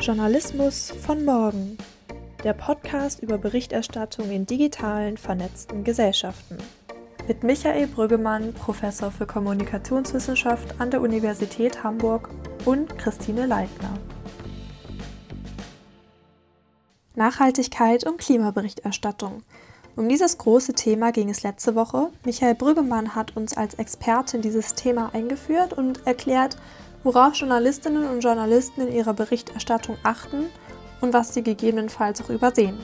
Journalismus 0.00 0.90
von 0.90 1.26
morgen. 1.26 1.76
Der 2.42 2.54
Podcast 2.54 3.20
über 3.20 3.36
Berichterstattung 3.36 4.30
in 4.30 4.46
digitalen, 4.46 5.18
vernetzten 5.18 5.84
Gesellschaften. 5.84 6.56
Mit 7.28 7.42
Michael 7.44 7.86
Brüggemann, 7.86 8.54
Professor 8.54 9.10
für 9.10 9.26
Kommunikationswissenschaft 9.26 10.80
an 10.80 10.90
der 10.90 11.02
Universität 11.02 11.84
Hamburg 11.84 12.30
und 12.64 12.96
Christine 12.96 13.44
Leitner. 13.44 13.92
Nachhaltigkeit 17.14 18.06
und 18.06 18.16
Klimaberichterstattung. 18.16 19.42
Um 19.96 20.08
dieses 20.08 20.38
große 20.38 20.72
Thema 20.72 21.12
ging 21.12 21.28
es 21.28 21.42
letzte 21.42 21.74
Woche. 21.74 22.08
Michael 22.24 22.54
Brüggemann 22.54 23.14
hat 23.14 23.36
uns 23.36 23.54
als 23.54 23.74
Expertin 23.74 24.40
dieses 24.40 24.74
Thema 24.74 25.10
eingeführt 25.12 25.74
und 25.74 26.06
erklärt, 26.06 26.56
worauf 27.04 27.34
Journalistinnen 27.34 28.08
und 28.08 28.20
Journalisten 28.20 28.82
in 28.82 28.92
ihrer 28.92 29.14
Berichterstattung 29.14 29.96
achten 30.02 30.46
und 31.00 31.12
was 31.12 31.34
sie 31.34 31.42
gegebenenfalls 31.42 32.22
auch 32.22 32.30
übersehen. 32.30 32.78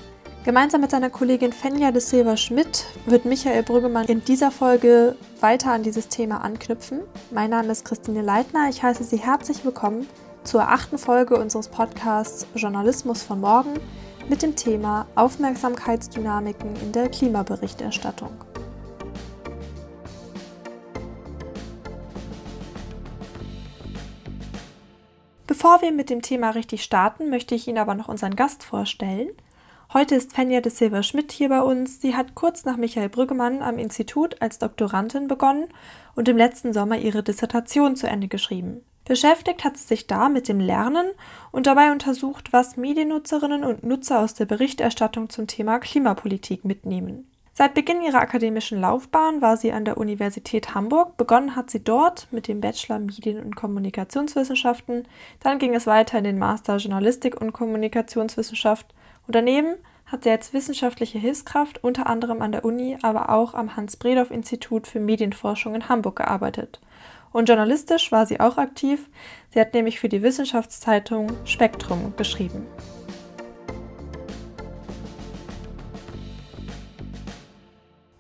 Gemeinsam 0.45 0.81
mit 0.81 0.93
seiner 0.93 1.11
Kollegin 1.11 1.53
Fenja 1.53 1.91
de 1.91 2.01
Silva 2.01 2.37
Schmidt 2.37 2.85
wird 3.05 3.25
Michael 3.25 3.65
Brüggemann 3.65 4.07
in 4.07 4.25
dieser 4.25 4.53
Folge 4.53 5.17
weiter 5.41 5.73
an 5.73 5.83
dieses 5.83 6.09
Thema 6.09 6.45
anknüpfen. 6.45 7.01
Mein 7.33 7.51
Name 7.51 7.73
ist 7.73 7.85
Christine 7.85 8.23
Leitner. 8.23 8.69
Ich 8.71 8.83
heiße 8.83 9.03
Sie 9.03 9.17
herzlich 9.17 9.65
willkommen 9.65 10.07
zur 10.45 10.63
achten 10.63 10.99
Folge 10.99 11.37
unseres 11.37 11.67
Podcasts 11.67 12.47
Journalismus 12.55 13.25
von 13.25 13.41
morgen 13.41 13.75
mit 14.29 14.43
dem 14.43 14.55
Thema 14.55 15.07
Aufmerksamkeitsdynamiken 15.17 16.77
in 16.81 16.93
der 16.93 17.09
Klimaberichterstattung. 17.09 18.31
Bevor 25.59 25.81
wir 25.81 25.91
mit 25.91 26.11
dem 26.11 26.21
Thema 26.21 26.51
richtig 26.51 26.83
starten, 26.83 27.31
möchte 27.31 27.55
ich 27.55 27.67
Ihnen 27.67 27.79
aber 27.79 27.95
noch 27.95 28.09
unseren 28.09 28.37
Gast 28.37 28.63
vorstellen. 28.63 29.31
Heute 29.91 30.15
ist 30.15 30.35
Fenja 30.35 30.61
de 30.61 30.71
Silva 30.71 31.03
Schmidt 31.03 31.33
hier 31.33 31.49
bei 31.49 31.63
uns. 31.63 31.99
Sie 31.99 32.15
hat 32.15 32.35
kurz 32.35 32.67
nach 32.67 32.77
Michael 32.77 33.09
Brüggemann 33.09 33.63
am 33.63 33.79
Institut 33.79 34.43
als 34.43 34.59
Doktorandin 34.59 35.29
begonnen 35.29 35.69
und 36.15 36.29
im 36.29 36.37
letzten 36.37 36.75
Sommer 36.75 36.99
ihre 36.99 37.23
Dissertation 37.23 37.97
zu 37.97 38.07
Ende 38.07 38.29
geschrieben. 38.29 38.83
Beschäftigt 39.07 39.65
hat 39.65 39.79
sie 39.79 39.87
sich 39.87 40.07
da 40.07 40.29
mit 40.29 40.47
dem 40.47 40.61
Lernen 40.61 41.07
und 41.53 41.67
dabei 41.67 41.91
untersucht, 41.91 42.53
was 42.53 42.77
Mediennutzerinnen 42.77 43.65
und 43.65 43.83
Nutzer 43.83 44.21
aus 44.21 44.35
der 44.35 44.45
Berichterstattung 44.45 45.31
zum 45.31 45.47
Thema 45.47 45.79
Klimapolitik 45.79 46.67
mitnehmen. 46.67 47.31
Seit 47.59 47.73
Beginn 47.73 48.03
ihrer 48.03 48.21
akademischen 48.21 48.83
Laufbahn 48.83 49.41
war 49.41 49.57
sie 49.57 49.73
an 49.73 49.87
der 49.87 49.97
Universität 49.97 50.75
Hamburg. 50.75 51.17
Begonnen 51.17 51.57
hat 51.57 51.71
sie 51.71 51.83
dort 51.83 52.29
mit 52.31 52.49
dem 52.49 52.61
Bachelor 52.61 52.99
Medien- 52.99 53.43
und 53.43 53.57
Kommunikationswissenschaften. 53.57 55.09
Dann 55.41 55.59
ging 55.59 55.75
es 55.75 55.87
weiter 55.87 56.19
in 56.19 56.25
den 56.25 56.39
Master 56.39 56.77
Journalistik 56.77 57.41
und 57.41 57.55
Kommunikationswissenschaft. 57.55 58.95
Und 59.27 59.35
daneben 59.35 59.77
hat 60.05 60.25
sie 60.25 60.31
als 60.33 60.53
wissenschaftliche 60.53 61.19
Hilfskraft 61.19 61.83
unter 61.83 62.09
anderem 62.09 62.43
an 62.43 62.53
der 62.53 62.67
Uni, 62.67 62.99
aber 63.01 63.31
auch 63.31 63.55
am 63.55 63.75
Hans-Bredow-Institut 63.75 64.87
für 64.87 65.01
Medienforschung 65.01 65.75
in 65.75 65.89
Hamburg 65.89 66.17
gearbeitet. 66.17 66.83
Und 67.33 67.49
journalistisch 67.49 68.13
war 68.13 68.27
sie 68.27 68.39
auch 68.39 68.59
aktiv. 68.59 69.09
Sie 69.49 69.61
hat 69.61 69.73
nämlich 69.73 69.99
für 69.99 70.11
die 70.11 70.23
Wissenschaftszeitung 70.23 71.33
Spektrum 71.47 72.13
geschrieben. 72.19 72.67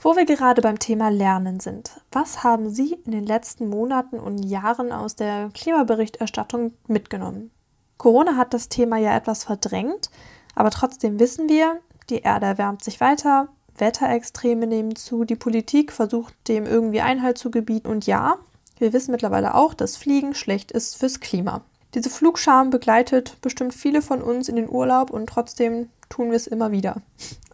Wo 0.07 0.15
wir 0.15 0.25
gerade 0.25 0.63
beim 0.63 0.79
Thema 0.79 1.09
Lernen 1.09 1.59
sind, 1.59 2.01
was 2.13 2.45
haben 2.45 2.71
Sie 2.71 2.97
in 3.07 3.11
den 3.11 3.27
letzten 3.27 3.69
Monaten 3.69 4.21
und 4.21 4.39
Jahren 4.45 4.93
aus 4.93 5.17
der 5.17 5.51
Klimaberichterstattung 5.53 6.75
mitgenommen? 6.87 7.51
Corona 7.99 8.37
hat 8.37 8.55
das 8.55 8.69
Thema 8.69 8.99
ja 8.99 9.17
etwas 9.17 9.43
verdrängt, 9.43 10.11
aber 10.55 10.71
trotzdem 10.71 11.19
wissen 11.19 11.49
wir, 11.49 11.81
die 12.09 12.21
Erde 12.21 12.47
erwärmt 12.47 12.85
sich 12.85 13.01
weiter, 13.01 13.49
Wetterextreme 13.79 14.69
nehmen 14.69 14.95
zu, 14.95 15.25
die 15.25 15.35
Politik 15.35 15.91
versucht 15.91 16.35
dem 16.47 16.67
irgendwie 16.67 17.01
Einhalt 17.01 17.37
zu 17.37 17.51
gebieten 17.51 17.89
und 17.89 18.07
ja, 18.07 18.37
wir 18.79 18.93
wissen 18.93 19.11
mittlerweile 19.11 19.57
auch, 19.57 19.75
dass 19.75 19.97
Fliegen 19.97 20.37
schlecht 20.37 20.71
ist 20.71 20.95
fürs 20.95 21.19
Klima. 21.19 21.63
Diese 21.95 22.11
Flugscham 22.11 22.71
begleitet 22.71 23.39
bestimmt 23.41 23.75
viele 23.75 24.03
von 24.03 24.23
uns 24.23 24.49
in 24.49 24.55
den 24.55 24.71
Urlaub 24.71 25.11
und 25.11 25.27
trotzdem 25.27 25.91
tun 26.09 26.31
wir 26.31 26.37
es 26.37 26.47
immer 26.47 26.71
wieder. 26.71 27.03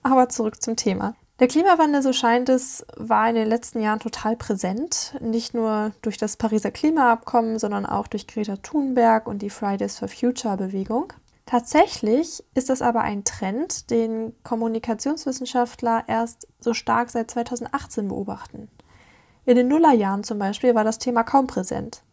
Aber 0.03 0.29
zurück 0.29 0.61
zum 0.61 0.77
Thema. 0.77 1.15
Der 1.43 1.49
Klimawandel, 1.49 2.03
so 2.03 2.13
scheint 2.13 2.49
es, 2.49 2.87
war 2.95 3.29
in 3.29 3.35
den 3.35 3.49
letzten 3.49 3.83
Jahren 3.83 3.99
total 3.99 4.37
präsent. 4.37 5.17
Nicht 5.21 5.55
nur 5.55 5.91
durch 6.01 6.17
das 6.17 6.37
Pariser 6.37 6.71
Klimaabkommen, 6.71 7.59
sondern 7.59 7.85
auch 7.85 8.07
durch 8.07 8.29
Greta 8.29 8.59
Thunberg 8.59 9.27
und 9.27 9.43
die 9.43 9.51
Fridays 9.51 9.99
for 9.99 10.07
Future 10.07 10.57
Bewegung. 10.57 11.13
Tatsächlich 11.45 12.45
ist 12.55 12.71
das 12.71 12.81
aber 12.81 13.01
ein 13.01 13.25
Trend, 13.25 13.91
den 13.91 14.35
Kommunikationswissenschaftler 14.45 16.05
erst 16.07 16.47
so 16.61 16.75
stark 16.75 17.11
seit 17.11 17.33
2018 17.33 18.07
beobachten. 18.07 18.69
In 19.45 19.57
den 19.57 19.67
Nullerjahren 19.67 20.23
zum 20.23 20.39
Beispiel 20.39 20.77
war 20.77 20.85
das 20.85 21.01
Thema 21.01 21.25
kaum 21.25 21.49
präsent. 21.49 22.05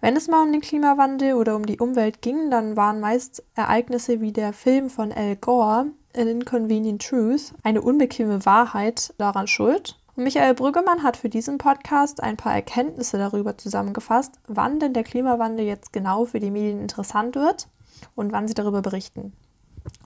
Wenn 0.00 0.16
es 0.16 0.26
mal 0.26 0.42
um 0.42 0.50
den 0.50 0.60
Klimawandel 0.60 1.34
oder 1.34 1.54
um 1.54 1.66
die 1.66 1.78
Umwelt 1.78 2.20
ging, 2.20 2.50
dann 2.50 2.76
waren 2.76 2.98
meist 2.98 3.44
Ereignisse 3.54 4.20
wie 4.20 4.32
der 4.32 4.52
Film 4.52 4.90
von 4.90 5.12
Al 5.12 5.36
Gore 5.36 5.92
An 6.16 6.28
Inconvenient 6.28 7.06
Truth, 7.06 7.52
eine 7.62 7.82
unbequeme 7.82 8.46
Wahrheit, 8.46 9.12
daran 9.18 9.46
schuld. 9.46 9.96
Und 10.14 10.24
Michael 10.24 10.54
Brüggemann 10.54 11.02
hat 11.02 11.18
für 11.18 11.28
diesen 11.28 11.58
Podcast 11.58 12.22
ein 12.22 12.38
paar 12.38 12.54
Erkenntnisse 12.54 13.18
darüber 13.18 13.58
zusammengefasst, 13.58 14.40
wann 14.46 14.80
denn 14.80 14.94
der 14.94 15.04
Klimawandel 15.04 15.66
jetzt 15.66 15.92
genau 15.92 16.24
für 16.24 16.40
die 16.40 16.50
Medien 16.50 16.80
interessant 16.80 17.36
wird 17.36 17.68
und 18.14 18.32
wann 18.32 18.48
sie 18.48 18.54
darüber 18.54 18.80
berichten. 18.80 19.34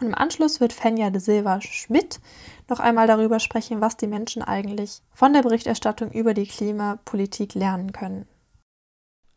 Und 0.01 0.09
im 0.09 0.15
Anschluss 0.15 0.61
wird 0.61 0.73
Fenja 0.73 1.11
de 1.11 1.21
Silva 1.21 1.61
Schmidt 1.61 2.21
noch 2.69 2.81
einmal 2.81 3.07
darüber 3.07 3.39
sprechen, 3.39 3.81
was 3.81 3.97
die 3.97 4.09
Menschen 4.09 4.43
eigentlich 4.43 5.03
von 5.15 5.33
der 5.33 5.43
Berichterstattung 5.43 6.11
über 6.11 6.35
die 6.35 6.47
Klimapolitik 6.47 7.55
lernen 7.55 7.93
können. 7.93 8.27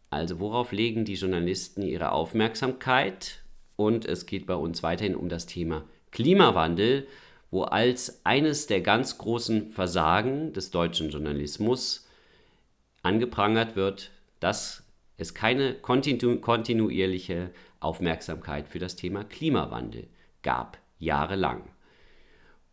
Also 0.09 0.39
worauf 0.39 0.71
legen 0.71 1.05
die 1.05 1.15
Journalisten 1.15 1.83
ihre 1.83 2.11
Aufmerksamkeit? 2.11 3.43
Und 3.75 4.05
es 4.05 4.25
geht 4.25 4.45
bei 4.45 4.55
uns 4.55 4.83
weiterhin 4.83 5.15
um 5.15 5.29
das 5.29 5.45
Thema 5.45 5.83
Klimawandel, 6.13 7.07
wo 7.51 7.63
als 7.63 8.25
eines 8.25 8.67
der 8.67 8.81
ganz 8.81 9.17
großen 9.17 9.69
Versagen 9.69 10.53
des 10.53 10.71
deutschen 10.71 11.09
Journalismus 11.09 12.07
angeprangert 13.01 13.75
wird, 13.75 14.11
dass 14.39 14.83
es 15.17 15.33
keine 15.33 15.73
kontinu 15.73 16.39
kontinuierliche 16.39 17.51
Aufmerksamkeit 17.79 18.69
für 18.69 18.79
das 18.79 18.95
Thema 18.95 19.23
Klimawandel 19.23 20.07
gab, 20.41 20.77
jahrelang. 20.99 21.63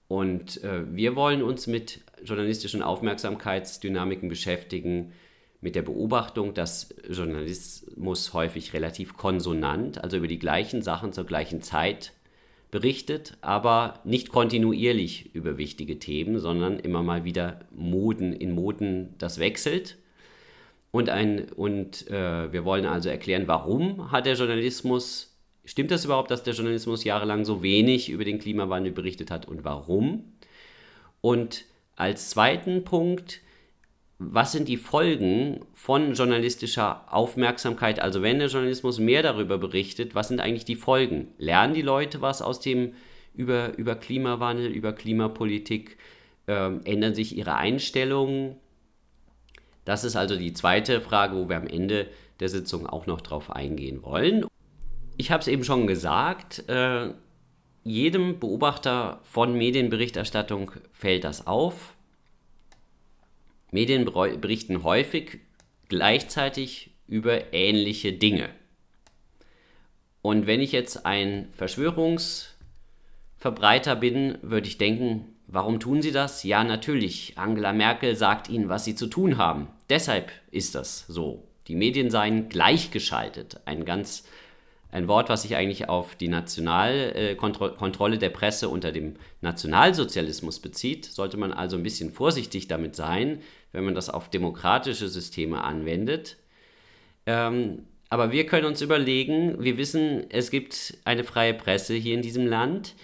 Und 0.06 0.62
äh, 0.64 0.84
wir 0.94 1.16
wollen 1.16 1.42
uns 1.42 1.66
mit 1.66 2.00
journalistischen 2.22 2.82
Aufmerksamkeitsdynamiken 2.82 4.28
beschäftigen, 4.28 5.12
mit 5.60 5.74
der 5.74 5.82
Beobachtung, 5.82 6.54
dass 6.54 6.94
Journalismus 7.08 8.32
häufig 8.32 8.72
relativ 8.72 9.16
konsonant, 9.16 10.02
also 10.02 10.16
über 10.16 10.26
die 10.26 10.38
gleichen 10.38 10.80
Sachen 10.80 11.12
zur 11.12 11.26
gleichen 11.26 11.60
Zeit 11.60 12.12
berichtet, 12.70 13.36
aber 13.40 14.00
nicht 14.04 14.30
kontinuierlich 14.30 15.34
über 15.34 15.58
wichtige 15.58 15.98
Themen, 15.98 16.38
sondern 16.38 16.78
immer 16.78 17.02
mal 17.02 17.24
wieder 17.24 17.60
Moden 17.70 18.32
in 18.32 18.52
Moden 18.52 19.14
das 19.18 19.38
wechselt. 19.38 19.96
Und, 20.92 21.08
ein, 21.08 21.50
und 21.50 22.08
äh, 22.08 22.52
wir 22.52 22.64
wollen 22.64 22.86
also 22.86 23.08
erklären, 23.08 23.46
warum 23.46 24.10
hat 24.10 24.26
der 24.26 24.34
Journalismus, 24.34 25.36
stimmt 25.64 25.90
das 25.90 26.04
überhaupt, 26.04 26.30
dass 26.30 26.42
der 26.42 26.54
Journalismus 26.54 27.04
jahrelang 27.04 27.44
so 27.44 27.62
wenig 27.62 28.08
über 28.08 28.24
den 28.24 28.38
Klimawandel 28.38 28.92
berichtet 28.92 29.30
hat 29.30 29.46
und 29.46 29.64
warum? 29.64 30.24
Und 31.20 31.64
als 31.96 32.30
zweiten 32.30 32.84
Punkt 32.84 33.40
was 34.22 34.52
sind 34.52 34.68
die 34.68 34.76
Folgen 34.76 35.64
von 35.72 36.12
journalistischer 36.12 37.10
Aufmerksamkeit? 37.10 38.00
Also 38.00 38.20
wenn 38.20 38.38
der 38.38 38.48
Journalismus 38.48 38.98
mehr 38.98 39.22
darüber 39.22 39.56
berichtet, 39.56 40.14
was 40.14 40.28
sind 40.28 40.40
eigentlich 40.40 40.66
die 40.66 40.76
Folgen? 40.76 41.28
Lernen 41.38 41.72
die 41.72 41.80
Leute 41.80 42.20
was 42.20 42.42
aus 42.42 42.60
dem 42.60 42.92
über, 43.34 43.76
über 43.78 43.94
Klimawandel, 43.94 44.66
über 44.66 44.92
Klimapolitik? 44.92 45.96
Ähm, 46.46 46.82
ändern 46.84 47.14
sich 47.14 47.34
ihre 47.34 47.54
Einstellungen? 47.54 48.56
Das 49.86 50.04
ist 50.04 50.16
also 50.16 50.36
die 50.36 50.52
zweite 50.52 51.00
Frage, 51.00 51.34
wo 51.36 51.48
wir 51.48 51.56
am 51.56 51.66
Ende 51.66 52.06
der 52.40 52.50
Sitzung 52.50 52.86
auch 52.86 53.06
noch 53.06 53.22
drauf 53.22 53.50
eingehen 53.50 54.02
wollen. 54.02 54.44
Ich 55.16 55.30
habe 55.30 55.40
es 55.40 55.48
eben 55.48 55.64
schon 55.64 55.86
gesagt, 55.86 56.68
äh, 56.68 57.08
jedem 57.84 58.38
Beobachter 58.38 59.20
von 59.22 59.54
Medienberichterstattung 59.54 60.72
fällt 60.92 61.24
das 61.24 61.46
auf 61.46 61.96
Medien 63.70 64.04
berichten 64.04 64.82
häufig 64.82 65.38
gleichzeitig 65.88 66.90
über 67.06 67.52
ähnliche 67.52 68.12
Dinge. 68.12 68.50
Und 70.22 70.46
wenn 70.46 70.60
ich 70.60 70.72
jetzt 70.72 71.06
ein 71.06 71.48
Verschwörungsverbreiter 71.52 73.96
bin, 73.96 74.38
würde 74.42 74.68
ich 74.68 74.78
denken, 74.78 75.36
warum 75.46 75.80
tun 75.80 76.02
sie 76.02 76.12
das? 76.12 76.44
Ja, 76.44 76.62
natürlich, 76.62 77.32
Angela 77.36 77.72
Merkel 77.72 78.16
sagt 78.16 78.48
ihnen, 78.48 78.68
was 78.68 78.84
sie 78.84 78.94
zu 78.94 79.06
tun 79.06 79.38
haben. 79.38 79.68
Deshalb 79.88 80.30
ist 80.50 80.74
das 80.74 81.06
so. 81.08 81.44
Die 81.68 81.74
Medien 81.74 82.10
seien 82.10 82.48
gleichgeschaltet. 82.48 83.60
Ein 83.64 83.84
ganz 83.84 84.24
Ein 84.92 85.06
Wort, 85.06 85.28
was 85.28 85.42
sich 85.42 85.54
eigentlich 85.54 85.88
auf 85.88 86.16
die 86.16 86.28
Nationalkontrolle 86.28 88.16
äh, 88.16 88.18
der 88.18 88.30
Presse 88.30 88.68
unter 88.68 88.90
dem 88.90 89.14
Nationalsozialismus 89.40 90.58
bezieht, 90.58 91.04
sollte 91.04 91.36
man 91.36 91.52
also 91.52 91.76
ein 91.76 91.84
bisschen 91.84 92.12
vorsichtig 92.12 92.66
damit 92.66 92.96
sein, 92.96 93.40
wenn 93.72 93.84
man 93.84 93.94
das 93.94 94.10
auf 94.10 94.28
demokratische 94.28 95.08
Systeme 95.08 95.62
anwendet. 95.64 96.36
Ähm, 97.26 97.84
aber 98.08 98.32
wir 98.32 98.44
können 98.46 98.66
uns 98.66 98.82
überlegen, 98.82 99.62
wir 99.62 99.78
wissen, 99.78 100.24
es 100.30 100.50
gibt 100.50 100.98
eine 101.04 101.24
freie 101.24 101.54
Presse 101.54 101.94
hier 101.94 102.14
in 102.14 102.22
diesem 102.22 102.46
Land. 102.46 102.94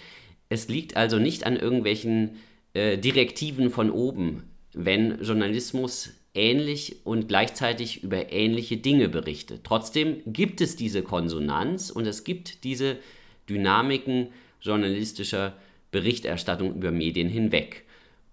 Es 0.49 0.69
liegt 0.69 0.97
also 0.97 1.19
nicht 1.19 1.47
an 1.47 1.57
irgendwelchen 1.57 2.39
äh, 2.75 2.99
Direktiven 2.99 3.71
von 3.71 3.91
oben, 3.91 4.45
wenn 4.73 5.23
Journalismus 5.23 6.11
ähnlich 6.35 6.97
und 7.05 7.29
gleichzeitig 7.29 8.03
über 8.03 8.33
ähnliche 8.33 8.77
Dinge 8.77 9.09
berichtet. 9.09 9.63
Trotzdem 9.65 10.21
gibt 10.27 10.61
es 10.61 10.77
diese 10.77 11.03
Konsonanz 11.03 11.91
und 11.91 12.07
es 12.07 12.25
gibt 12.25 12.65
diese 12.65 12.99
Dynamiken 13.49 14.29
journalistischer 14.61 15.55
Berichterstattung 15.93 16.75
über 16.75 16.91
Medien 16.91 17.29
hinweg. 17.29 17.85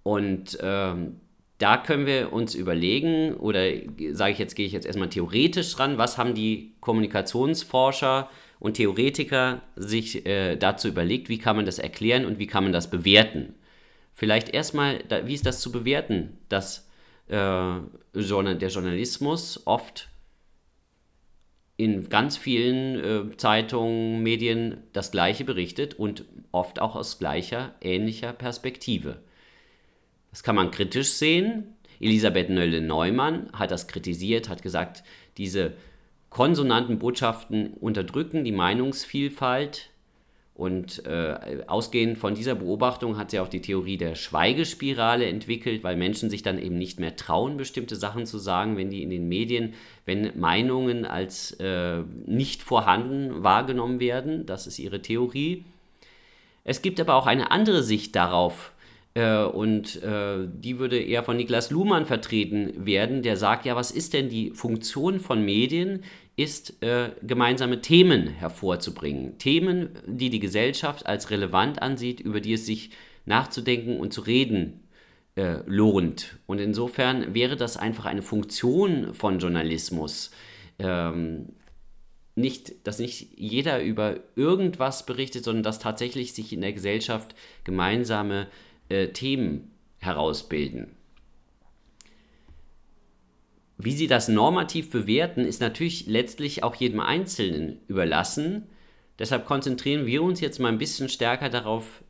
Und 0.01 0.57
ähm, 0.61 1.21
da 1.57 1.77
können 1.77 2.05
wir 2.05 2.33
uns 2.33 2.55
überlegen, 2.55 3.35
oder 3.35 3.63
sage 4.11 4.33
ich 4.33 4.39
jetzt, 4.39 4.55
gehe 4.55 4.65
ich 4.65 4.73
jetzt 4.73 4.85
erstmal 4.85 5.09
theoretisch 5.09 5.79
ran, 5.79 5.97
was 5.97 6.17
haben 6.17 6.33
die 6.33 6.73
Kommunikationsforscher 6.81 8.29
und 8.59 8.75
Theoretiker 8.75 9.61
sich 9.75 10.25
äh, 10.25 10.55
dazu 10.55 10.87
überlegt, 10.87 11.29
wie 11.29 11.37
kann 11.37 11.55
man 11.55 11.65
das 11.65 11.79
erklären 11.79 12.25
und 12.25 12.39
wie 12.39 12.47
kann 12.47 12.63
man 12.63 12.73
das 12.73 12.89
bewerten. 12.89 13.55
Vielleicht 14.13 14.49
erstmal, 14.49 14.99
da, 15.07 15.27
wie 15.27 15.33
ist 15.33 15.45
das 15.45 15.59
zu 15.59 15.71
bewerten, 15.71 16.37
dass 16.49 16.89
äh, 17.27 17.33
der 17.33 18.69
Journalismus 18.69 19.61
oft 19.65 20.09
in 21.77 22.07
ganz 22.09 22.37
vielen 22.37 23.31
äh, 23.31 23.37
Zeitungen, 23.37 24.21
Medien 24.21 24.83
das 24.93 25.11
Gleiche 25.11 25.43
berichtet 25.43 25.95
und 25.95 26.25
oft 26.51 26.79
auch 26.79 26.95
aus 26.95 27.19
gleicher, 27.19 27.75
ähnlicher 27.81 28.31
Perspektive. 28.31 29.19
Das 30.33 30.41
kann 30.41 30.55
man 30.55 30.71
kritisch 30.71 31.09
sehen. 31.09 31.75
Elisabeth 31.99 32.49
Nölle-Neumann 32.49 33.49
hat 33.53 33.69
das 33.69 33.87
kritisiert, 33.87 34.49
hat 34.49 34.63
gesagt, 34.63 35.03
diese 35.37 35.73
konsonanten 36.31 36.97
Botschaften 36.97 37.73
unterdrücken 37.75 38.43
die 38.43 38.51
Meinungsvielfalt 38.51 39.91
und 40.55 41.05
äh, 41.05 41.63
ausgehend 41.67 42.17
von 42.17 42.33
dieser 42.33 42.55
Beobachtung 42.55 43.15
hat 43.15 43.29
sie 43.29 43.39
auch 43.39 43.47
die 43.47 43.61
Theorie 43.61 43.97
der 43.97 44.15
Schweigespirale 44.15 45.27
entwickelt, 45.27 45.83
weil 45.83 45.95
Menschen 45.95 46.31
sich 46.31 46.41
dann 46.41 46.57
eben 46.57 46.79
nicht 46.79 46.99
mehr 46.99 47.15
trauen, 47.15 47.57
bestimmte 47.57 47.95
Sachen 47.95 48.25
zu 48.25 48.39
sagen, 48.39 48.75
wenn 48.75 48.89
die 48.89 49.03
in 49.03 49.11
den 49.11 49.27
Medien, 49.27 49.75
wenn 50.05 50.31
Meinungen 50.39 51.05
als 51.05 51.51
äh, 51.59 51.99
nicht 52.25 52.63
vorhanden 52.63 53.43
wahrgenommen 53.43 53.99
werden. 53.99 54.47
Das 54.47 54.65
ist 54.65 54.79
ihre 54.79 55.03
Theorie. 55.03 55.63
Es 56.63 56.81
gibt 56.81 56.99
aber 56.99 57.13
auch 57.15 57.27
eine 57.27 57.51
andere 57.51 57.83
Sicht 57.83 58.15
darauf, 58.15 58.72
äh, 59.13 59.43
und 59.43 60.01
äh, 60.01 60.47
die 60.47 60.79
würde 60.79 60.99
eher 60.99 61.23
von 61.23 61.37
Niklas 61.37 61.71
Luhmann 61.71 62.05
vertreten 62.05 62.85
werden, 62.85 63.21
der 63.21 63.37
sagt, 63.37 63.65
ja, 63.65 63.75
was 63.75 63.91
ist 63.91 64.13
denn 64.13 64.29
die 64.29 64.51
Funktion 64.51 65.19
von 65.19 65.43
Medien? 65.43 66.03
ist, 66.35 66.81
äh, 66.81 67.11
gemeinsame 67.21 67.81
Themen 67.81 68.27
hervorzubringen. 68.27 69.37
Themen, 69.37 69.89
die 70.07 70.29
die 70.29 70.39
Gesellschaft 70.39 71.05
als 71.05 71.29
relevant 71.29 71.81
ansieht, 71.81 72.19
über 72.19 72.41
die 72.41 72.53
es 72.53 72.65
sich 72.65 72.91
nachzudenken 73.25 73.99
und 73.99 74.13
zu 74.13 74.21
reden 74.21 74.87
äh, 75.35 75.57
lohnt. 75.65 76.39
Und 76.47 76.59
insofern 76.59 77.33
wäre 77.33 77.55
das 77.55 77.77
einfach 77.77 78.05
eine 78.05 78.23
Funktion 78.23 79.13
von 79.13 79.39
Journalismus. 79.39 80.31
Ähm, 80.79 81.49
nicht, 82.35 82.87
dass 82.87 82.97
nicht 82.97 83.37
jeder 83.37 83.83
über 83.83 84.19
irgendwas 84.35 85.05
berichtet, 85.05 85.43
sondern 85.43 85.63
dass 85.63 85.77
tatsächlich 85.77 86.33
sich 86.33 86.51
in 86.51 86.61
der 86.61 86.73
Gesellschaft 86.73 87.35
gemeinsame 87.63 88.47
äh, 88.89 89.07
Themen 89.09 89.71
herausbilden. 89.99 90.95
Wie 93.77 93.91
sie 93.91 94.07
das 94.07 94.27
normativ 94.27 94.91
bewerten, 94.91 95.41
ist 95.41 95.59
natürlich 95.59 96.05
letztlich 96.05 96.63
auch 96.63 96.75
jedem 96.75 96.99
Einzelnen 96.99 97.79
überlassen. 97.87 98.67
Deshalb 99.19 99.45
konzentrieren 99.45 100.05
wir 100.05 100.23
uns 100.23 100.39
jetzt 100.41 100.59
mal 100.59 100.69
ein 100.69 100.77
bisschen 100.77 101.09
stärker 101.09 101.49
darauf, 101.49 102.03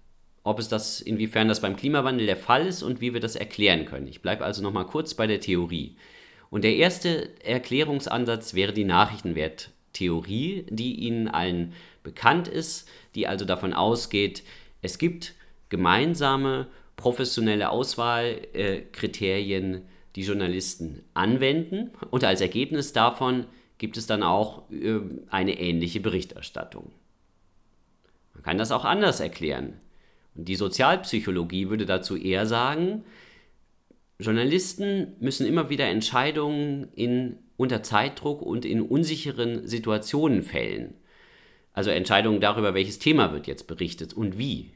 ob 0.44 0.60
es 0.60 0.68
das, 0.68 1.02
inwiefern 1.02 1.48
das 1.48 1.62
beim 1.62 1.76
Klimawandel 1.76 2.26
der 2.26 2.38
Fall 2.38 2.68
ist 2.68 2.84
und 2.84 3.02
wie 3.02 3.14
wir 3.14 3.22
das 3.22 3.36
erklären 3.36 3.86
können. 3.86 4.08
Ich 4.08 4.22
bleibe 4.22 4.44
also 4.44 4.62
noch 4.62 4.74
mal 4.74 4.84
kurz 4.84 5.14
bei 5.14 5.26
der 5.26 5.40
Theorie. 5.40 5.96
Und 6.50 6.64
der 6.64 6.76
erste 6.76 7.30
Erklärungsansatz 7.44 8.54
wäre 8.54 8.74
die 8.74 8.84
Nachrichtenwerttheorie, 8.84 10.66
die 10.70 10.96
Ihnen 10.96 11.28
allen 11.28 11.74
bekannt 12.04 12.48
ist, 12.48 12.88
die 13.16 13.28
also 13.28 13.46
davon 13.46 13.74
ausgeht, 13.74 14.44
es 14.82 14.98
gibt 14.98 15.34
gemeinsame 15.74 16.68
professionelle 16.98 17.72
Auswahlkriterien, 17.72 19.82
die 20.16 20.22
Journalisten 20.22 21.04
anwenden 21.16 21.90
und 22.12 22.24
als 22.24 22.42
Ergebnis 22.42 22.94
davon 22.94 23.48
gibt 23.80 23.98
es 23.98 24.06
dann 24.06 24.22
auch 24.22 24.70
äh, 24.72 25.00
eine 25.32 25.60
ähnliche 25.60 26.00
Berichterstattung. 26.00 26.92
Man 28.36 28.44
kann 28.44 28.60
das 28.60 28.72
auch 28.72 28.86
anders 28.86 29.20
erklären. 29.20 29.80
Und 30.36 30.48
die 30.48 30.56
Sozialpsychologie 30.56 31.70
würde 31.70 31.88
dazu 31.88 32.16
eher 32.16 32.46
sagen, 32.46 33.04
Journalisten 34.20 35.16
müssen 35.20 35.48
immer 35.48 35.72
wieder 35.72 35.88
Entscheidungen 35.88 36.90
in, 36.94 37.40
unter 37.58 37.82
Zeitdruck 37.82 38.44
und 38.44 38.64
in 38.64 38.84
unsicheren 38.84 39.68
Situationen 39.68 40.44
fällen. 40.44 40.94
Also 41.74 41.90
Entscheidungen 41.90 42.40
darüber, 42.40 42.76
welches 42.76 43.00
Thema 43.00 43.34
wird 43.34 43.48
jetzt 43.48 43.66
berichtet 43.66 44.14
und 44.14 44.38
wie. 44.38 44.70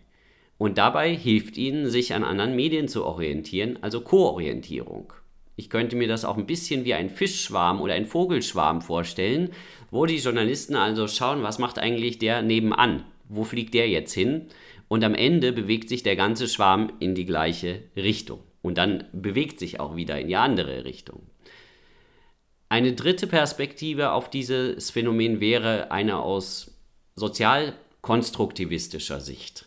Und 0.57 0.77
dabei 0.77 1.15
hilft 1.15 1.57
ihnen, 1.57 1.89
sich 1.89 2.13
an 2.13 2.23
anderen 2.23 2.55
Medien 2.55 2.87
zu 2.87 3.05
orientieren, 3.05 3.77
also 3.81 4.01
Koorientierung. 4.01 5.13
Ich 5.55 5.69
könnte 5.69 5.95
mir 5.95 6.07
das 6.07 6.25
auch 6.25 6.37
ein 6.37 6.45
bisschen 6.45 6.85
wie 6.85 6.93
ein 6.93 7.09
Fischschwarm 7.09 7.81
oder 7.81 7.93
ein 7.93 8.05
Vogelschwarm 8.05 8.81
vorstellen, 8.81 9.51
wo 9.89 10.05
die 10.05 10.17
Journalisten 10.17 10.75
also 10.75 11.07
schauen, 11.07 11.43
was 11.43 11.57
macht 11.57 11.79
eigentlich 11.79 12.19
der 12.19 12.43
nebenan? 12.43 13.05
Wo 13.27 13.43
fliegt 13.43 13.73
der 13.73 13.89
jetzt 13.89 14.13
hin? 14.13 14.47
Und 14.87 15.03
am 15.03 15.15
Ende 15.15 15.51
bewegt 15.51 15.89
sich 15.89 16.03
der 16.03 16.15
ganze 16.15 16.47
Schwarm 16.47 16.93
in 16.99 17.15
die 17.15 17.25
gleiche 17.25 17.83
Richtung. 17.95 18.39
Und 18.61 18.77
dann 18.77 19.05
bewegt 19.13 19.59
sich 19.59 19.79
auch 19.79 19.95
wieder 19.95 20.19
in 20.19 20.27
die 20.27 20.35
andere 20.35 20.85
Richtung. 20.85 21.23
Eine 22.69 22.93
dritte 22.93 23.27
Perspektive 23.27 24.11
auf 24.11 24.29
dieses 24.29 24.91
Phänomen 24.91 25.39
wäre 25.39 25.89
eine 25.91 26.19
aus 26.19 26.77
sozialkonstruktivistischer 27.15 29.21
Sicht. 29.21 29.66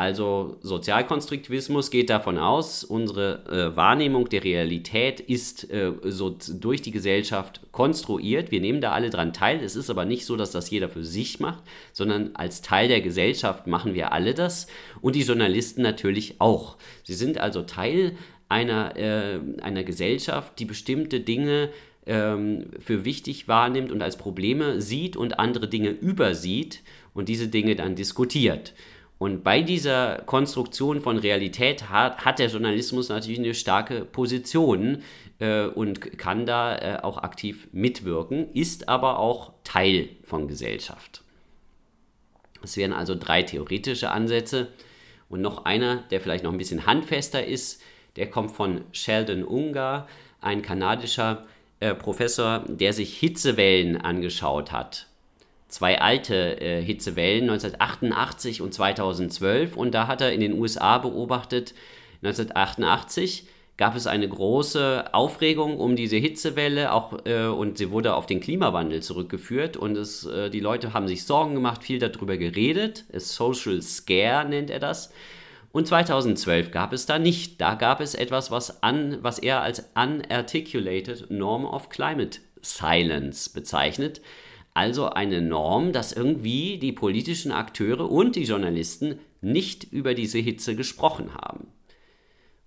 Also 0.00 0.56
Sozialkonstruktivismus 0.62 1.90
geht 1.90 2.08
davon 2.08 2.38
aus, 2.38 2.84
unsere 2.84 3.44
äh, 3.50 3.76
Wahrnehmung 3.76 4.30
der 4.30 4.42
Realität 4.42 5.20
ist 5.20 5.70
äh, 5.70 5.92
so 6.04 6.38
durch 6.54 6.80
die 6.80 6.90
Gesellschaft 6.90 7.60
konstruiert. 7.70 8.50
Wir 8.50 8.62
nehmen 8.62 8.80
da 8.80 8.92
alle 8.92 9.10
dran 9.10 9.34
teil. 9.34 9.62
Es 9.62 9.76
ist 9.76 9.90
aber 9.90 10.06
nicht 10.06 10.24
so, 10.24 10.36
dass 10.36 10.52
das 10.52 10.70
jeder 10.70 10.88
für 10.88 11.04
sich 11.04 11.38
macht, 11.38 11.62
sondern 11.92 12.30
als 12.32 12.62
Teil 12.62 12.88
der 12.88 13.02
Gesellschaft 13.02 13.66
machen 13.66 13.92
wir 13.92 14.12
alle 14.12 14.32
das 14.32 14.68
und 15.02 15.16
die 15.16 15.20
Journalisten 15.20 15.82
natürlich 15.82 16.36
auch. 16.40 16.78
Sie 17.02 17.12
sind 17.12 17.36
also 17.36 17.60
Teil 17.60 18.16
einer, 18.48 18.96
äh, 18.96 19.38
einer 19.60 19.84
Gesellschaft, 19.84 20.58
die 20.60 20.64
bestimmte 20.64 21.20
Dinge 21.20 21.68
ähm, 22.06 22.70
für 22.78 23.04
wichtig 23.04 23.48
wahrnimmt 23.48 23.92
und 23.92 24.00
als 24.00 24.16
Probleme 24.16 24.80
sieht 24.80 25.18
und 25.18 25.38
andere 25.38 25.68
Dinge 25.68 25.90
übersieht 25.90 26.80
und 27.12 27.28
diese 27.28 27.48
Dinge 27.48 27.76
dann 27.76 27.96
diskutiert. 27.96 28.72
Und 29.20 29.44
bei 29.44 29.60
dieser 29.60 30.22
Konstruktion 30.24 31.02
von 31.02 31.18
Realität 31.18 31.90
hat, 31.90 32.24
hat 32.24 32.38
der 32.38 32.48
Journalismus 32.48 33.10
natürlich 33.10 33.38
eine 33.38 33.52
starke 33.52 34.06
Position 34.06 35.02
äh, 35.40 35.66
und 35.66 36.16
kann 36.16 36.46
da 36.46 36.74
äh, 36.78 37.02
auch 37.02 37.18
aktiv 37.18 37.68
mitwirken, 37.70 38.50
ist 38.54 38.88
aber 38.88 39.18
auch 39.18 39.52
Teil 39.62 40.08
von 40.24 40.48
Gesellschaft. 40.48 41.20
Das 42.62 42.78
wären 42.78 42.94
also 42.94 43.14
drei 43.14 43.42
theoretische 43.42 44.10
Ansätze. 44.10 44.68
Und 45.28 45.42
noch 45.42 45.66
einer, 45.66 45.96
der 46.10 46.22
vielleicht 46.22 46.42
noch 46.42 46.52
ein 46.52 46.58
bisschen 46.58 46.86
handfester 46.86 47.44
ist, 47.44 47.82
der 48.16 48.30
kommt 48.30 48.52
von 48.52 48.84
Sheldon 48.92 49.44
Ungar, 49.44 50.08
ein 50.40 50.62
kanadischer 50.62 51.44
äh, 51.80 51.94
Professor, 51.94 52.64
der 52.68 52.94
sich 52.94 53.18
Hitzewellen 53.18 53.98
angeschaut 53.98 54.72
hat 54.72 55.09
zwei 55.70 56.00
alte 56.00 56.60
äh, 56.60 56.82
Hitzewellen, 56.82 57.48
1988 57.48 58.60
und 58.60 58.74
2012. 58.74 59.76
Und 59.76 59.92
da 59.92 60.06
hat 60.06 60.20
er 60.20 60.32
in 60.32 60.40
den 60.40 60.58
USA 60.58 60.98
beobachtet, 60.98 61.74
1988 62.22 63.46
gab 63.76 63.96
es 63.96 64.06
eine 64.06 64.28
große 64.28 65.14
Aufregung 65.14 65.78
um 65.78 65.96
diese 65.96 66.16
Hitzewelle 66.16 66.92
auch, 66.92 67.24
äh, 67.24 67.46
und 67.46 67.78
sie 67.78 67.90
wurde 67.90 68.14
auf 68.14 68.26
den 68.26 68.40
Klimawandel 68.40 69.02
zurückgeführt 69.02 69.78
und 69.78 69.96
es, 69.96 70.26
äh, 70.26 70.50
die 70.50 70.60
Leute 70.60 70.92
haben 70.92 71.08
sich 71.08 71.24
Sorgen 71.24 71.54
gemacht, 71.54 71.82
viel 71.82 71.98
darüber 71.98 72.36
geredet. 72.36 73.04
Social 73.14 73.80
Scare 73.80 74.46
nennt 74.46 74.68
er 74.68 74.80
das. 74.80 75.10
Und 75.72 75.86
2012 75.86 76.72
gab 76.72 76.92
es 76.92 77.06
da 77.06 77.18
nicht. 77.18 77.60
Da 77.60 77.74
gab 77.74 78.00
es 78.00 78.14
etwas, 78.14 78.50
was, 78.50 78.82
an, 78.82 79.18
was 79.22 79.38
er 79.38 79.62
als 79.62 79.88
Unarticulated 79.94 81.30
Norm 81.30 81.64
of 81.64 81.88
Climate 81.88 82.40
Silence 82.60 83.50
bezeichnet 83.50 84.20
Also 84.74 85.10
eine 85.10 85.42
Norm, 85.42 85.92
dass 85.92 86.12
irgendwie 86.12 86.78
die 86.78 86.92
politischen 86.92 87.52
Akteure 87.52 88.10
und 88.10 88.36
die 88.36 88.44
Journalisten 88.44 89.18
nicht 89.40 89.84
über 89.84 90.14
diese 90.14 90.38
Hitze 90.38 90.76
gesprochen 90.76 91.34
haben. 91.34 91.68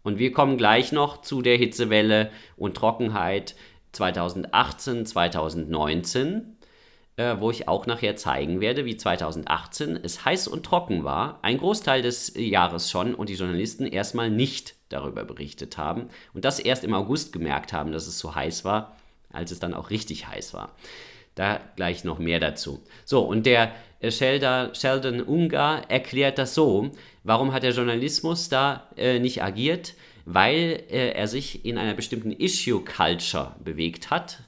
Und 0.03 0.19
wir 0.19 0.31
kommen 0.33 0.57
gleich 0.57 0.91
noch 0.91 1.21
zu 1.21 1.41
der 1.41 1.57
Hitzewelle 1.57 2.29
und 2.57 2.75
Trockenheit 2.75 3.55
2018, 3.93 5.05
2019, 5.05 6.57
äh, 7.15 7.35
wo 7.39 7.51
ich 7.51 7.67
auch 7.67 7.85
nachher 7.85 8.15
zeigen 8.15 8.59
werde, 8.59 8.85
wie 8.85 8.97
2018 8.97 9.97
es 10.03 10.25
heiß 10.25 10.47
und 10.47 10.65
trocken 10.65 11.03
war, 11.03 11.39
ein 11.41 11.57
Großteil 11.57 12.01
des 12.01 12.33
Jahres 12.35 12.89
schon 12.89 13.15
und 13.15 13.29
die 13.29 13.35
Journalisten 13.35 13.85
erstmal 13.85 14.29
nicht 14.29 14.75
darüber 14.89 15.23
berichtet 15.23 15.77
haben 15.77 16.09
und 16.33 16.43
das 16.43 16.59
erst 16.59 16.83
im 16.83 16.93
August 16.93 17.31
gemerkt 17.31 17.71
haben, 17.71 17.91
dass 17.91 18.07
es 18.07 18.19
so 18.19 18.35
heiß 18.35 18.65
war, 18.65 18.97
als 19.31 19.51
es 19.51 19.59
dann 19.59 19.73
auch 19.73 19.89
richtig 19.89 20.27
heiß 20.27 20.53
war. 20.53 20.75
Da 21.35 21.59
gleich 21.75 22.03
noch 22.03 22.19
mehr 22.19 22.39
dazu. 22.39 22.83
So, 23.05 23.21
und 23.21 23.45
der 23.45 23.73
äh, 23.99 24.11
Sheldon 24.11 25.21
Ungar 25.21 25.89
erklärt 25.89 26.37
das 26.37 26.53
so. 26.53 26.91
Warum 27.23 27.53
hat 27.53 27.63
der 27.63 27.71
Journalismus 27.71 28.49
da 28.49 28.89
äh, 28.97 29.19
nicht 29.19 29.41
agiert? 29.41 29.95
Weil 30.25 30.83
äh, 30.89 31.11
er 31.11 31.27
sich 31.27 31.65
in 31.65 31.77
einer 31.77 31.93
bestimmten 31.93 32.31
Issue-Culture 32.31 33.55
bewegt 33.63 34.11
hat. 34.11 34.39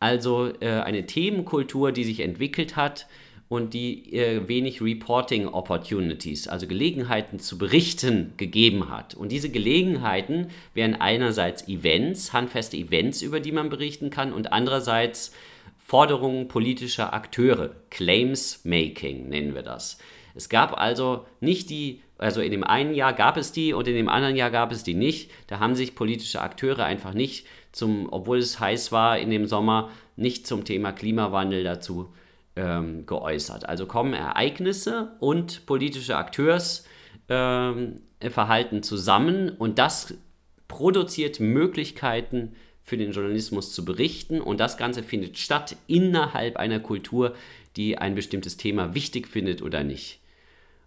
Also 0.00 0.52
äh, 0.60 0.68
eine 0.80 1.06
Themenkultur, 1.06 1.92
die 1.92 2.04
sich 2.04 2.20
entwickelt 2.20 2.76
hat 2.76 3.06
und 3.52 3.74
die 3.74 4.14
äh, 4.14 4.48
wenig 4.48 4.80
Reporting 4.80 5.46
Opportunities, 5.46 6.48
also 6.48 6.66
Gelegenheiten 6.66 7.38
zu 7.38 7.58
berichten, 7.58 8.32
gegeben 8.38 8.88
hat. 8.88 9.14
Und 9.14 9.30
diese 9.30 9.50
Gelegenheiten 9.50 10.46
wären 10.72 10.94
einerseits 10.94 11.68
Events, 11.68 12.32
handfeste 12.32 12.78
Events, 12.78 13.20
über 13.20 13.40
die 13.40 13.52
man 13.52 13.68
berichten 13.68 14.08
kann, 14.08 14.32
und 14.32 14.54
andererseits 14.54 15.32
Forderungen 15.92 16.48
politischer 16.48 17.12
Akteure, 17.12 17.76
Claims 17.90 18.64
Making 18.64 19.28
nennen 19.28 19.54
wir 19.54 19.60
das. 19.60 19.98
Es 20.34 20.48
gab 20.48 20.80
also 20.80 21.26
nicht 21.40 21.68
die, 21.68 22.00
also 22.16 22.40
in 22.40 22.50
dem 22.50 22.64
einen 22.64 22.94
Jahr 22.94 23.12
gab 23.12 23.36
es 23.36 23.52
die 23.52 23.74
und 23.74 23.86
in 23.86 23.96
dem 23.96 24.08
anderen 24.08 24.34
Jahr 24.34 24.50
gab 24.50 24.72
es 24.72 24.84
die 24.84 24.94
nicht. 24.94 25.30
Da 25.48 25.60
haben 25.60 25.74
sich 25.74 25.94
politische 25.94 26.40
Akteure 26.40 26.86
einfach 26.86 27.12
nicht 27.12 27.46
zum, 27.72 28.10
obwohl 28.10 28.38
es 28.38 28.58
heiß 28.58 28.90
war 28.90 29.18
in 29.18 29.28
dem 29.28 29.44
Sommer, 29.44 29.90
nicht 30.16 30.46
zum 30.46 30.64
Thema 30.64 30.92
Klimawandel 30.92 31.62
dazu 31.62 32.14
ähm, 32.56 33.04
geäußert. 33.04 33.68
Also 33.68 33.84
kommen 33.84 34.14
Ereignisse 34.14 35.12
und 35.20 35.66
politische 35.66 36.16
Akteursverhalten 36.16 37.98
ähm, 38.78 38.82
zusammen 38.82 39.50
und 39.50 39.78
das 39.78 40.14
produziert 40.68 41.38
Möglichkeiten 41.38 42.54
für 42.84 42.96
den 42.96 43.12
Journalismus 43.12 43.72
zu 43.72 43.84
berichten 43.84 44.40
und 44.40 44.58
das 44.58 44.76
Ganze 44.76 45.02
findet 45.02 45.38
statt 45.38 45.76
innerhalb 45.86 46.56
einer 46.56 46.80
Kultur, 46.80 47.34
die 47.76 47.98
ein 47.98 48.14
bestimmtes 48.14 48.56
Thema 48.56 48.94
wichtig 48.94 49.28
findet 49.28 49.62
oder 49.62 49.84
nicht. 49.84 50.18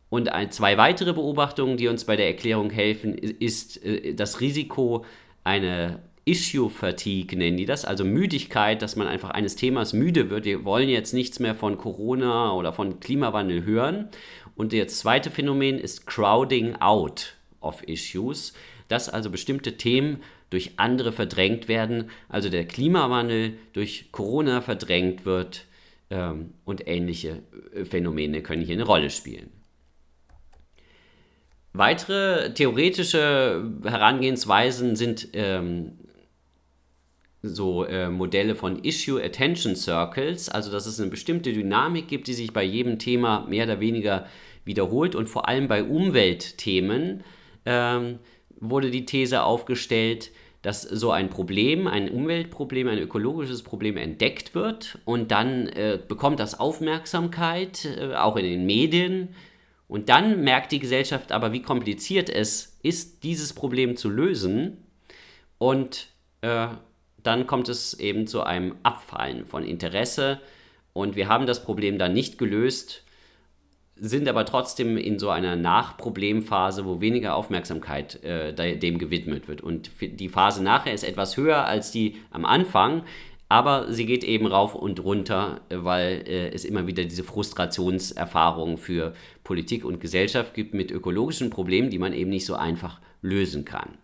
Und 0.09 0.29
ein, 0.29 0.51
zwei 0.51 0.77
weitere 0.77 1.13
Beobachtungen, 1.13 1.77
die 1.77 1.87
uns 1.87 2.05
bei 2.05 2.15
der 2.15 2.27
Erklärung 2.27 2.69
helfen, 2.69 3.17
ist 3.17 3.83
äh, 3.83 4.13
das 4.13 4.39
Risiko 4.39 5.05
einer 5.43 5.99
Issue 6.25 6.71
Fatigue 6.71 7.37
nennen 7.37 7.57
die 7.57 7.65
das, 7.65 7.85
also 7.85 8.03
Müdigkeit, 8.03 8.81
dass 8.81 8.95
man 8.95 9.07
einfach 9.07 9.29
eines 9.29 9.55
Themas 9.55 9.93
müde 9.93 10.31
wird. 10.31 10.45
Wir 10.45 10.65
wollen 10.65 10.89
jetzt 10.89 11.13
nichts 11.13 11.39
mehr 11.39 11.53
von 11.53 11.77
Corona 11.77 12.51
oder 12.53 12.73
von 12.73 12.99
Klimawandel 12.99 13.63
hören. 13.63 14.09
Und 14.55 14.73
das 14.73 14.99
zweite 14.99 15.29
Phänomen 15.29 15.77
ist 15.77 16.07
Crowding 16.07 16.77
out 16.77 17.35
of 17.61 17.83
Issues, 17.83 18.53
dass 18.87 19.07
also 19.07 19.29
bestimmte 19.29 19.77
Themen 19.77 20.23
durch 20.49 20.73
andere 20.77 21.11
verdrängt 21.11 21.67
werden, 21.67 22.09
also 22.29 22.49
der 22.49 22.65
Klimawandel 22.65 23.57
durch 23.73 24.11
Corona 24.11 24.61
verdrängt 24.61 25.25
wird 25.25 25.65
ähm, 26.09 26.53
und 26.65 26.87
ähnliche 26.87 27.41
äh, 27.73 27.85
Phänomene 27.85 28.41
können 28.41 28.63
hier 28.63 28.75
eine 28.75 28.83
Rolle 28.83 29.09
spielen. 29.09 29.49
Weitere 31.73 32.53
theoretische 32.53 33.69
Herangehensweisen 33.83 34.95
sind 34.95 35.27
ähm, 35.33 35.93
so 37.41 37.83
äh, 37.83 38.09
Modelle 38.09 38.55
von 38.55 38.83
Issue 38.83 39.21
Attention 39.21 39.75
Circles, 39.75 40.49
also 40.49 40.71
dass 40.71 40.85
es 40.85 40.99
eine 40.99 41.09
bestimmte 41.09 41.53
Dynamik 41.53 42.07
gibt, 42.07 42.27
die 42.27 42.33
sich 42.33 42.53
bei 42.53 42.63
jedem 42.63 42.97
Thema 42.97 43.45
mehr 43.47 43.65
oder 43.65 43.79
weniger 43.79 44.25
wiederholt 44.63 45.15
und 45.15 45.27
vor 45.27 45.47
allem 45.47 45.67
bei 45.67 45.83
Umweltthemen 45.83 47.23
ähm, 47.65 48.19
wurde 48.59 48.91
die 48.91 49.05
These 49.05 49.43
aufgestellt, 49.43 50.31
dass 50.61 50.81
so 50.81 51.11
ein 51.11 51.29
Problem, 51.29 51.85
ein 51.87 52.09
Umweltproblem, 52.09 52.87
ein 52.87 52.97
ökologisches 52.97 53.61
Problem 53.61 53.97
entdeckt 53.97 54.55
wird 54.55 54.97
und 55.05 55.29
dann 55.31 55.67
äh, 55.67 55.99
bekommt 56.07 56.39
das 56.39 56.59
Aufmerksamkeit, 56.59 57.85
äh, 57.85 58.15
auch 58.15 58.35
in 58.35 58.45
den 58.45 58.65
Medien. 58.65 59.29
Und 59.87 60.09
dann 60.09 60.43
merkt 60.43 60.71
die 60.71 60.79
Gesellschaft 60.79 61.31
aber, 61.31 61.53
wie 61.53 61.61
kompliziert 61.61 62.31
es 62.31 62.79
ist, 62.81 63.23
dieses 63.23 63.53
Problem 63.53 63.95
zu 63.95 64.09
lösen. 64.09 64.77
Und 65.59 66.07
äh, 66.41 66.67
dann 67.21 67.45
kommt 67.45 67.69
es 67.69 67.93
eben 67.93 68.25
zu 68.25 68.41
einem 68.41 68.75
Abfallen 68.81 69.45
von 69.45 69.63
Interesse 69.63 70.39
und 70.93 71.15
wir 71.15 71.27
haben 71.27 71.45
das 71.45 71.63
Problem 71.63 71.99
dann 71.99 72.13
nicht 72.13 72.37
gelöst, 72.37 73.04
sind 73.97 74.27
aber 74.27 74.45
trotzdem 74.45 74.97
in 74.97 75.19
so 75.19 75.29
einer 75.29 75.55
Nachproblemphase, 75.55 76.85
wo 76.85 76.99
weniger 76.99 77.35
Aufmerksamkeit 77.35 78.21
äh, 78.23 78.77
dem 78.77 78.97
gewidmet 78.97 79.47
wird. 79.47 79.61
Und 79.61 79.91
die 80.01 80.29
Phase 80.29 80.63
nachher 80.63 80.93
ist 80.93 81.03
etwas 81.03 81.37
höher 81.37 81.65
als 81.65 81.91
die 81.91 82.17
am 82.29 82.45
Anfang, 82.45 83.03
aber 83.47 83.91
sie 83.93 84.05
geht 84.05 84.23
eben 84.23 84.47
rauf 84.47 84.75
und 84.75 85.03
runter, 85.03 85.61
weil 85.69 86.23
äh, 86.27 86.49
es 86.49 86.65
immer 86.65 86.87
wieder 86.87 87.05
diese 87.05 87.23
Frustrationserfahrungen 87.23 88.77
für 88.77 89.13
Politik 89.43 89.85
und 89.85 90.01
Gesellschaft 90.01 90.53
gibt 90.53 90.73
mit 90.73 90.91
ökologischen 90.91 91.49
Problemen, 91.49 91.89
die 91.89 91.99
man 91.99 92.11
eben 92.11 92.31
nicht 92.31 92.45
so 92.45 92.55
einfach 92.55 92.99
lösen 93.21 93.63
kann. 93.63 93.97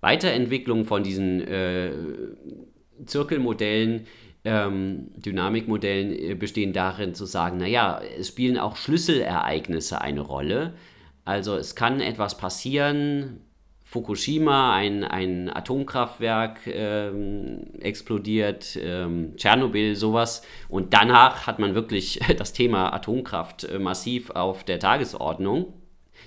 Weiterentwicklung 0.00 0.84
von 0.84 1.02
diesen 1.02 1.40
äh, 1.40 1.90
Zirkelmodellen, 3.04 4.06
ähm, 4.46 5.08
Dynamikmodellen 5.16 6.12
äh, 6.12 6.34
bestehen 6.34 6.72
darin 6.72 7.14
zu 7.14 7.26
sagen, 7.26 7.58
naja, 7.58 8.00
es 8.18 8.28
spielen 8.28 8.58
auch 8.58 8.76
Schlüsselereignisse 8.76 10.00
eine 10.00 10.20
Rolle. 10.20 10.74
Also 11.24 11.56
es 11.56 11.74
kann 11.74 12.00
etwas 12.00 12.38
passieren, 12.38 13.40
Fukushima, 13.82 14.72
ein, 14.74 15.02
ein 15.02 15.50
Atomkraftwerk 15.54 16.60
ähm, 16.66 17.62
explodiert, 17.80 18.78
ähm, 18.80 19.34
Tschernobyl, 19.36 19.96
sowas. 19.96 20.42
Und 20.68 20.94
danach 20.94 21.48
hat 21.48 21.58
man 21.58 21.74
wirklich 21.74 22.20
das 22.38 22.52
Thema 22.52 22.92
Atomkraft 22.92 23.64
äh, 23.64 23.80
massiv 23.80 24.30
auf 24.30 24.62
der 24.62 24.78
Tagesordnung 24.78 25.72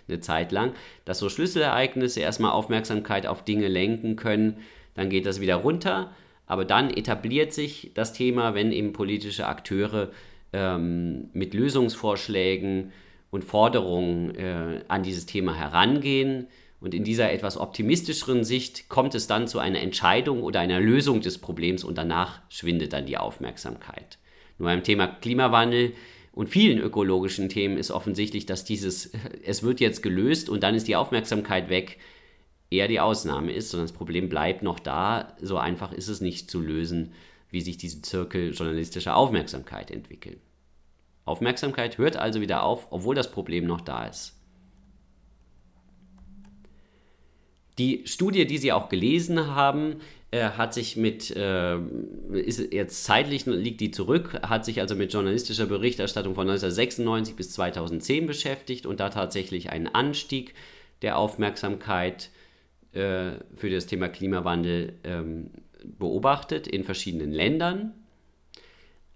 eine 0.09 0.19
Zeit 0.19 0.51
lang, 0.51 0.73
dass 1.05 1.19
so 1.19 1.29
Schlüsselereignisse 1.29 2.19
erstmal 2.19 2.51
Aufmerksamkeit 2.51 3.27
auf 3.27 3.45
Dinge 3.45 3.69
lenken 3.69 4.17
können, 4.17 4.57
dann 4.95 5.09
geht 5.09 5.25
das 5.25 5.39
wieder 5.39 5.55
runter, 5.55 6.11
aber 6.49 6.65
dann 6.65 6.89
etabliert 6.89 7.53
sich 7.53 7.91
das 7.93 8.11
Thema, 8.11 8.55
wenn 8.55 8.71
eben 8.71 8.91
politische 8.91 9.45
Akteure 9.45 10.09
ähm, 10.51 11.29
mit 11.31 11.53
Lösungsvorschlägen 11.53 12.91
und 13.29 13.45
Forderungen 13.45 14.33
äh, 14.33 14.81
an 14.87 15.03
dieses 15.03 15.27
Thema 15.27 15.53
herangehen. 15.53 16.47
Und 16.81 16.95
in 16.95 17.03
dieser 17.03 17.31
etwas 17.31 17.55
optimistischeren 17.55 18.43
Sicht 18.43 18.89
kommt 18.89 19.13
es 19.13 19.27
dann 19.27 19.47
zu 19.47 19.59
einer 19.59 19.79
Entscheidung 19.79 20.41
oder 20.41 20.59
einer 20.59 20.79
Lösung 20.79 21.21
des 21.21 21.37
Problems 21.37 21.83
und 21.83 21.99
danach 21.99 22.41
schwindet 22.49 22.93
dann 22.93 23.05
die 23.05 23.17
Aufmerksamkeit. 23.17 24.17
Nur 24.57 24.69
beim 24.69 24.81
Thema 24.81 25.05
Klimawandel 25.05 25.93
und 26.31 26.49
vielen 26.49 26.79
ökologischen 26.79 27.49
Themen 27.49 27.77
ist 27.77 27.91
offensichtlich, 27.91 28.47
dass 28.47 28.65
dieses, 28.65 29.11
es 29.45 29.61
wird 29.61 29.79
jetzt 29.79 30.01
gelöst 30.01 30.49
und 30.49 30.63
dann 30.63 30.73
ist 30.73 30.87
die 30.87 30.95
Aufmerksamkeit 30.95 31.69
weg, 31.69 31.99
eher 32.69 32.87
die 32.87 32.99
Ausnahme 32.99 33.51
ist, 33.51 33.69
sondern 33.69 33.87
das 33.87 33.95
Problem 33.95 34.29
bleibt 34.29 34.63
noch 34.63 34.79
da. 34.79 35.35
So 35.41 35.57
einfach 35.57 35.91
ist 35.91 36.07
es 36.07 36.21
nicht 36.21 36.51
zu 36.51 36.61
lösen, 36.61 37.13
wie 37.49 37.61
sich 37.61 37.77
diese 37.77 38.01
Zirkel 38.01 38.53
journalistischer 38.53 39.15
Aufmerksamkeit 39.15 39.91
entwickeln. 39.91 40.39
Aufmerksamkeit 41.25 41.97
hört 41.97 42.15
also 42.15 42.41
wieder 42.41 42.63
auf, 42.63 42.87
obwohl 42.91 43.15
das 43.15 43.31
Problem 43.31 43.65
noch 43.65 43.81
da 43.81 44.05
ist. 44.05 44.35
Die 47.77 48.03
Studie, 48.05 48.45
die 48.45 48.57
Sie 48.57 48.73
auch 48.73 48.89
gelesen 48.89 49.55
haben, 49.55 50.01
er 50.31 50.57
hat 50.57 50.73
sich 50.73 50.95
mit, 50.95 51.35
äh, 51.35 51.77
ist 52.33 52.71
jetzt 52.71 53.03
zeitlich 53.03 53.45
liegt 53.45 53.81
die 53.81 53.89
zurück, 53.89 54.39
hat 54.43 54.63
sich 54.63 54.79
also 54.79 54.95
mit 54.95 55.11
journalistischer 55.11 55.65
Berichterstattung 55.65 56.35
von 56.35 56.47
1996 56.47 57.35
bis 57.35 57.51
2010 57.51 58.27
beschäftigt 58.27 58.85
und 58.85 58.99
da 58.99 59.09
tatsächlich 59.09 59.71
einen 59.71 59.87
Anstieg 59.87 60.53
der 61.01 61.17
Aufmerksamkeit 61.17 62.29
äh, 62.93 63.31
für 63.55 63.69
das 63.69 63.85
Thema 63.85 64.09
Klimawandel 64.09 64.93
ähm, 65.03 65.51
beobachtet 65.83 66.67
in 66.67 66.83
verschiedenen 66.83 67.31
Ländern, 67.31 67.93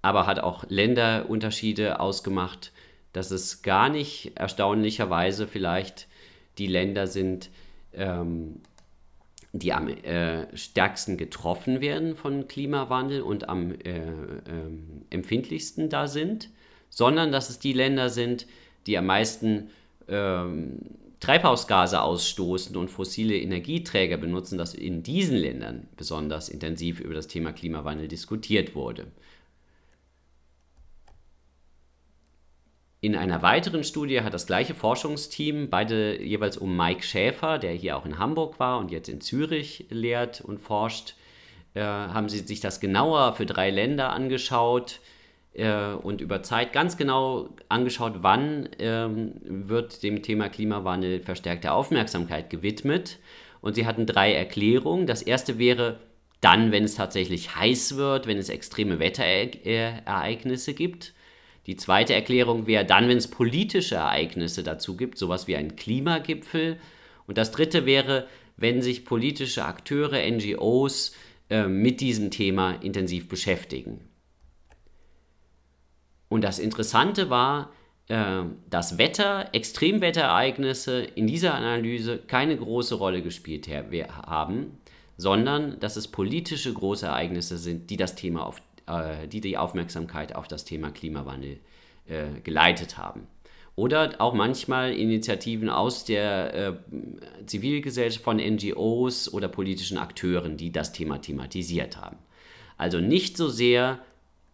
aber 0.02 0.26
hat 0.28 0.40
auch 0.40 0.66
Länderunterschiede 0.70 2.00
ausgemacht, 2.00 2.72
dass 3.14 3.32
es 3.32 3.62
gar 3.62 3.90
nicht 3.90 4.34
erstaunlicherweise 4.36 5.48
vielleicht 5.48 6.08
die 6.58 6.68
Länder 6.68 7.08
sind, 7.08 7.50
ähm, 7.94 8.62
die 9.54 9.72
am 9.72 9.88
äh, 9.88 10.56
stärksten 10.58 11.16
getroffen 11.18 11.80
werden 11.80 12.16
von 12.16 12.48
Klimawandel 12.48 13.22
und 13.22 13.50
am 13.50 13.72
äh, 13.72 14.00
äh, 14.00 14.42
empfindlichsten 15.12 15.90
da 15.90 16.08
sind, 16.08 16.50
sondern 16.90 17.32
dass 17.32 17.50
es 17.50 17.60
die 17.60 17.74
Länder 17.74 18.10
sind, 18.10 18.48
die 18.88 18.98
am 18.98 19.06
meisten 19.06 19.70
ähm, 20.08 20.80
Treibhausgase 21.24 22.02
ausstoßen 22.02 22.76
und 22.76 22.90
fossile 22.90 23.38
Energieträger 23.38 24.18
benutzen, 24.18 24.58
dass 24.58 24.74
in 24.74 25.04
diesen 25.04 25.38
Ländern 25.38 25.88
besonders 25.96 26.50
intensiv 26.50 27.00
über 27.00 27.14
das 27.14 27.28
Thema 27.28 27.54
Klimawandel 27.54 28.10
diskutiert 28.10 28.76
wurde. 28.76 29.08
In 33.00 33.16
einer 33.16 33.42
weiteren 33.42 33.86
Studie 33.86 34.20
hat 34.20 34.34
das 34.34 34.48
gleiche 34.48 34.76
Forschungsteam, 34.76 35.70
beide 35.70 36.22
jeweils 36.22 36.58
um 36.58 36.76
Mike 36.76 37.04
Schäfer, 37.04 37.58
der 37.58 37.72
hier 37.72 37.96
auch 37.96 38.06
in 38.06 38.20
Hamburg 38.20 38.60
war 38.60 38.80
und 38.80 38.92
jetzt 38.92 39.08
in 39.08 39.22
Zürich 39.22 39.86
lehrt 39.90 40.42
und 40.42 40.60
forscht, 40.60 41.16
äh, 41.74 41.82
haben 41.82 42.28
sie 42.28 42.40
sich 42.40 42.60
das 42.60 42.82
genauer 42.82 43.34
für 43.34 43.46
drei 43.46 43.70
Länder 43.70 44.12
angeschaut 44.12 45.00
äh, 45.54 45.94
und 45.94 46.22
über 46.22 46.44
Zeit 46.44 46.74
ganz 46.74 46.98
genau 46.98 47.50
angeschaut, 47.70 48.16
wann 48.22 48.70
ähm, 48.80 49.34
wird 49.44 50.04
dem 50.04 50.24
Thema 50.24 50.50
Klimawandel 50.50 51.22
verstärkte 51.22 51.72
Aufmerksamkeit 51.72 52.50
gewidmet. 52.50 53.20
Und 53.62 53.76
sie 53.76 53.86
hatten 53.86 54.06
drei 54.06 54.34
Erklärungen. 54.34 55.08
Das 55.08 55.22
erste 55.22 55.58
wäre 55.58 56.00
dann, 56.42 56.72
wenn 56.72 56.84
es 56.84 56.96
tatsächlich 56.96 57.56
heiß 57.56 57.96
wird, 57.96 58.28
wenn 58.28 58.38
es 58.38 58.50
extreme 58.50 59.00
Wetterereignisse 59.00 60.74
gibt. 60.74 61.14
Die 61.68 61.78
zweite 61.78 62.14
Erklärung 62.14 62.68
wäre 62.68 62.84
dann, 62.84 63.08
wenn 63.08 63.18
es 63.18 63.30
politische 63.30 63.96
Ereignisse 63.96 64.64
dazu 64.64 64.98
gibt, 64.98 65.18
sowas 65.18 65.48
wie 65.48 65.56
ein 65.56 65.78
Klimagipfel. 65.78 66.78
Und 67.26 67.38
das 67.38 67.52
dritte 67.52 67.86
wäre, 67.86 68.28
wenn 68.58 68.82
sich 68.82 69.06
politische 69.06 69.64
Akteure, 69.64 70.30
NGOs 70.30 71.16
äh, 71.50 71.68
mit 71.68 72.02
diesem 72.02 72.32
Thema 72.32 72.74
intensiv 72.82 73.30
beschäftigen. 73.30 74.02
Und 76.34 76.44
das 76.44 76.58
Interessante 76.58 77.30
war, 77.30 77.70
äh, 78.08 78.42
dass 78.68 78.98
Wetter, 78.98 79.50
Extremwetterereignisse 79.54 81.04
in 81.04 81.28
dieser 81.28 81.54
Analyse 81.54 82.18
keine 82.18 82.58
große 82.58 82.96
Rolle 82.96 83.22
gespielt 83.22 83.68
haben, 83.68 84.80
sondern 85.16 85.80
dass 85.80 85.96
es 85.96 86.08
politische 86.08 86.74
große 86.74 87.06
Ereignisse 87.06 87.60
sind, 87.60 87.92
die 87.92 87.98
das 87.98 88.16
Thema 88.16 88.48
auf 88.48 88.64
äh, 88.88 89.28
die 89.28 89.42
die 89.42 89.60
Aufmerksamkeit 89.60 90.36
auf 90.36 90.48
das 90.48 90.66
Thema 90.66 90.90
Klimawandel 90.90 91.60
äh, 92.08 92.40
geleitet 92.44 92.98
haben. 92.98 93.28
Oder 93.76 94.16
auch 94.18 94.34
manchmal 94.34 94.92
Initiativen 94.94 95.70
aus 95.70 96.04
der 96.04 96.56
äh, 96.56 96.74
Zivilgesellschaft 97.46 98.24
von 98.24 98.38
NGOs 98.38 99.32
oder 99.32 99.50
politischen 99.50 100.00
Akteuren, 100.00 100.58
die 100.58 100.72
das 100.72 100.94
Thema 100.94 101.22
thematisiert 101.22 101.98
haben. 101.98 102.18
Also 102.76 103.00
nicht 103.00 103.38
so 103.38 103.50
sehr, 103.50 104.00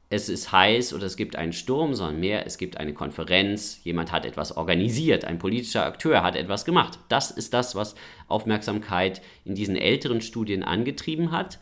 es 0.09 0.27
ist 0.27 0.51
heiß 0.51 0.93
oder 0.93 1.05
es 1.05 1.17
gibt 1.17 1.35
einen 1.35 1.53
Sturm, 1.53 1.93
sondern 1.93 2.19
mehr, 2.19 2.45
es 2.47 2.57
gibt 2.57 2.77
eine 2.77 2.93
Konferenz, 2.93 3.79
jemand 3.83 4.11
hat 4.11 4.25
etwas 4.25 4.57
organisiert, 4.57 5.23
ein 5.23 5.37
politischer 5.37 5.85
Akteur 5.85 6.23
hat 6.23 6.35
etwas 6.35 6.65
gemacht. 6.65 6.97
Das 7.09 7.29
ist 7.29 7.53
das, 7.53 7.75
was 7.75 7.93
Aufmerksamkeit 8.27 9.21
in 9.45 9.53
diesen 9.53 9.75
älteren 9.75 10.21
Studien 10.21 10.63
angetrieben 10.63 11.31
hat. 11.31 11.59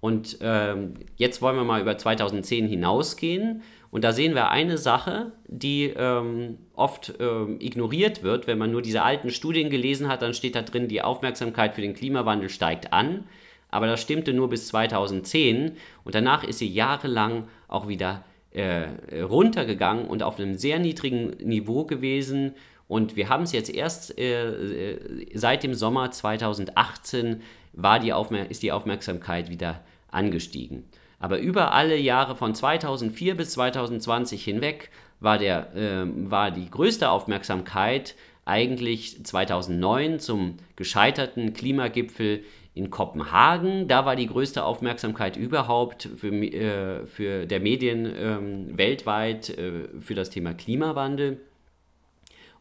Und 0.00 0.38
ähm, 0.42 0.94
jetzt 1.16 1.42
wollen 1.42 1.56
wir 1.56 1.64
mal 1.64 1.80
über 1.80 1.98
2010 1.98 2.68
hinausgehen. 2.68 3.62
Und 3.90 4.04
da 4.04 4.12
sehen 4.12 4.34
wir 4.34 4.50
eine 4.50 4.78
Sache, 4.78 5.32
die 5.48 5.86
ähm, 5.96 6.58
oft 6.74 7.14
ähm, 7.18 7.56
ignoriert 7.58 8.22
wird. 8.22 8.46
Wenn 8.46 8.58
man 8.58 8.70
nur 8.70 8.82
diese 8.82 9.02
alten 9.02 9.30
Studien 9.30 9.70
gelesen 9.70 10.08
hat, 10.08 10.22
dann 10.22 10.34
steht 10.34 10.54
da 10.54 10.62
drin, 10.62 10.86
die 10.86 11.02
Aufmerksamkeit 11.02 11.74
für 11.74 11.80
den 11.80 11.94
Klimawandel 11.94 12.48
steigt 12.48 12.92
an. 12.92 13.24
Aber 13.70 13.86
das 13.86 14.00
stimmte 14.00 14.32
nur 14.32 14.48
bis 14.48 14.68
2010 14.68 15.76
und 16.04 16.14
danach 16.14 16.44
ist 16.44 16.58
sie 16.58 16.68
jahrelang 16.68 17.48
auch 17.68 17.88
wieder 17.88 18.24
äh, 18.50 18.86
runtergegangen 19.20 20.06
und 20.06 20.22
auf 20.22 20.38
einem 20.38 20.56
sehr 20.56 20.78
niedrigen 20.78 21.30
Niveau 21.46 21.84
gewesen. 21.84 22.54
Und 22.86 23.16
wir 23.16 23.28
haben 23.28 23.42
es 23.42 23.52
jetzt 23.52 23.68
erst 23.72 24.18
äh, 24.18 24.94
äh 24.94 25.26
seit 25.34 25.62
dem 25.62 25.74
Sommer 25.74 26.10
2018 26.10 27.42
war 27.74 28.00
die 28.00 28.12
ist 28.48 28.62
die 28.62 28.72
Aufmerksamkeit 28.72 29.50
wieder 29.50 29.82
angestiegen. 30.10 30.84
Aber 31.20 31.38
über 31.38 31.72
alle 31.72 31.96
Jahre 31.96 32.36
von 32.36 32.54
2004 32.54 33.36
bis 33.36 33.50
2020 33.50 34.42
hinweg 34.42 34.90
war, 35.20 35.38
der, 35.38 35.74
äh, 35.74 36.06
war 36.30 36.50
die 36.50 36.70
größte 36.70 37.10
Aufmerksamkeit 37.10 38.14
eigentlich 38.44 39.24
2009 39.24 40.20
zum 40.20 40.56
gescheiterten 40.76 41.52
Klimagipfel 41.52 42.44
in 42.78 42.90
Kopenhagen. 42.90 43.88
Da 43.88 44.06
war 44.06 44.16
die 44.16 44.26
größte 44.26 44.64
Aufmerksamkeit 44.64 45.36
überhaupt 45.36 46.08
für, 46.16 46.32
äh, 46.32 47.06
für 47.06 47.46
der 47.46 47.60
Medien 47.60 48.06
äh, 48.06 48.78
weltweit 48.78 49.50
äh, 49.50 49.88
für 50.00 50.14
das 50.14 50.30
Thema 50.30 50.54
Klimawandel. 50.54 51.40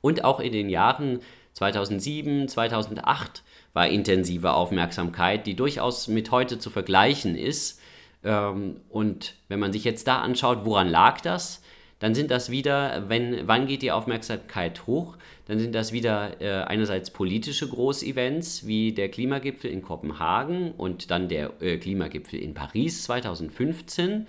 Und 0.01 0.23
auch 0.23 0.39
in 0.39 0.51
den 0.51 0.69
Jahren 0.69 1.19
2007, 1.53 2.47
2008 2.47 3.43
war 3.73 3.87
intensive 3.87 4.53
Aufmerksamkeit, 4.53 5.45
die 5.45 5.55
durchaus 5.55 6.07
mit 6.07 6.31
heute 6.31 6.59
zu 6.59 6.69
vergleichen 6.69 7.35
ist. 7.35 7.79
Ähm, 8.23 8.81
und 8.89 9.35
wenn 9.47 9.59
man 9.59 9.71
sich 9.71 9.83
jetzt 9.83 10.07
da 10.07 10.21
anschaut, 10.21 10.65
woran 10.65 10.87
lag 10.87 11.21
das, 11.21 11.61
dann 11.99 12.13
sind 12.13 12.29
das 12.29 12.51
wieder, 12.51 13.09
wenn, 13.09 13.47
wann 13.47 13.65
geht 13.65 13.81
die 13.81 13.91
Aufmerksamkeit 13.91 14.85
hoch? 14.85 15.17
Dann 15.45 15.59
sind 15.59 15.73
das 15.73 15.91
wieder 15.91 16.39
äh, 16.41 16.63
einerseits 16.63 17.09
politische 17.09 17.67
Großevents 17.67 18.67
wie 18.67 18.91
der 18.91 19.09
Klimagipfel 19.09 19.71
in 19.71 19.81
Kopenhagen 19.81 20.71
und 20.71 21.09
dann 21.09 21.27
der 21.27 21.53
äh, 21.61 21.77
Klimagipfel 21.77 22.39
in 22.39 22.53
Paris 22.53 23.03
2015 23.03 24.27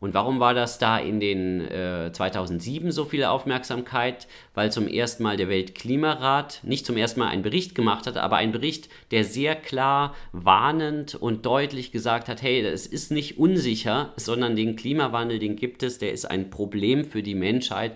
und 0.00 0.14
warum 0.14 0.40
war 0.40 0.54
das 0.54 0.78
da 0.78 0.98
in 0.98 1.20
den 1.20 1.60
äh, 1.60 2.10
2007 2.10 2.90
so 2.90 3.04
viel 3.04 3.22
Aufmerksamkeit? 3.24 4.26
Weil 4.54 4.72
zum 4.72 4.88
ersten 4.88 5.22
Mal 5.22 5.36
der 5.36 5.50
Weltklimarat 5.50 6.60
nicht 6.62 6.86
zum 6.86 6.96
ersten 6.96 7.20
Mal 7.20 7.28
einen 7.28 7.42
Bericht 7.42 7.74
gemacht 7.74 8.06
hat, 8.06 8.16
aber 8.16 8.36
einen 8.36 8.52
Bericht, 8.52 8.88
der 9.10 9.24
sehr 9.24 9.54
klar 9.54 10.14
warnend 10.32 11.14
und 11.14 11.44
deutlich 11.44 11.92
gesagt 11.92 12.28
hat, 12.28 12.40
hey, 12.40 12.60
es 12.60 12.86
ist 12.86 13.10
nicht 13.10 13.38
unsicher, 13.38 14.14
sondern 14.16 14.56
den 14.56 14.74
Klimawandel, 14.74 15.38
den 15.38 15.56
gibt 15.56 15.82
es, 15.82 15.98
der 15.98 16.12
ist 16.12 16.24
ein 16.24 16.48
Problem 16.48 17.04
für 17.04 17.22
die 17.22 17.34
Menschheit. 17.34 17.92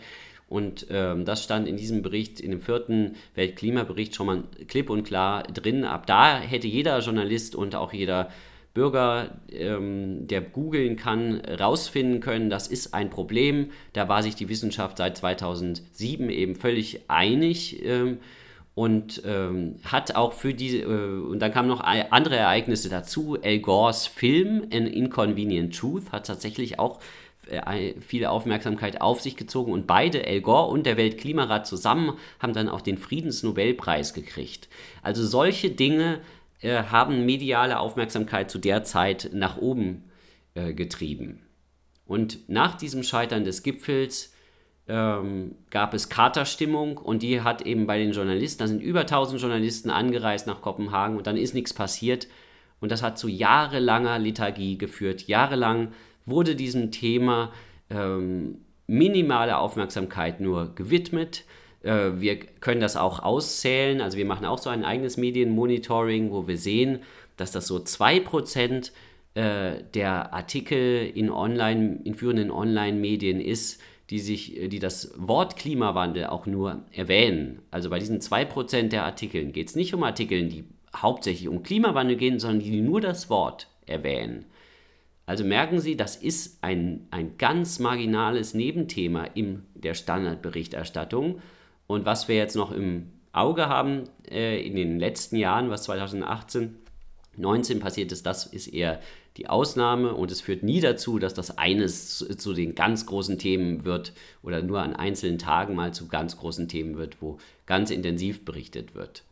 Und 0.47 0.87
ähm, 0.90 1.25
das 1.25 1.43
stand 1.43 1.67
in 1.67 1.79
diesem 1.79 2.03
Bericht, 2.03 2.38
in 2.38 2.51
dem 2.51 2.61
vierten 2.61 3.17
Weltklimabericht 3.35 4.14
schon 4.14 4.27
mal 4.27 4.45
klipp 4.69 4.90
und 4.90 5.05
klar 5.05 5.45
drin. 5.45 5.85
Ab 5.85 6.07
da 6.07 6.38
hätte 6.38 6.69
jeder 6.69 6.99
Journalist 6.99 7.55
und 7.55 7.75
auch 7.75 7.95
jeder 7.95 8.29
Bürger, 8.75 9.39
ähm, 9.51 10.27
der 10.27 10.41
googeln 10.41 10.97
kann, 10.97 11.41
rausfinden 11.41 12.21
können, 12.21 12.51
das 12.51 12.67
ist 12.67 12.93
ein 12.93 13.09
Problem. 13.09 13.71
Da 13.93 14.09
war 14.09 14.23
sich 14.23 14.35
die 14.35 14.49
Wissenschaft 14.49 14.99
seit 14.99 15.17
2007 15.17 16.29
eben 16.29 16.57
völlig 16.57 17.03
einig. 17.09 17.83
Ähm, 17.85 18.19
und 18.75 19.23
ähm, 19.25 19.77
hat 19.85 20.17
auch 20.17 20.33
für 20.33 20.53
diese, 20.53 20.79
äh, 20.79 21.21
und 21.21 21.39
dann 21.39 21.53
kamen 21.53 21.69
noch 21.69 21.81
andere 21.81 22.37
Ereignisse 22.37 22.89
dazu. 22.89 23.39
Al 23.41 23.61
Gores 23.61 24.09
Film 24.09 24.67
An 24.73 24.89
Inconvenient 24.89 25.77
Truth 25.79 26.11
hat 26.11 26.27
tatsächlich 26.27 26.81
auch 26.81 26.99
äh, 27.47 27.95
viele 28.01 28.31
Aufmerksamkeit 28.31 29.01
auf 29.01 29.21
sich 29.21 29.37
gezogen 29.37 29.73
und 29.73 29.87
beide, 29.87 30.27
Al 30.27 30.41
Gore 30.41 30.71
und 30.71 30.87
der 30.87 30.97
Weltklimarat 30.97 31.69
zusammen, 31.69 32.15
haben 32.41 32.53
dann 32.53 32.69
auch 32.69 32.81
den 32.81 32.99
Friedensnobelpreis 32.99 34.13
gekriegt. 34.13 34.69
Also 35.03 35.25
solche 35.25 35.71
Dinge 35.71 36.21
äh, 36.64 36.85
haben 36.85 37.27
mediale 37.27 37.79
Aufmerksamkeit 37.79 38.50
zu 38.50 38.59
der 38.59 38.85
Zeit 38.85 39.31
nach 39.33 39.59
oben 39.59 40.05
äh, 40.55 40.72
getrieben. 40.72 41.42
Und 42.07 42.48
nach 42.48 42.74
diesem 42.74 43.03
Scheitern 43.03 43.44
des 43.44 43.62
Gipfels 43.62 44.35
ähm, 44.88 45.57
gab 45.70 45.94
es 45.94 46.09
Katerstimmung 46.09 46.98
und 46.98 47.22
die 47.22 47.42
hat 47.42 47.62
eben 47.62 47.87
bei 47.87 47.98
den 47.98 48.12
Journalisten, 48.12 48.61
da 48.61 48.66
sind 48.66 48.83
über 48.83 49.00
1000 49.00 49.40
Journalisten 49.40 49.90
angereist 49.90 50.46
nach 50.46 50.62
Kopenhagen 50.62 51.16
und 51.16 51.27
dann 51.27 51.37
ist 51.37 51.55
nichts 51.55 51.72
passiert. 51.72 52.29
Und 52.81 52.92
das 52.92 53.03
hat 53.03 53.18
zu 53.18 53.29
jahrelanger 53.29 54.18
Lethargie 54.18 54.77
geführt. 54.77 55.27
Jahrelang 55.27 55.92
wurde 56.27 56.57
diesem 56.57 56.90
Thema 56.90 57.53
ähm, 57.88 58.59
minimale 58.87 59.59
Aufmerksamkeit 59.59 60.40
nur 60.40 60.74
gewidmet. 60.74 61.44
Äh, 61.85 62.20
wir 62.20 62.37
können 62.38 62.81
das 62.81 62.97
auch 62.97 63.20
auszählen. 63.20 64.01
Also 64.01 64.16
wir 64.16 64.25
machen 64.25 64.47
auch 64.47 64.59
so 64.59 64.70
ein 64.70 64.85
eigenes 64.85 65.16
Medienmonitoring, 65.16 66.33
wo 66.33 66.49
wir 66.49 66.57
sehen, 66.57 67.01
dass 67.37 67.53
das 67.53 67.66
so 67.66 67.77
2% 67.77 68.90
äh, 69.35 69.83
der 69.94 70.33
Artikel 70.33 71.11
in, 71.14 71.31
online, 71.31 72.01
in 72.05 72.14
führenden 72.14 72.51
Online-Medien 72.51 73.40
ist, 73.40 73.81
die, 74.11 74.18
sich, 74.18 74.68
die 74.68 74.79
das 74.79 75.12
Wort 75.16 75.57
Klimawandel 75.57 76.27
auch 76.27 76.47
nur 76.47 76.85
erwähnen. 76.92 77.62
Also 77.70 77.90
bei 77.90 77.99
diesen 77.99 78.20
2% 78.20 78.88
der 78.88 79.05
Artikeln 79.05 79.53
geht 79.53 79.68
es 79.68 79.77
nicht 79.77 79.94
um 79.94 80.03
Artikel, 80.03 80.47
die 80.49 80.64
hauptsächlich 80.94 81.49
um 81.49 81.62
Klimawandel 81.62 82.16
gehen, 82.16 82.38
sondern 82.38 82.61
die 82.61 82.81
nur 82.81 83.01
das 83.01 83.31
Wort 83.31 83.68
erwähnen. 83.87 84.44
Also 85.27 85.42
merken 85.42 85.81
Sie, 85.81 85.97
das 85.97 86.16
ist 86.16 86.62
ein, 86.62 87.07
ein 87.11 87.38
ganz 87.38 87.79
marginales 87.79 88.53
Nebenthema 88.53 89.25
in 89.25 89.62
der 89.75 89.94
Standardberichterstattung 89.94 91.40
und 91.87 92.05
was 92.05 92.29
wir 92.29 92.37
jetzt 92.37 92.57
noch 92.57 92.73
im 92.73 93.11
Auge 93.33 93.68
haben 93.68 94.05
äh, 94.31 94.64
in 94.64 94.77
den 94.77 94.99
letzten 94.99 95.37
Jahren, 95.37 95.70
was 95.70 95.85
2018 95.85 96.77
19 97.37 97.81
passiert 97.81 98.12
ist, 98.12 98.27
das 98.27 98.47
ist 98.47 98.68
eher 98.68 99.01
die 99.37 99.49
Ausnahme 99.49 100.14
und 100.14 100.31
es 100.31 100.40
führt 100.40 100.62
nie 100.62 100.81
dazu, 100.81 101.18
dass 101.18 101.35
das 101.35 101.59
eines 101.59 102.18
zu, 102.18 102.37
zu, 102.37 102.53
den 102.53 102.75
ganz 102.75 103.07
großen 103.07 103.38
Themen 103.38 103.85
wird 103.85 104.12
oder 104.42 104.62
nur 104.62 104.81
an 104.81 104.94
einzelnen 104.94 105.38
Tagen 105.38 105.75
mal 105.75 105.92
zu 105.92 106.07
ganz 106.07 106.37
großen 106.37 106.68
Themen 106.68 106.97
wird, 106.97 107.20
wo 107.20 107.38
ganz 107.66 107.90
intensiv 107.90 108.44
berichtet 108.44 108.94
wird. 108.94 109.25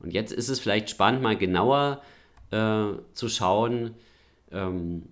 Und 0.00 0.12
jetzt 0.12 0.32
ist 0.32 0.48
es 0.48 0.60
vielleicht 0.60 0.90
spannend, 0.90 1.22
mal 1.22 1.36
genauer 1.36 2.02
äh, 2.50 2.86
zu 3.14 3.28
schauen, 3.28 3.94
ähm, 4.52 5.04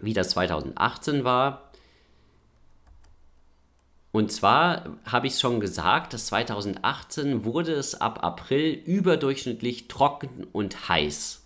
wie 0.00 0.14
das 0.14 0.30
2018 0.30 1.24
war. 1.24 1.70
Und 4.12 4.30
zwar 4.30 4.98
habe 5.06 5.26
ich 5.26 5.38
schon 5.38 5.58
gesagt, 5.58 6.12
dass 6.12 6.26
2018 6.26 7.44
wurde 7.44 7.72
es 7.72 7.98
ab 7.98 8.22
April 8.22 8.72
überdurchschnittlich 8.84 9.88
trocken 9.88 10.46
und 10.52 10.88
heiß. 10.90 11.42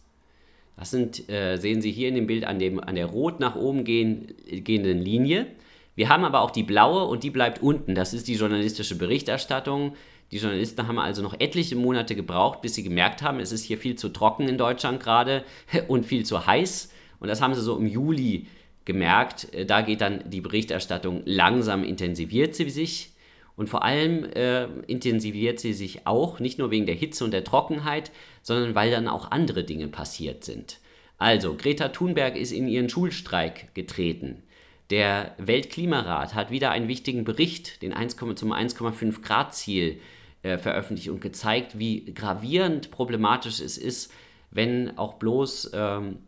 Das 0.77 0.91
sind, 0.91 1.31
äh, 1.31 1.57
sehen 1.57 1.81
Sie 1.81 1.93
hier 1.93 2.09
in 2.09 2.17
dem 2.17 2.27
Bild 2.27 2.45
an, 2.45 2.59
dem, 2.59 2.81
an 2.81 2.97
der 2.97 3.07
rot 3.07 3.41
nach 3.41 3.55
oben 3.55 3.85
gehen, 3.85 4.35
gehenden 4.47 4.99
Linie. 4.99 5.47
Wir 5.95 6.09
haben 6.09 6.25
aber 6.25 6.41
auch 6.41 6.51
die 6.51 6.65
blaue 6.65 7.05
und 7.05 7.23
die 7.23 7.31
bleibt 7.31 7.63
unten. 7.63 7.95
Das 7.95 8.13
ist 8.13 8.29
die 8.29 8.35
journalistische 8.35 8.99
Berichterstattung. 8.99 9.95
Die 10.33 10.39
Journalisten 10.39 10.87
haben 10.89 10.99
also 10.99 11.23
noch 11.23 11.39
etliche 11.39 11.77
Monate 11.77 12.17
gebraucht, 12.17 12.61
bis 12.61 12.75
sie 12.75 12.83
gemerkt 12.83 13.23
haben, 13.23 13.39
es 13.39 13.53
ist 13.53 13.63
hier 13.63 13.79
viel 13.79 13.95
zu 13.95 14.09
trocken 14.09 14.49
in 14.49 14.59
Deutschland 14.59 15.01
gerade 15.01 15.45
und 15.89 16.05
viel 16.05 16.27
zu 16.27 16.47
heiß. 16.47 16.93
Und 17.21 17.29
das 17.29 17.41
haben 17.41 17.55
sie 17.55 17.63
so 17.63 17.79
im 17.79 17.87
Juli 17.87 18.49
gemerkt, 18.87 19.53
äh, 19.53 19.67
da 19.67 19.83
geht 19.83 20.01
dann 20.01 20.23
die 20.31 20.41
Berichterstattung 20.41 21.21
langsam 21.27 21.85
intensiviert 21.85 22.55
sie 22.55 22.71
sich 22.71 23.13
und 23.57 23.69
vor 23.69 23.85
allem 23.85 24.25
äh, 24.25 24.65
intensiviert 24.87 25.61
sie 25.61 25.75
sich 25.75 26.07
auch, 26.07 26.41
nicht 26.41 26.59
nur 26.59 26.71
wegen 26.71 26.87
der 26.87 26.95
Hitze 26.95 27.25
und 27.25 27.33
der 27.33 27.45
Trockenheit, 27.45 28.11
sondern 28.43 28.75
weil 28.75 28.91
dann 28.91 29.09
auch 29.09 29.31
andere 29.31 29.65
Dinge 29.65 29.89
passiert 29.89 30.45
sind. 30.45 30.79
Also, 31.19 31.55
Greta 31.55 31.89
Thunberg 31.89 32.37
ist 32.37 32.53
in 32.53 32.69
ihren 32.69 32.91
Schulstreik 32.91 33.75
getreten. 33.75 34.43
Der 34.91 35.35
Weltklimarat 35.39 36.35
hat 36.35 36.51
wieder 36.51 36.71
einen 36.71 36.89
wichtigen 36.89 37.25
Bericht, 37.25 37.83
den 37.83 37.93
1, 37.93 38.17
zum 38.17 38.53
1,5 38.53 39.23
Grad 39.23 39.55
Ziel, 39.55 39.99
äh, 40.43 40.59
veröffentlicht 40.59 41.09
und 41.09 41.21
gezeigt, 41.21 41.79
wie 41.79 42.05
gravierend 42.13 42.91
problematisch 42.91 43.61
es 43.61 43.79
ist, 43.79 44.13
wenn 44.51 44.97
auch 44.99 45.15
bloß 45.15 45.73
ähm, 45.75 46.19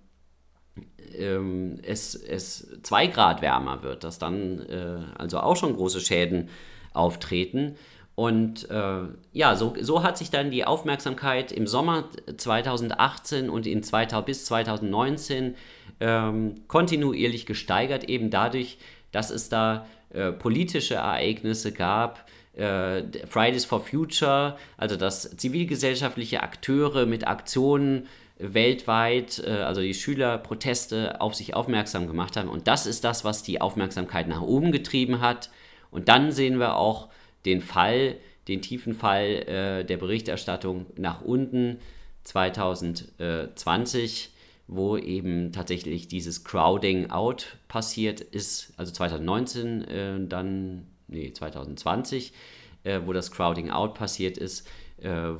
ähm, 1.17 1.79
es, 1.83 2.14
es 2.14 2.69
zwei 2.83 3.07
Grad 3.07 3.43
wärmer 3.43 3.83
wird, 3.83 4.05
dass 4.05 4.19
dann 4.19 4.61
äh, 4.69 5.01
also 5.17 5.41
auch 5.41 5.57
schon 5.57 5.75
große 5.75 6.01
Schäden 6.01 6.49
auftreten. 6.93 7.77
Und 8.14 8.69
äh, 8.71 9.03
ja, 9.33 9.55
so, 9.55 9.75
so 9.81 10.03
hat 10.03 10.19
sich 10.19 10.31
dann 10.31 10.51
die 10.51 10.64
Aufmerksamkeit 10.64 11.53
im 11.53 11.69
Sommer 11.69 12.09
2018 12.37 13.49
und 13.49 13.67
in 13.67 13.83
2000, 13.83 14.27
bis 14.27 14.45
2019 14.47 15.55
ähm, 16.01 16.55
kontinuierlich 16.67 17.47
gesteigert, 17.47 18.05
eben 18.05 18.31
dadurch, 18.31 18.79
dass 19.12 19.31
es 19.31 19.49
da 19.49 19.87
äh, 20.11 20.33
politische 20.33 20.97
Ereignisse 20.97 21.71
gab, 21.71 22.27
äh, 22.55 23.03
Fridays 23.29 23.64
for 23.64 23.81
Future, 23.81 24.57
also 24.77 24.97
dass 24.97 25.37
zivilgesellschaftliche 25.37 26.43
Akteure 26.43 27.07
mit 27.07 27.27
Aktionen 27.27 28.09
weltweit, 28.38 29.42
äh, 29.44 29.51
also 29.51 29.81
die 29.81 29.94
Schülerproteste 29.94 31.20
auf 31.20 31.35
sich 31.35 31.55
aufmerksam 31.55 32.07
gemacht 32.07 32.37
haben. 32.37 32.48
Und 32.48 32.68
das 32.68 32.87
ist 32.87 33.03
das, 33.05 33.24
was 33.24 33.42
die 33.42 33.61
Aufmerksamkeit 33.61 34.29
nach 34.29 34.42
oben 34.42 34.70
getrieben 34.72 35.20
hat. 35.20 35.51
Und 35.90 36.09
dann 36.09 36.33
sehen 36.33 36.59
wir 36.59 36.77
auch 36.77 37.09
den 37.44 37.61
Fall, 37.61 38.16
den 38.46 38.62
tiefen 38.62 38.94
Fall 38.94 39.24
äh, 39.24 39.85
der 39.85 39.96
Berichterstattung 39.96 40.87
nach 40.96 41.22
unten 41.22 41.79
2020, 42.24 44.31
wo 44.66 44.96
eben 44.96 45.53
tatsächlich 45.53 46.09
dieses 46.09 46.42
Crowding 46.44 47.11
out 47.11 47.57
passiert 47.68 48.20
ist, 48.20 48.74
also 48.77 48.92
2019 48.92 49.85
äh, 49.85 50.27
dann, 50.27 50.87
nee, 51.09 51.33
2020, 51.33 52.33
äh, 52.85 53.01
wo 53.05 53.12
das 53.12 53.31
Crowding 53.31 53.70
out 53.70 53.94
passiert 53.94 54.38
ist, 54.38 54.66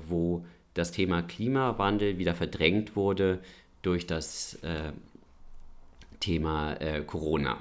wo 0.07 0.45
das 0.79 0.93
Thema 0.93 1.23
Klimawandel 1.23 2.19
wieder 2.19 2.35
verdrängt 2.35 2.97
wurde 2.97 3.41
durch 3.83 4.07
das 4.07 4.55
äh, 4.63 4.93
Thema 6.21 6.75
äh, 6.75 7.03
Corona. 7.03 7.59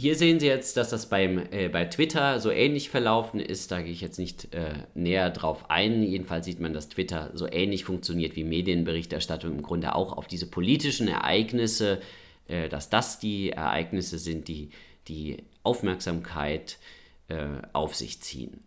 Hier 0.00 0.14
sehen 0.14 0.38
Sie 0.38 0.46
jetzt, 0.46 0.76
dass 0.76 0.90
das 0.90 1.08
beim, 1.08 1.38
äh, 1.50 1.68
bei 1.68 1.84
Twitter 1.86 2.38
so 2.38 2.52
ähnlich 2.52 2.88
verlaufen 2.88 3.40
ist. 3.40 3.72
Da 3.72 3.82
gehe 3.82 3.90
ich 3.90 4.00
jetzt 4.00 4.20
nicht 4.20 4.54
äh, 4.54 4.74
näher 4.94 5.30
drauf 5.30 5.70
ein. 5.70 6.04
Jedenfalls 6.04 6.46
sieht 6.46 6.60
man, 6.60 6.72
dass 6.72 6.88
Twitter 6.88 7.32
so 7.34 7.50
ähnlich 7.50 7.84
funktioniert 7.84 8.36
wie 8.36 8.44
Medienberichterstattung 8.44 9.50
im 9.50 9.62
Grunde 9.62 9.96
auch 9.96 10.12
auf 10.12 10.28
diese 10.28 10.46
politischen 10.46 11.08
Ereignisse, 11.08 12.00
äh, 12.46 12.68
dass 12.68 12.90
das 12.90 13.18
die 13.18 13.50
Ereignisse 13.50 14.18
sind, 14.18 14.46
die 14.46 14.70
die 15.08 15.42
Aufmerksamkeit 15.64 16.78
äh, 17.26 17.46
auf 17.72 17.96
sich 17.96 18.20
ziehen. 18.20 18.60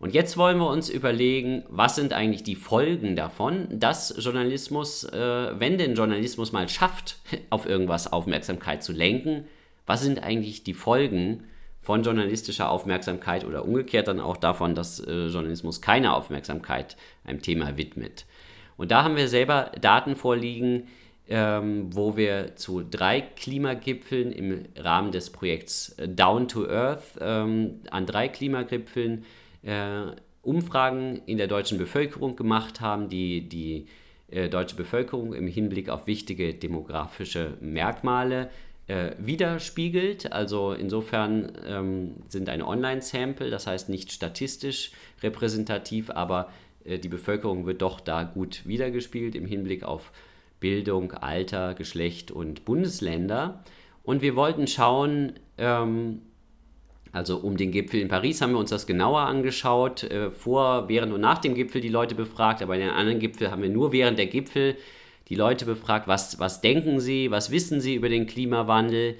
Und 0.00 0.14
jetzt 0.14 0.36
wollen 0.36 0.58
wir 0.58 0.68
uns 0.68 0.88
überlegen, 0.88 1.64
was 1.68 1.96
sind 1.96 2.12
eigentlich 2.12 2.44
die 2.44 2.54
Folgen 2.54 3.16
davon, 3.16 3.66
dass 3.70 4.14
Journalismus, 4.16 5.04
äh, 5.04 5.58
wenn 5.58 5.76
denn 5.76 5.96
Journalismus 5.96 6.52
mal 6.52 6.68
schafft, 6.68 7.18
auf 7.50 7.66
irgendwas 7.66 8.12
Aufmerksamkeit 8.12 8.82
zu 8.82 8.92
lenken, 8.92 9.44
was 9.86 10.02
sind 10.02 10.22
eigentlich 10.22 10.62
die 10.62 10.74
Folgen 10.74 11.44
von 11.80 12.02
journalistischer 12.02 12.70
Aufmerksamkeit 12.70 13.44
oder 13.44 13.64
umgekehrt 13.64 14.08
dann 14.08 14.20
auch 14.20 14.36
davon, 14.36 14.74
dass 14.74 15.00
äh, 15.00 15.26
Journalismus 15.26 15.80
keine 15.80 16.12
Aufmerksamkeit 16.12 16.96
einem 17.24 17.42
Thema 17.42 17.76
widmet. 17.76 18.26
Und 18.76 18.90
da 18.90 19.02
haben 19.02 19.16
wir 19.16 19.26
selber 19.26 19.72
Daten 19.80 20.14
vorliegen, 20.14 20.86
ähm, 21.28 21.88
wo 21.94 22.16
wir 22.16 22.56
zu 22.56 22.82
drei 22.82 23.20
Klimagipfeln 23.20 24.32
im 24.32 24.66
Rahmen 24.76 25.12
des 25.12 25.30
Projekts 25.30 25.96
Down 26.06 26.46
to 26.46 26.68
Earth 26.68 27.18
ähm, 27.20 27.80
an 27.90 28.06
drei 28.06 28.28
Klimagipfeln 28.28 29.24
äh, 29.62 30.06
Umfragen 30.42 31.20
in 31.26 31.38
der 31.38 31.46
deutschen 31.46 31.78
Bevölkerung 31.78 32.36
gemacht 32.36 32.80
haben, 32.80 33.08
die 33.08 33.48
die 33.48 33.86
äh, 34.30 34.48
deutsche 34.48 34.76
Bevölkerung 34.76 35.34
im 35.34 35.46
Hinblick 35.46 35.88
auf 35.88 36.06
wichtige 36.06 36.54
demografische 36.54 37.56
Merkmale 37.60 38.50
äh, 38.86 39.12
widerspiegelt. 39.18 40.32
Also 40.32 40.72
insofern 40.72 41.52
ähm, 41.66 42.14
sind 42.28 42.48
ein 42.48 42.62
Online-Sample, 42.62 43.50
das 43.50 43.66
heißt 43.66 43.88
nicht 43.88 44.12
statistisch 44.12 44.92
repräsentativ, 45.22 46.10
aber 46.10 46.50
äh, 46.84 46.98
die 46.98 47.08
Bevölkerung 47.08 47.66
wird 47.66 47.82
doch 47.82 48.00
da 48.00 48.22
gut 48.24 48.66
wiedergespiegelt 48.66 49.34
im 49.34 49.46
Hinblick 49.46 49.84
auf 49.84 50.12
Bildung, 50.60 51.12
Alter, 51.12 51.74
Geschlecht 51.74 52.30
und 52.30 52.64
Bundesländer. 52.64 53.62
Und 54.02 54.22
wir 54.22 54.36
wollten 54.36 54.66
schauen, 54.66 55.34
ähm, 55.58 56.22
also 57.12 57.38
um 57.38 57.56
den 57.56 57.70
Gipfel 57.70 58.00
in 58.00 58.08
Paris 58.08 58.40
haben 58.40 58.52
wir 58.52 58.58
uns 58.58 58.70
das 58.70 58.86
genauer 58.86 59.20
angeschaut, 59.20 60.04
äh, 60.04 60.30
vor, 60.30 60.88
während 60.88 61.12
und 61.12 61.20
nach 61.20 61.38
dem 61.38 61.54
Gipfel 61.54 61.80
die 61.80 61.88
Leute 61.88 62.14
befragt, 62.14 62.62
aber 62.62 62.74
in 62.74 62.80
den 62.80 62.90
anderen 62.90 63.18
Gipfel 63.18 63.50
haben 63.50 63.62
wir 63.62 63.70
nur 63.70 63.92
während 63.92 64.18
der 64.18 64.26
Gipfel 64.26 64.76
die 65.28 65.34
Leute 65.34 65.64
befragt, 65.64 66.08
was, 66.08 66.38
was 66.38 66.60
denken 66.60 67.00
sie, 67.00 67.30
was 67.30 67.50
wissen 67.50 67.80
sie 67.80 67.94
über 67.94 68.08
den 68.08 68.26
Klimawandel 68.26 69.16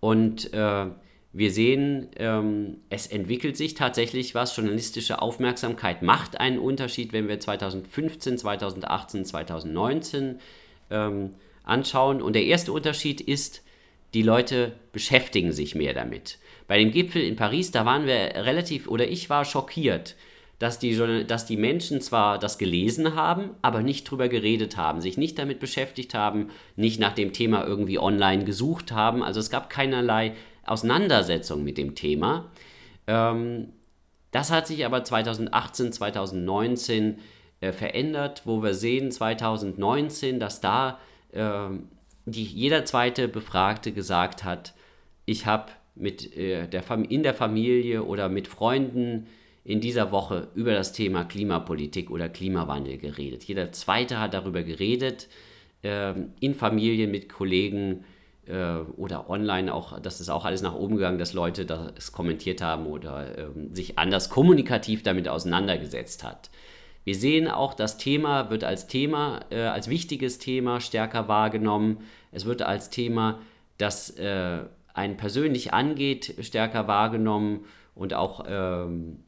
und 0.00 0.52
äh, 0.52 0.86
wir 1.32 1.50
sehen, 1.50 2.08
ähm, 2.16 2.78
es 2.88 3.06
entwickelt 3.08 3.58
sich 3.58 3.74
tatsächlich 3.74 4.34
was. 4.34 4.56
Journalistische 4.56 5.20
Aufmerksamkeit 5.20 6.00
macht 6.00 6.40
einen 6.40 6.58
Unterschied, 6.58 7.12
wenn 7.12 7.28
wir 7.28 7.38
2015, 7.38 8.38
2018, 8.38 9.26
2019 9.26 10.40
ähm, 10.90 11.30
anschauen. 11.62 12.22
Und 12.22 12.32
der 12.32 12.44
erste 12.44 12.72
Unterschied 12.72 13.20
ist, 13.20 13.62
die 14.14 14.22
Leute 14.22 14.72
beschäftigen 14.92 15.52
sich 15.52 15.74
mehr 15.74 15.92
damit. 15.92 16.38
Bei 16.68 16.78
dem 16.78 16.90
Gipfel 16.90 17.22
in 17.22 17.36
Paris, 17.36 17.70
da 17.70 17.84
waren 17.84 18.06
wir 18.06 18.16
relativ, 18.34 18.88
oder 18.88 19.08
ich 19.08 19.30
war 19.30 19.44
schockiert, 19.44 20.16
dass 20.58 20.78
die, 20.78 21.24
dass 21.26 21.46
die 21.46 21.56
Menschen 21.56 22.00
zwar 22.00 22.38
das 22.38 22.58
gelesen 22.58 23.14
haben, 23.14 23.50
aber 23.62 23.82
nicht 23.82 24.10
drüber 24.10 24.28
geredet 24.28 24.76
haben, 24.76 25.00
sich 25.00 25.18
nicht 25.18 25.38
damit 25.38 25.60
beschäftigt 25.60 26.14
haben, 26.14 26.48
nicht 26.76 26.98
nach 26.98 27.12
dem 27.14 27.32
Thema 27.32 27.66
irgendwie 27.66 27.98
online 27.98 28.44
gesucht 28.44 28.90
haben. 28.90 29.22
Also 29.22 29.38
es 29.38 29.50
gab 29.50 29.68
keinerlei 29.68 30.34
Auseinandersetzung 30.64 31.62
mit 31.62 31.76
dem 31.76 31.94
Thema. 31.94 32.50
Ähm, 33.06 33.72
das 34.30 34.50
hat 34.50 34.66
sich 34.66 34.84
aber 34.84 35.04
2018, 35.04 35.92
2019 35.92 37.18
äh, 37.60 37.72
verändert, 37.72 38.42
wo 38.44 38.62
wir 38.62 38.74
sehen 38.74 39.10
2019, 39.10 40.40
dass 40.40 40.60
da 40.60 40.98
äh, 41.32 41.68
die, 42.24 42.44
jeder 42.44 42.84
zweite 42.86 43.28
Befragte 43.28 43.92
gesagt 43.92 44.42
hat, 44.42 44.74
ich 45.26 45.46
habe 45.46 45.72
mit, 45.96 46.36
äh, 46.36 46.68
der 46.68 46.84
in 47.08 47.22
der 47.22 47.34
Familie 47.34 48.04
oder 48.04 48.28
mit 48.28 48.48
Freunden 48.48 49.26
in 49.64 49.80
dieser 49.80 50.12
Woche 50.12 50.48
über 50.54 50.72
das 50.72 50.92
Thema 50.92 51.24
Klimapolitik 51.24 52.10
oder 52.10 52.28
Klimawandel 52.28 52.98
geredet. 52.98 53.44
Jeder 53.44 53.72
Zweite 53.72 54.20
hat 54.20 54.32
darüber 54.32 54.62
geredet, 54.62 55.28
äh, 55.82 56.14
in 56.40 56.54
Familien 56.54 57.10
mit 57.10 57.28
Kollegen 57.28 58.04
äh, 58.46 58.76
oder 58.96 59.28
online 59.28 59.74
auch, 59.74 59.98
das 60.00 60.20
ist 60.20 60.28
auch 60.28 60.44
alles 60.44 60.62
nach 60.62 60.74
oben 60.74 60.96
gegangen, 60.96 61.18
dass 61.18 61.32
Leute 61.32 61.66
das 61.66 62.12
kommentiert 62.12 62.62
haben 62.62 62.86
oder 62.86 63.38
ähm, 63.38 63.74
sich 63.74 63.98
anders 63.98 64.30
kommunikativ 64.30 65.02
damit 65.02 65.28
auseinandergesetzt 65.28 66.22
hat. 66.22 66.50
Wir 67.02 67.14
sehen 67.14 67.48
auch, 67.48 67.74
das 67.74 67.98
Thema 67.98 68.50
wird 68.50 68.64
als 68.64 68.86
Thema, 68.88 69.40
äh, 69.50 69.62
als 69.62 69.88
wichtiges 69.88 70.38
Thema 70.38 70.80
stärker 70.80 71.28
wahrgenommen. 71.28 71.98
Es 72.32 72.46
wird 72.46 72.62
als 72.62 72.90
Thema, 72.90 73.40
das 73.78 74.10
äh, 74.10 74.58
einen 74.96 75.16
persönlich 75.16 75.74
angeht, 75.74 76.34
stärker 76.40 76.88
wahrgenommen 76.88 77.66
und 77.94 78.14
auch 78.14 78.44
ähm, 78.48 79.18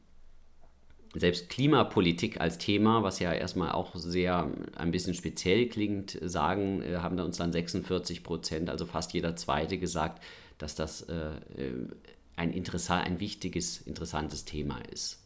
selbst 1.13 1.49
Klimapolitik 1.49 2.39
als 2.39 2.57
Thema, 2.57 3.03
was 3.03 3.19
ja 3.19 3.33
erstmal 3.33 3.71
auch 3.71 3.95
sehr 3.95 4.49
ein 4.75 4.91
bisschen 4.91 5.13
speziell 5.13 5.67
klingt, 5.67 6.17
sagen, 6.21 6.81
äh, 6.81 6.97
haben 6.97 7.17
da 7.17 7.23
uns 7.23 7.37
dann 7.37 7.51
46 7.51 8.23
Prozent, 8.23 8.69
also 8.69 8.85
fast 8.85 9.13
jeder 9.13 9.35
Zweite 9.35 9.77
gesagt, 9.77 10.23
dass 10.57 10.75
das 10.75 11.01
äh, 11.03 11.15
äh, 11.57 11.87
ein, 12.35 12.51
interessant, 12.51 13.05
ein 13.05 13.19
wichtiges, 13.19 13.81
interessantes 13.81 14.45
Thema 14.45 14.79
ist. 14.91 15.19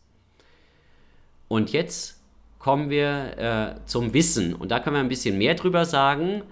Und 1.48 1.72
jetzt 1.72 2.22
kommen 2.60 2.90
wir 2.90 3.38
äh, 3.38 3.86
zum 3.86 4.14
Wissen. 4.14 4.54
Und 4.54 4.72
da 4.72 4.80
können 4.80 4.96
wir 4.96 5.02
ein 5.02 5.10
bisschen 5.10 5.38
mehr 5.38 5.56
drüber 5.56 5.86
sagen, 5.86 6.44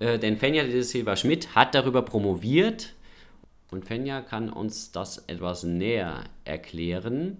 äh, 0.00 0.18
denn 0.18 0.36
Fenja 0.36 0.64
de 0.64 0.82
Silva 0.82 1.16
Schmidt 1.16 1.54
hat 1.54 1.74
darüber 1.74 2.02
promoviert. 2.02 2.94
Und 3.72 3.84
Fenja 3.84 4.20
kann 4.20 4.50
uns 4.50 4.92
das 4.92 5.18
etwas 5.26 5.64
näher 5.64 6.24
erklären 6.44 7.38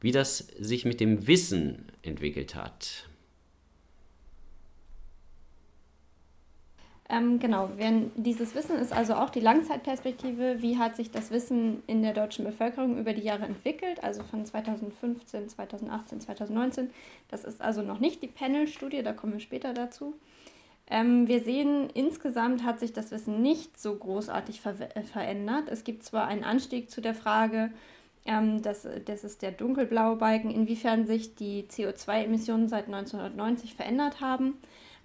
wie 0.00 0.12
das 0.12 0.38
sich 0.58 0.84
mit 0.84 1.00
dem 1.00 1.26
Wissen 1.26 1.86
entwickelt 2.02 2.54
hat. 2.54 3.04
Ähm, 7.10 7.38
genau, 7.38 7.70
wenn 7.76 8.10
dieses 8.16 8.54
Wissen 8.54 8.76
ist 8.76 8.92
also 8.92 9.14
auch 9.14 9.30
die 9.30 9.40
Langzeitperspektive, 9.40 10.56
wie 10.60 10.76
hat 10.76 10.94
sich 10.94 11.10
das 11.10 11.30
Wissen 11.30 11.82
in 11.86 12.02
der 12.02 12.12
deutschen 12.12 12.44
Bevölkerung 12.44 12.98
über 12.98 13.14
die 13.14 13.22
Jahre 13.22 13.46
entwickelt, 13.46 14.04
also 14.04 14.22
von 14.22 14.44
2015, 14.44 15.48
2018, 15.48 16.20
2019. 16.20 16.90
Das 17.28 17.44
ist 17.44 17.62
also 17.62 17.80
noch 17.80 17.98
nicht 17.98 18.22
die 18.22 18.28
Panel-Studie, 18.28 19.02
da 19.02 19.14
kommen 19.14 19.32
wir 19.32 19.40
später 19.40 19.72
dazu. 19.72 20.14
Ähm, 20.90 21.28
wir 21.28 21.40
sehen, 21.40 21.90
insgesamt 21.92 22.64
hat 22.64 22.80
sich 22.80 22.92
das 22.92 23.10
Wissen 23.10 23.42
nicht 23.42 23.78
so 23.78 23.94
großartig 23.94 24.60
ver 24.60 24.74
äh, 24.96 25.02
verändert. 25.02 25.68
Es 25.68 25.84
gibt 25.84 26.02
zwar 26.02 26.26
einen 26.26 26.44
Anstieg 26.44 26.90
zu 26.90 27.00
der 27.00 27.14
Frage, 27.14 27.70
ähm, 28.24 28.62
das, 28.62 28.86
das 29.04 29.24
ist 29.24 29.42
der 29.42 29.52
dunkelblaue 29.52 30.16
Balken, 30.16 30.50
inwiefern 30.50 31.06
sich 31.06 31.34
die 31.34 31.64
CO2-Emissionen 31.64 32.68
seit 32.68 32.86
1990 32.86 33.74
verändert 33.74 34.20
haben. 34.20 34.54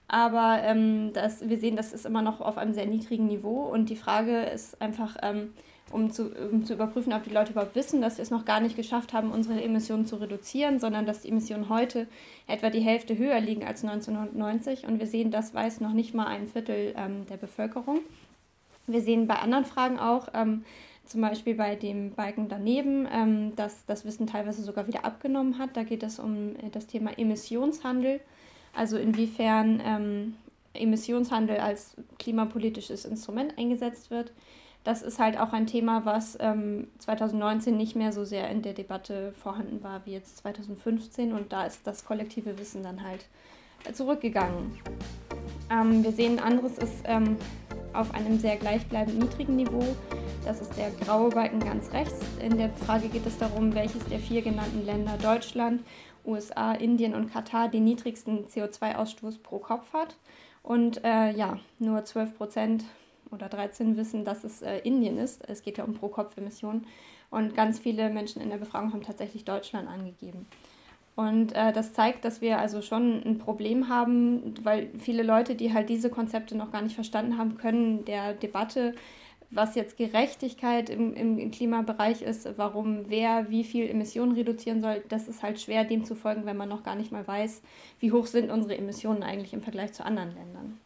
Aber 0.07 0.59
ähm, 0.63 1.11
das, 1.13 1.47
wir 1.47 1.57
sehen, 1.57 1.75
das 1.75 1.93
ist 1.93 2.05
immer 2.05 2.21
noch 2.21 2.41
auf 2.41 2.57
einem 2.57 2.73
sehr 2.73 2.85
niedrigen 2.85 3.27
Niveau. 3.27 3.63
Und 3.63 3.89
die 3.89 3.95
Frage 3.95 4.43
ist 4.43 4.81
einfach, 4.81 5.17
ähm, 5.21 5.53
um, 5.91 6.11
zu, 6.11 6.31
um 6.51 6.65
zu 6.65 6.73
überprüfen, 6.73 7.13
ob 7.13 7.23
die 7.23 7.33
Leute 7.33 7.51
überhaupt 7.51 7.75
wissen, 7.75 8.01
dass 8.01 8.17
wir 8.17 8.23
es 8.23 8.31
noch 8.31 8.45
gar 8.45 8.59
nicht 8.59 8.75
geschafft 8.75 9.13
haben, 9.13 9.31
unsere 9.31 9.61
Emissionen 9.61 10.05
zu 10.05 10.15
reduzieren, 10.15 10.79
sondern 10.79 11.05
dass 11.05 11.21
die 11.21 11.29
Emissionen 11.29 11.69
heute 11.69 12.07
etwa 12.47 12.69
die 12.69 12.79
Hälfte 12.79 13.17
höher 13.17 13.39
liegen 13.39 13.63
als 13.63 13.83
1990. 13.83 14.87
Und 14.87 14.99
wir 14.99 15.07
sehen, 15.07 15.31
das 15.31 15.53
weiß 15.53 15.81
noch 15.81 15.93
nicht 15.93 16.13
mal 16.13 16.27
ein 16.27 16.47
Viertel 16.47 16.93
ähm, 16.97 17.25
der 17.27 17.37
Bevölkerung. 17.37 17.99
Wir 18.87 19.01
sehen 19.01 19.27
bei 19.27 19.35
anderen 19.35 19.65
Fragen 19.65 19.99
auch, 19.99 20.29
ähm, 20.33 20.65
zum 21.05 21.21
Beispiel 21.21 21.55
bei 21.55 21.75
dem 21.75 22.11
Balken 22.11 22.47
daneben, 22.49 23.07
ähm, 23.11 23.55
dass 23.55 23.85
das 23.85 24.05
Wissen 24.05 24.27
teilweise 24.27 24.63
sogar 24.63 24.87
wieder 24.87 25.05
abgenommen 25.05 25.57
hat. 25.57 25.75
Da 25.75 25.83
geht 25.83 26.03
es 26.03 26.19
um 26.19 26.55
äh, 26.55 26.69
das 26.71 26.87
Thema 26.87 27.17
Emissionshandel, 27.17 28.19
also 28.73 28.97
inwiefern 28.97 29.81
ähm, 29.85 30.35
Emissionshandel 30.73 31.57
als 31.57 31.95
klimapolitisches 32.19 33.05
Instrument 33.05 33.57
eingesetzt 33.57 34.11
wird. 34.11 34.31
Das 34.83 35.01
ist 35.01 35.19
halt 35.19 35.39
auch 35.39 35.53
ein 35.53 35.65
Thema, 35.65 36.05
was 36.05 36.37
ähm, 36.41 36.87
2019 36.99 37.77
nicht 37.77 37.95
mehr 37.95 38.11
so 38.11 38.25
sehr 38.25 38.49
in 38.49 38.61
der 38.61 38.73
Debatte 38.73 39.33
vorhanden 39.41 39.81
war 39.81 40.05
wie 40.05 40.11
jetzt 40.11 40.37
2015 40.37 41.31
und 41.31 41.53
da 41.53 41.65
ist 41.65 41.87
das 41.87 42.03
kollektive 42.03 42.57
Wissen 42.59 42.83
dann 42.83 43.03
halt 43.03 43.25
zurückgegangen. 43.93 44.77
Ähm, 45.69 46.03
wir 46.03 46.11
sehen, 46.11 46.39
anderes 46.39 46.77
ist 46.77 47.03
ähm, 47.05 47.37
auf 47.93 48.13
einem 48.13 48.39
sehr 48.39 48.57
gleichbleibend 48.57 49.19
niedrigen 49.19 49.55
Niveau. 49.55 49.83
Das 50.45 50.59
ist 50.59 50.75
der 50.77 50.91
graue 50.91 51.29
Balken 51.29 51.59
ganz 51.59 51.91
rechts. 51.93 52.19
In 52.41 52.57
der 52.57 52.69
Frage 52.69 53.07
geht 53.07 53.25
es 53.25 53.37
darum, 53.37 53.73
welches 53.73 54.03
der 54.05 54.19
vier 54.19 54.41
genannten 54.41 54.85
Länder 54.85 55.17
Deutschland, 55.21 55.81
USA, 56.25 56.73
Indien 56.73 57.13
und 57.13 57.31
Katar 57.31 57.69
den 57.69 57.85
niedrigsten 57.85 58.45
CO2-Ausstoß 58.47 59.41
pro 59.41 59.59
Kopf 59.59 59.93
hat. 59.93 60.15
Und 60.61 61.03
äh, 61.03 61.31
ja, 61.31 61.59
nur 61.79 62.03
12 62.03 62.37
Prozent 62.37 62.83
oder 63.33 63.49
13 63.49 63.97
wissen, 63.97 64.23
dass 64.23 64.43
es 64.43 64.61
äh, 64.61 64.79
Indien 64.79 65.17
ist. 65.17 65.43
Es 65.47 65.63
geht 65.63 65.77
ja 65.77 65.83
um 65.83 65.93
Pro-Kopf-Emissionen. 65.93 66.85
Und 67.29 67.55
ganz 67.55 67.79
viele 67.79 68.09
Menschen 68.09 68.41
in 68.41 68.49
der 68.49 68.57
Befragung 68.57 68.93
haben 68.93 69.01
tatsächlich 69.01 69.43
Deutschland 69.43 69.89
angegeben. 69.89 70.45
Und 71.15 71.53
äh, 71.55 71.71
das 71.71 71.93
zeigt, 71.93 72.25
dass 72.25 72.41
wir 72.41 72.59
also 72.59 72.81
schon 72.81 73.21
ein 73.23 73.37
Problem 73.37 73.89
haben, 73.89 74.55
weil 74.63 74.89
viele 74.97 75.23
Leute, 75.23 75.55
die 75.55 75.73
halt 75.73 75.89
diese 75.89 76.09
Konzepte 76.09 76.57
noch 76.57 76.71
gar 76.71 76.81
nicht 76.81 76.95
verstanden 76.95 77.37
haben, 77.37 77.57
können 77.57 78.05
der 78.05 78.33
Debatte, 78.33 78.95
was 79.51 79.75
jetzt 79.75 79.97
Gerechtigkeit 79.97 80.89
im, 80.89 81.13
im 81.13 81.51
Klimabereich 81.51 82.23
ist, 82.23 82.57
warum 82.57 83.09
wer 83.09 83.49
wie 83.51 83.63
viel 83.63 83.87
Emissionen 83.87 84.31
reduzieren 84.33 84.81
soll, 84.81 85.03
das 85.09 85.27
ist 85.27 85.43
halt 85.43 85.61
schwer 85.61 85.83
dem 85.83 86.05
zu 86.05 86.15
folgen, 86.15 86.45
wenn 86.45 86.57
man 86.57 86.69
noch 86.69 86.83
gar 86.83 86.95
nicht 86.95 87.11
mal 87.11 87.27
weiß, 87.27 87.61
wie 87.99 88.11
hoch 88.11 88.25
sind 88.25 88.49
unsere 88.49 88.77
Emissionen 88.77 89.21
eigentlich 89.21 89.53
im 89.53 89.61
Vergleich 89.61 89.93
zu 89.93 90.03
anderen 90.03 90.33
Ländern. 90.33 90.79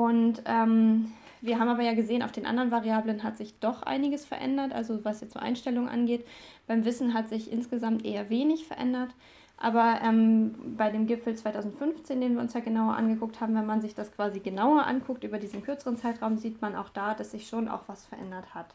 Und 0.00 0.42
ähm, 0.46 1.12
wir 1.42 1.58
haben 1.58 1.68
aber 1.68 1.82
ja 1.82 1.92
gesehen, 1.92 2.22
auf 2.22 2.32
den 2.32 2.46
anderen 2.46 2.70
Variablen 2.70 3.22
hat 3.22 3.36
sich 3.36 3.58
doch 3.60 3.82
einiges 3.82 4.24
verändert, 4.24 4.72
also 4.72 5.04
was 5.04 5.20
jetzt 5.20 5.34
so 5.34 5.38
Einstellungen 5.38 5.90
angeht. 5.90 6.26
Beim 6.66 6.86
Wissen 6.86 7.12
hat 7.12 7.28
sich 7.28 7.52
insgesamt 7.52 8.04
eher 8.04 8.30
wenig 8.30 8.66
verändert. 8.66 9.10
Aber 9.58 10.00
ähm, 10.02 10.74
bei 10.78 10.90
dem 10.90 11.06
Gipfel 11.06 11.34
2015, 11.34 12.18
den 12.18 12.34
wir 12.34 12.40
uns 12.40 12.54
ja 12.54 12.60
genauer 12.60 12.96
angeguckt 12.96 13.42
haben, 13.42 13.54
wenn 13.54 13.66
man 13.66 13.82
sich 13.82 13.94
das 13.94 14.10
quasi 14.10 14.40
genauer 14.40 14.86
anguckt 14.86 15.22
über 15.22 15.38
diesen 15.38 15.62
kürzeren 15.62 15.98
Zeitraum, 15.98 16.38
sieht 16.38 16.62
man 16.62 16.74
auch 16.74 16.88
da, 16.88 17.12
dass 17.12 17.32
sich 17.32 17.46
schon 17.46 17.68
auch 17.68 17.82
was 17.86 18.06
verändert 18.06 18.54
hat. 18.54 18.74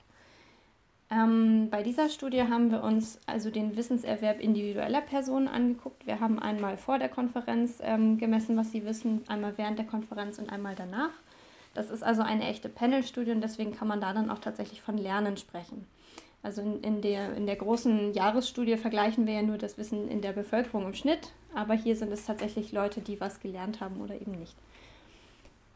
Ähm, 1.11 1.69
bei 1.69 1.83
dieser 1.83 2.09
Studie 2.09 2.41
haben 2.41 2.71
wir 2.71 2.81
uns 2.81 3.19
also 3.27 3.51
den 3.51 3.75
Wissenserwerb 3.75 4.39
individueller 4.39 5.01
Personen 5.01 5.47
angeguckt. 5.47 6.07
Wir 6.07 6.19
haben 6.19 6.39
einmal 6.39 6.77
vor 6.77 6.97
der 6.97 7.09
Konferenz 7.09 7.79
ähm, 7.81 8.17
gemessen, 8.17 8.57
was 8.57 8.71
sie 8.71 8.85
wissen, 8.85 9.23
einmal 9.27 9.53
während 9.57 9.77
der 9.77 9.85
Konferenz 9.85 10.39
und 10.39 10.49
einmal 10.49 10.73
danach. 10.75 11.11
Das 11.75 11.91
ist 11.91 12.03
also 12.03 12.21
eine 12.23 12.47
echte 12.47 12.69
Panel-Studie 12.69 13.31
und 13.31 13.41
deswegen 13.41 13.75
kann 13.75 13.87
man 13.87 14.01
da 14.01 14.13
dann 14.13 14.31
auch 14.31 14.39
tatsächlich 14.39 14.81
von 14.81 14.97
Lernen 14.97 15.37
sprechen. 15.37 15.85
Also 16.41 16.61
in, 16.61 16.81
in, 16.81 17.01
der, 17.01 17.35
in 17.35 17.45
der 17.45 17.55
großen 17.55 18.13
Jahresstudie 18.13 18.77
vergleichen 18.77 19.27
wir 19.27 19.33
ja 19.33 19.41
nur 19.41 19.57
das 19.57 19.77
Wissen 19.77 20.07
in 20.07 20.21
der 20.21 20.31
Bevölkerung 20.31 20.85
im 20.85 20.93
Schnitt, 20.93 21.33
aber 21.53 21.73
hier 21.73 21.95
sind 21.95 22.11
es 22.11 22.25
tatsächlich 22.25 22.71
Leute, 22.71 23.01
die 23.01 23.19
was 23.19 23.39
gelernt 23.39 23.81
haben 23.81 23.99
oder 23.99 24.15
eben 24.15 24.31
nicht. 24.31 24.55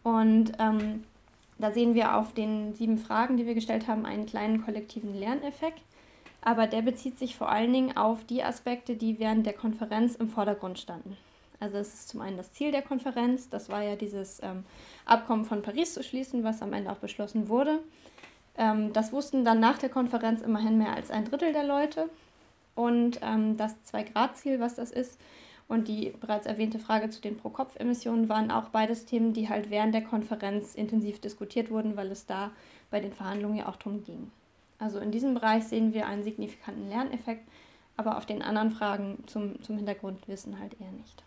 Und 0.04 0.54
ähm, 0.60 1.04
da 1.60 1.72
sehen 1.72 1.94
wir 1.94 2.16
auf 2.16 2.34
den 2.34 2.74
sieben 2.74 2.98
Fragen, 2.98 3.38
die 3.38 3.46
wir 3.46 3.54
gestellt 3.54 3.88
haben, 3.88 4.06
einen 4.06 4.26
kleinen 4.26 4.64
kollektiven 4.64 5.14
Lerneffekt. 5.14 5.82
Aber 6.42 6.68
der 6.68 6.82
bezieht 6.82 7.20
sich 7.20 7.36
vor 7.36 7.50
allen 7.50 7.74
Dingen 7.74 7.98
auf 7.98 8.24
die 8.24 8.44
Aspekte, 8.44 8.96
die 8.96 9.20
während 9.20 9.46
der 9.46 9.54
Konferenz 9.54 10.16
im 10.16 10.30
Vordergrund 10.30 10.80
standen. 10.80 11.18
Also 11.60 11.78
es 11.78 11.94
ist 11.94 12.10
zum 12.10 12.22
einen 12.22 12.38
das 12.38 12.54
Ziel 12.54 12.72
der 12.72 12.82
Konferenz, 12.82 13.50
das 13.50 13.68
war 13.68 13.84
ja 13.84 13.98
dieses 13.98 14.42
ähm, 14.42 14.64
Abkommen 15.06 15.44
von 15.44 15.62
Paris 15.62 15.94
zu 15.94 16.02
schließen, 16.04 16.46
was 16.46 16.62
am 16.62 16.72
Ende 16.72 16.90
auch 16.90 16.98
beschlossen 16.98 17.50
wurde. 17.50 17.80
Ähm, 18.58 18.94
das 18.94 19.12
wussten 19.12 19.44
dann 19.44 19.60
nach 19.60 19.78
der 19.78 19.90
Konferenz 19.90 20.42
immerhin 20.42 20.78
mehr 20.78 20.94
als 20.94 21.12
ein 21.12 21.26
Drittel 21.26 21.52
der 21.52 21.66
Leute. 21.66 22.10
Und 22.76 23.20
ähm, 23.22 23.58
das 23.58 23.84
Zwei-Grad-Ziel, 23.84 24.62
was 24.62 24.76
das 24.76 24.92
ist, 24.92 25.20
und 25.70 25.88
die 25.88 26.12
bereits 26.20 26.48
erwähnte 26.48 26.80
Frage 26.80 27.12
zu 27.12 27.22
den 27.22 27.38
Pro-Kopf-Emissionen 27.38 28.28
waren 28.28 28.50
auch 28.52 28.70
beides 28.70 29.06
Themen, 29.06 29.34
die 29.34 29.48
halt 29.50 29.70
während 29.70 29.94
der 29.94 30.04
Konferenz 30.04 30.74
intensiv 30.74 31.22
diskutiert 31.22 31.70
wurden, 31.70 31.96
weil 31.96 32.12
es 32.12 32.26
da 32.26 32.52
bei 32.90 33.00
den 33.00 33.14
Verhandlungen 33.14 33.58
ja 33.60 33.70
auch 33.70 33.76
darum 33.76 34.04
ging. 34.04 34.32
Also 34.80 34.98
in 35.00 35.12
diesem 35.12 35.36
Bereich 35.36 35.66
sehen 35.66 35.94
wir 35.94 36.08
einen 36.08 36.24
signifikanten 36.24 36.90
Lerneffekt, 36.90 37.48
aber 37.98 38.18
auf 38.18 38.26
den 38.26 38.42
anderen 38.42 38.72
Fragen 38.72 39.24
zum, 39.28 39.62
zum 39.62 39.78
Hintergrundwissen 39.78 40.60
halt 40.60 40.74
eher 40.82 40.92
nicht. 40.92 41.24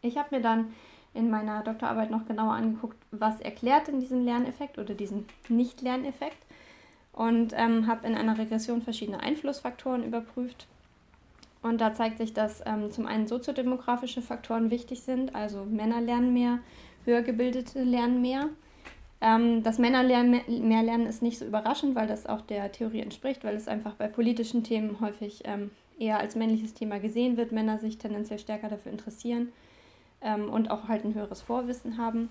Ich 0.00 0.16
habe 0.16 0.34
mir 0.34 0.42
dann 0.42 0.72
in 1.14 1.30
meiner 1.30 1.62
Doktorarbeit 1.62 2.10
noch 2.10 2.26
genauer 2.26 2.54
angeguckt, 2.54 2.96
was 3.12 3.40
erklärt 3.40 3.86
denn 3.86 4.00
diesen 4.00 4.24
Lerneffekt 4.24 4.78
oder 4.78 4.94
diesen 4.94 5.26
Nicht-Lerneffekt 5.48 6.38
und 7.12 7.52
ähm, 7.54 7.86
habe 7.86 8.04
in 8.04 8.16
einer 8.16 8.36
Regression 8.36 8.82
verschiedene 8.82 9.20
Einflussfaktoren 9.20 10.02
überprüft. 10.02 10.66
Und 11.62 11.80
da 11.80 11.94
zeigt 11.94 12.18
sich, 12.18 12.34
dass 12.34 12.62
ähm, 12.66 12.90
zum 12.90 13.06
einen 13.06 13.26
soziodemografische 13.26 14.20
Faktoren 14.20 14.70
wichtig 14.70 15.02
sind, 15.02 15.34
also 15.34 15.64
Männer 15.64 16.00
lernen 16.00 16.32
mehr, 16.32 16.58
höher 17.04 17.22
gebildete 17.22 17.82
lernen 17.82 18.20
mehr. 18.20 18.48
Ähm, 19.20 19.62
dass 19.62 19.78
Männer 19.78 20.02
lernen, 20.02 20.40
mehr 20.66 20.82
lernen 20.82 21.06
ist 21.06 21.22
nicht 21.22 21.38
so 21.38 21.44
überraschend, 21.44 21.94
weil 21.94 22.08
das 22.08 22.26
auch 22.26 22.40
der 22.40 22.72
Theorie 22.72 23.00
entspricht, 23.00 23.44
weil 23.44 23.54
es 23.54 23.68
einfach 23.68 23.94
bei 23.94 24.08
politischen 24.08 24.64
Themen 24.64 24.98
häufig 25.00 25.42
ähm, 25.44 25.70
eher 25.96 26.18
als 26.18 26.34
männliches 26.34 26.74
Thema 26.74 26.98
gesehen 26.98 27.36
wird, 27.36 27.52
Männer 27.52 27.78
sich 27.78 27.98
tendenziell 27.98 28.40
stärker 28.40 28.68
dafür 28.68 28.90
interessieren 28.90 29.52
ähm, 30.20 30.50
und 30.50 30.72
auch 30.72 30.88
halt 30.88 31.04
ein 31.04 31.14
höheres 31.14 31.40
Vorwissen 31.40 31.98
haben. 31.98 32.30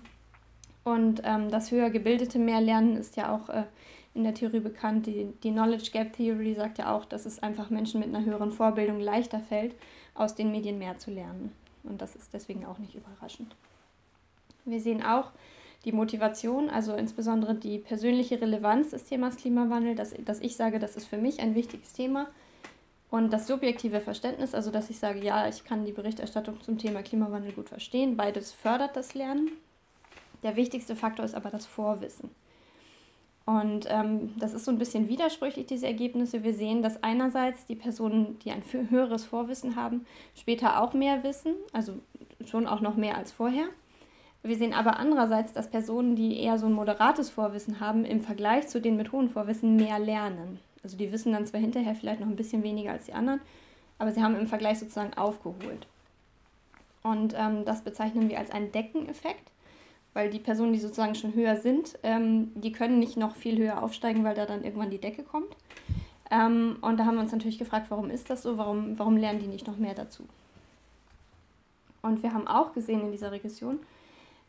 Und 0.84 1.22
ähm, 1.24 1.50
das 1.50 1.70
höher 1.70 1.88
gebildete 1.88 2.38
mehr 2.38 2.60
lernen 2.60 2.96
ist 2.96 3.16
ja 3.16 3.34
auch 3.34 3.48
äh, 3.48 3.64
in 4.14 4.24
der 4.24 4.34
Theorie 4.34 4.60
bekannt. 4.60 5.06
Die, 5.06 5.32
die 5.42 5.50
Knowledge 5.50 5.90
Gap 5.90 6.12
Theory 6.14 6.54
sagt 6.54 6.78
ja 6.78 6.94
auch, 6.94 7.04
dass 7.04 7.26
es 7.26 7.42
einfach 7.42 7.70
Menschen 7.70 8.00
mit 8.00 8.14
einer 8.14 8.24
höheren 8.24 8.52
Vorbildung 8.52 9.00
leichter 9.00 9.40
fällt, 9.40 9.74
aus 10.14 10.34
den 10.34 10.50
Medien 10.50 10.78
mehr 10.78 10.98
zu 10.98 11.10
lernen. 11.10 11.52
Und 11.84 12.02
das 12.02 12.14
ist 12.14 12.32
deswegen 12.32 12.64
auch 12.66 12.78
nicht 12.78 12.94
überraschend. 12.94 13.54
Wir 14.64 14.80
sehen 14.80 15.02
auch 15.02 15.32
die 15.84 15.92
Motivation, 15.92 16.70
also 16.70 16.94
insbesondere 16.94 17.54
die 17.54 17.78
persönliche 17.78 18.40
Relevanz 18.40 18.90
des 18.90 19.04
Themas 19.04 19.36
Klimawandel, 19.36 19.96
dass, 19.96 20.14
dass 20.24 20.40
ich 20.40 20.56
sage, 20.56 20.78
das 20.78 20.96
ist 20.96 21.06
für 21.06 21.18
mich 21.18 21.40
ein 21.40 21.54
wichtiges 21.54 21.92
Thema. 21.92 22.28
Und 23.10 23.32
das 23.32 23.46
subjektive 23.46 24.00
Verständnis, 24.00 24.54
also 24.54 24.70
dass 24.70 24.88
ich 24.88 24.98
sage, 24.98 25.22
ja, 25.22 25.48
ich 25.48 25.64
kann 25.64 25.84
die 25.84 25.92
Berichterstattung 25.92 26.60
zum 26.62 26.78
Thema 26.78 27.02
Klimawandel 27.02 27.52
gut 27.52 27.68
verstehen, 27.68 28.16
beides 28.16 28.52
fördert 28.52 28.96
das 28.96 29.14
Lernen. 29.14 29.50
Der 30.42 30.56
wichtigste 30.56 30.96
Faktor 30.96 31.24
ist 31.24 31.34
aber 31.34 31.50
das 31.50 31.66
Vorwissen. 31.66 32.30
Und 33.44 33.86
ähm, 33.90 34.34
das 34.38 34.54
ist 34.54 34.64
so 34.64 34.70
ein 34.70 34.78
bisschen 34.78 35.08
widersprüchlich, 35.08 35.66
diese 35.66 35.86
Ergebnisse. 35.86 36.44
Wir 36.44 36.54
sehen, 36.54 36.82
dass 36.82 37.02
einerseits 37.02 37.66
die 37.66 37.74
Personen, 37.74 38.38
die 38.40 38.52
ein 38.52 38.62
höheres 38.90 39.24
Vorwissen 39.24 39.74
haben, 39.74 40.06
später 40.36 40.80
auch 40.80 40.92
mehr 40.92 41.24
wissen, 41.24 41.54
also 41.72 41.94
schon 42.46 42.66
auch 42.66 42.80
noch 42.80 42.96
mehr 42.96 43.16
als 43.16 43.32
vorher. 43.32 43.64
Wir 44.44 44.56
sehen 44.56 44.74
aber 44.74 44.98
andererseits, 44.98 45.52
dass 45.52 45.70
Personen, 45.70 46.16
die 46.16 46.40
eher 46.40 46.58
so 46.58 46.66
ein 46.66 46.72
moderates 46.72 47.30
Vorwissen 47.30 47.78
haben, 47.80 48.04
im 48.04 48.20
Vergleich 48.20 48.68
zu 48.68 48.80
denen 48.80 48.96
mit 48.96 49.12
hohem 49.12 49.28
Vorwissen 49.28 49.76
mehr 49.76 49.98
lernen. 49.98 50.58
Also 50.82 50.96
die 50.96 51.12
wissen 51.12 51.32
dann 51.32 51.46
zwar 51.46 51.60
hinterher 51.60 51.94
vielleicht 51.94 52.20
noch 52.20 52.26
ein 52.26 52.36
bisschen 52.36 52.64
weniger 52.64 52.90
als 52.90 53.06
die 53.06 53.12
anderen, 53.12 53.40
aber 53.98 54.10
sie 54.10 54.22
haben 54.22 54.34
im 54.34 54.48
Vergleich 54.48 54.80
sozusagen 54.80 55.14
aufgeholt. 55.14 55.86
Und 57.04 57.34
ähm, 57.36 57.64
das 57.64 57.82
bezeichnen 57.82 58.28
wir 58.28 58.38
als 58.38 58.50
einen 58.50 58.72
Deckeneffekt 58.72 59.51
weil 60.14 60.30
die 60.30 60.38
Personen, 60.38 60.72
die 60.72 60.78
sozusagen 60.78 61.14
schon 61.14 61.34
höher 61.34 61.56
sind, 61.56 61.98
ähm, 62.02 62.52
die 62.54 62.72
können 62.72 62.98
nicht 62.98 63.16
noch 63.16 63.36
viel 63.36 63.58
höher 63.58 63.82
aufsteigen, 63.82 64.24
weil 64.24 64.34
da 64.34 64.46
dann 64.46 64.64
irgendwann 64.64 64.90
die 64.90 65.00
Decke 65.00 65.22
kommt. 65.22 65.56
Ähm, 66.30 66.76
und 66.80 66.98
da 66.98 67.04
haben 67.04 67.16
wir 67.16 67.22
uns 67.22 67.32
natürlich 67.32 67.58
gefragt, 67.58 67.86
warum 67.90 68.10
ist 68.10 68.30
das 68.30 68.42
so, 68.42 68.58
warum, 68.58 68.98
warum 68.98 69.16
lernen 69.16 69.40
die 69.40 69.46
nicht 69.46 69.66
noch 69.66 69.76
mehr 69.76 69.94
dazu? 69.94 70.24
Und 72.02 72.22
wir 72.22 72.34
haben 72.34 72.48
auch 72.48 72.72
gesehen 72.72 73.00
in 73.00 73.12
dieser 73.12 73.32
Regression, 73.32 73.78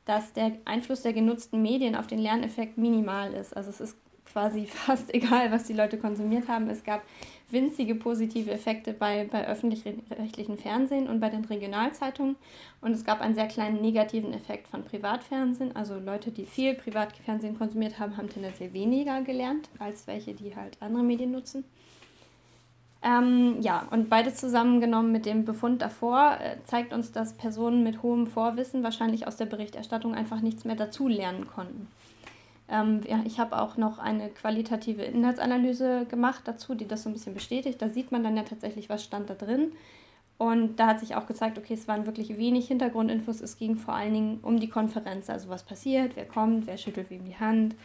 dass 0.05 0.33
der 0.33 0.53
Einfluss 0.65 1.01
der 1.01 1.13
genutzten 1.13 1.61
Medien 1.61 1.95
auf 1.95 2.07
den 2.07 2.19
Lerneffekt 2.19 2.77
minimal 2.77 3.33
ist. 3.33 3.55
Also 3.55 3.69
es 3.69 3.79
ist 3.79 3.97
quasi 4.33 4.65
fast 4.67 5.13
egal, 5.13 5.51
was 5.51 5.63
die 5.63 5.73
Leute 5.73 5.97
konsumiert 5.97 6.47
haben. 6.49 6.69
Es 6.69 6.83
gab 6.83 7.03
winzige 7.49 7.95
positive 7.95 8.51
Effekte 8.51 8.93
bei, 8.93 9.29
bei 9.31 9.47
öffentlich-rechtlichen 9.47 10.57
Fernsehen 10.57 11.07
und 11.07 11.19
bei 11.19 11.29
den 11.29 11.45
Regionalzeitungen. 11.45 12.35
Und 12.81 12.91
es 12.91 13.05
gab 13.05 13.21
einen 13.21 13.35
sehr 13.35 13.47
kleinen 13.47 13.79
negativen 13.79 14.33
Effekt 14.33 14.67
von 14.67 14.83
Privatfernsehen. 14.83 15.75
Also 15.75 15.99
Leute, 15.99 16.31
die 16.31 16.45
viel 16.45 16.73
Privatfernsehen 16.73 17.57
konsumiert 17.57 17.99
haben, 17.99 18.17
haben 18.17 18.29
tendenziell 18.29 18.73
weniger 18.73 19.21
gelernt 19.21 19.69
als 19.79 20.07
welche, 20.07 20.33
die 20.33 20.55
halt 20.55 20.77
andere 20.81 21.03
Medien 21.03 21.31
nutzen. 21.31 21.63
Ähm, 23.03 23.57
ja, 23.59 23.85
und 23.91 24.09
beides 24.09 24.37
zusammengenommen 24.37 25.11
mit 25.11 25.25
dem 25.25 25.43
Befund 25.43 25.81
davor 25.81 26.37
äh, 26.39 26.55
zeigt 26.65 26.93
uns, 26.93 27.11
dass 27.11 27.33
Personen 27.33 27.83
mit 27.83 28.01
hohem 28.01 28.27
Vorwissen 28.27 28.81
wahrscheinlich 28.81 29.27
aus 29.27 29.35
der 29.35 29.45
Berichterstattung 29.45 30.15
einfach 30.15 30.39
nichts 30.39 30.63
mehr 30.63 30.77
dazu 30.77 31.09
lernen 31.09 31.45
konnten. 31.45 31.87
Ähm, 32.73 33.01
ja, 33.07 33.21
ich 33.23 33.39
habe 33.39 33.61
auch 33.61 33.77
noch 33.77 33.99
eine 33.99 34.29
qualitative 34.29 35.03
Inhaltsanalyse 35.03 36.07
gemacht 36.09 36.41
dazu, 36.45 36.73
die 36.73 36.87
das 36.87 37.03
so 37.03 37.09
ein 37.09 37.13
bisschen 37.13 37.35
bestätigt. 37.35 37.79
Da 37.79 37.87
sieht 37.87 38.11
man 38.11 38.23
dann 38.23 38.35
ja 38.35 38.41
tatsächlich, 38.41 38.89
was 38.89 39.03
stand 39.03 39.29
da 39.29 39.35
drin. 39.35 39.73
Und 40.39 40.77
da 40.77 40.87
hat 40.87 40.99
sich 40.99 41.15
auch 41.15 41.27
gezeigt, 41.27 41.59
okay, 41.59 41.75
es 41.75 41.87
waren 41.87 42.07
wirklich 42.07 42.35
wenig 42.39 42.67
Hintergrundinfos. 42.67 43.41
Es 43.41 43.57
ging 43.57 43.75
vor 43.75 43.93
allen 43.93 44.13
Dingen 44.13 44.39
um 44.41 44.59
die 44.59 44.69
Konferenz, 44.69 45.29
also 45.29 45.49
was 45.49 45.61
passiert, 45.61 46.15
wer 46.15 46.25
kommt, 46.25 46.65
wer 46.65 46.77
schüttelt 46.77 47.11
wem 47.11 47.25
die 47.25 47.35
Hand, 47.35 47.75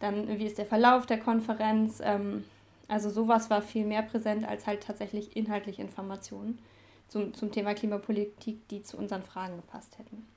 dann 0.00 0.28
wie 0.38 0.44
ist 0.44 0.58
der 0.58 0.66
Verlauf 0.66 1.06
der 1.06 1.18
Konferenz. 1.18 2.00
Ähm, 2.04 2.44
also 2.86 3.08
sowas 3.08 3.48
war 3.48 3.62
viel 3.62 3.86
mehr 3.86 4.02
präsent 4.02 4.46
als 4.46 4.66
halt 4.66 4.82
tatsächlich 4.82 5.34
inhaltliche 5.34 5.80
Informationen 5.80 6.58
zum, 7.08 7.32
zum 7.32 7.50
Thema 7.50 7.72
Klimapolitik, 7.72 8.68
die 8.68 8.82
zu 8.82 8.98
unseren 8.98 9.22
Fragen 9.22 9.56
gepasst 9.56 9.98
hätten. 9.98 10.33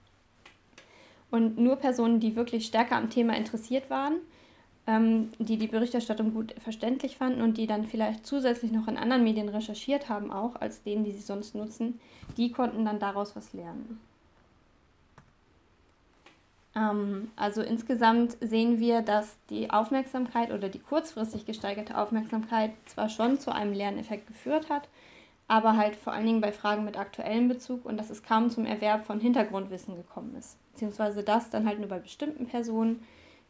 Und 1.29 1.57
nur 1.57 1.75
Personen, 1.75 2.19
die 2.19 2.35
wirklich 2.35 2.65
stärker 2.65 2.95
am 2.95 3.09
Thema 3.09 3.35
interessiert 3.35 3.89
waren, 3.89 4.15
ähm, 4.87 5.29
die 5.39 5.57
die 5.57 5.67
Berichterstattung 5.67 6.33
gut 6.33 6.55
verständlich 6.59 7.17
fanden 7.17 7.41
und 7.41 7.57
die 7.57 7.67
dann 7.67 7.85
vielleicht 7.85 8.25
zusätzlich 8.25 8.71
noch 8.71 8.87
in 8.87 8.97
anderen 8.97 9.23
Medien 9.23 9.49
recherchiert 9.49 10.07
haben, 10.07 10.31
auch 10.31 10.55
als 10.55 10.83
denen, 10.83 11.03
die 11.03 11.11
sie 11.11 11.21
sonst 11.21 11.53
nutzen, 11.55 11.99
die 12.37 12.51
konnten 12.51 12.85
dann 12.85 12.99
daraus 12.99 13.35
was 13.35 13.53
lernen. 13.53 13.99
Ähm, 16.77 17.31
also 17.35 17.61
insgesamt 17.61 18.37
sehen 18.39 18.79
wir, 18.79 19.01
dass 19.01 19.37
die 19.49 19.71
Aufmerksamkeit 19.71 20.51
oder 20.51 20.69
die 20.69 20.79
kurzfristig 20.79 21.45
gesteigerte 21.45 21.97
Aufmerksamkeit 21.97 22.71
zwar 22.85 23.09
schon 23.09 23.39
zu 23.39 23.53
einem 23.53 23.73
Lerneffekt 23.73 24.27
geführt 24.27 24.69
hat, 24.69 24.87
aber 25.47 25.75
halt 25.75 25.95
vor 25.95 26.13
allen 26.13 26.25
Dingen 26.25 26.41
bei 26.41 26.51
Fragen 26.51 26.85
mit 26.85 26.97
aktuellem 26.97 27.47
Bezug 27.47 27.85
und 27.85 27.97
dass 27.97 28.09
es 28.09 28.23
kaum 28.23 28.49
zum 28.49 28.65
Erwerb 28.65 29.05
von 29.05 29.19
Hintergrundwissen 29.19 29.95
gekommen 29.95 30.35
ist. 30.37 30.57
Beziehungsweise 30.77 31.23
das 31.23 31.49
dann 31.49 31.65
halt 31.65 31.79
nur 31.79 31.89
bei 31.89 31.97
bestimmten 31.97 32.45
Personen, 32.45 33.03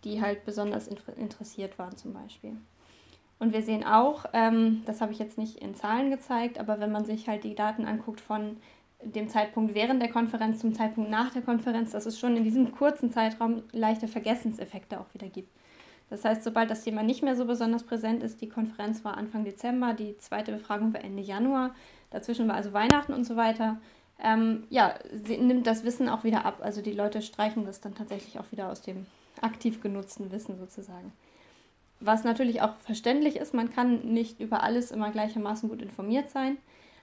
die 0.05 0.21
halt 0.21 0.45
besonders 0.45 0.87
interessiert 0.87 1.77
waren 1.77 1.97
zum 1.97 2.13
Beispiel. 2.13 2.55
Und 3.37 3.51
wir 3.51 3.61
sehen 3.61 3.83
auch, 3.83 4.23
ähm, 4.31 4.83
das 4.85 5.01
habe 5.01 5.11
ich 5.11 5.19
jetzt 5.19 5.37
nicht 5.37 5.57
in 5.57 5.75
Zahlen 5.75 6.09
gezeigt, 6.09 6.57
aber 6.57 6.79
wenn 6.79 6.89
man 6.89 7.03
sich 7.03 7.27
halt 7.27 7.43
die 7.43 7.53
Daten 7.53 7.83
anguckt 7.83 8.21
von 8.21 8.55
dem 9.03 9.27
Zeitpunkt 9.27 9.75
während 9.75 10.01
der 10.01 10.09
Konferenz 10.09 10.59
zum 10.59 10.73
Zeitpunkt 10.73 11.09
nach 11.09 11.33
der 11.33 11.41
Konferenz, 11.41 11.91
dass 11.91 12.05
es 12.05 12.17
schon 12.17 12.37
in 12.37 12.45
diesem 12.45 12.71
kurzen 12.71 13.11
Zeitraum 13.11 13.61
leichte 13.73 14.07
Vergessenseffekte 14.07 14.97
auch 14.97 15.13
wieder 15.13 15.27
gibt. 15.27 15.51
Das 16.09 16.23
heißt, 16.23 16.45
sobald 16.45 16.71
das 16.71 16.85
Thema 16.85 17.03
nicht 17.03 17.23
mehr 17.23 17.35
so 17.35 17.43
besonders 17.43 17.83
präsent 17.83 18.23
ist, 18.23 18.39
die 18.39 18.47
Konferenz 18.47 19.03
war 19.03 19.17
Anfang 19.17 19.43
Dezember, 19.43 19.93
die 19.93 20.17
zweite 20.17 20.53
Befragung 20.53 20.93
war 20.93 21.03
Ende 21.03 21.21
Januar, 21.21 21.75
dazwischen 22.09 22.47
war 22.47 22.55
also 22.55 22.71
Weihnachten 22.71 23.11
und 23.11 23.25
so 23.25 23.35
weiter, 23.35 23.81
ähm, 24.23 24.63
ja, 24.69 24.95
nimmt 25.27 25.67
das 25.67 25.83
Wissen 25.83 26.09
auch 26.09 26.23
wieder 26.23 26.45
ab. 26.45 26.59
Also 26.61 26.81
die 26.81 26.91
Leute 26.91 27.21
streichen 27.21 27.65
das 27.65 27.81
dann 27.81 27.95
tatsächlich 27.95 28.39
auch 28.39 28.51
wieder 28.51 28.69
aus 28.69 28.81
dem 28.81 29.05
aktiv 29.41 29.81
genutzten 29.81 30.31
Wissen 30.31 30.57
sozusagen. 30.57 31.11
Was 31.99 32.23
natürlich 32.23 32.61
auch 32.61 32.75
verständlich 32.77 33.37
ist, 33.37 33.53
man 33.53 33.71
kann 33.71 34.13
nicht 34.13 34.39
über 34.39 34.63
alles 34.63 34.91
immer 34.91 35.11
gleichermaßen 35.11 35.69
gut 35.69 35.81
informiert 35.81 36.29
sein, 36.29 36.57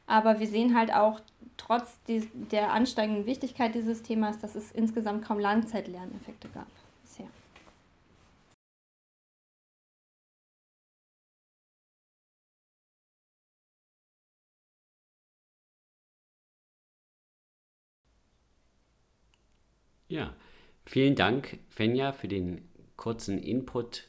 aber 0.06 0.38
wir 0.38 0.46
sehen 0.46 0.76
halt 0.76 0.92
auch 0.94 1.20
trotz 1.56 1.98
der 2.06 2.72
ansteigenden 2.72 3.26
Wichtigkeit 3.26 3.74
dieses 3.74 4.02
Themas, 4.02 4.38
dass 4.38 4.54
es 4.54 4.72
insgesamt 4.72 5.24
kaum 5.24 5.38
Langzeitlerneffekte 5.38 6.48
gab. 6.48 6.66
Ja, 20.14 20.32
vielen 20.86 21.16
Dank, 21.16 21.58
Fenja, 21.70 22.12
für 22.12 22.28
den 22.28 22.60
kurzen 22.94 23.36
Input 23.36 24.04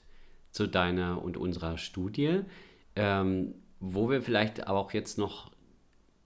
zu 0.51 0.67
deiner 0.67 1.19
und 1.23 1.35
unserer 1.35 1.79
Studie, 1.79 2.41
ähm, 2.95 3.55
wo 3.79 4.07
wir 4.11 4.21
vielleicht 4.21 4.67
auch 4.67 4.93
jetzt 4.93 5.17
noch 5.17 5.49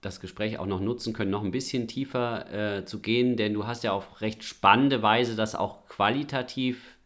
das 0.02 0.20
Gespräch 0.20 0.58
auch 0.58 0.66
noch 0.66 0.80
nutzen 0.80 1.14
können, 1.14 1.30
noch 1.30 1.42
ein 1.42 1.50
bisschen 1.50 1.88
tiefer 1.88 2.76
äh, 2.80 2.84
zu 2.84 3.00
gehen, 3.00 3.38
denn 3.38 3.54
du 3.54 3.66
hast 3.66 3.82
ja 3.82 3.92
auf 3.92 4.20
recht 4.20 4.44
spannende 4.44 5.00
Weise 5.00 5.34
das 5.34 5.54
auch 5.54 5.86
qualitativ 5.86 6.98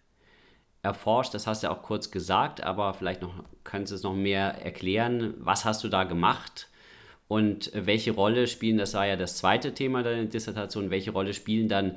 erforscht, 0.83 1.33
das 1.33 1.47
hast 1.47 1.63
du 1.63 1.69
ja 1.69 1.73
auch 1.73 1.83
kurz 1.83 2.11
gesagt, 2.11 2.61
aber 2.65 2.93
vielleicht 2.95 3.23
noch 3.23 3.45
kannst 3.63 3.93
du 3.93 3.95
es 3.95 4.03
noch 4.03 4.17
mehr 4.17 4.61
erklären. 4.65 5.35
Was 5.39 5.65
hast 5.65 5.85
du 5.85 5.89
da 5.89 6.03
gemacht? 6.03 6.71
Und 7.29 7.71
welche 7.73 8.11
Rolle 8.11 8.49
spielen, 8.49 8.79
das 8.79 8.95
war 8.95 9.07
ja 9.07 9.15
das 9.15 9.37
zweite 9.37 9.75
Thema 9.75 10.03
deiner 10.03 10.25
Dissertation, 10.25 10.91
welche 10.91 11.13
Rolle 11.13 11.35
spielen 11.35 11.69
dann 11.69 11.95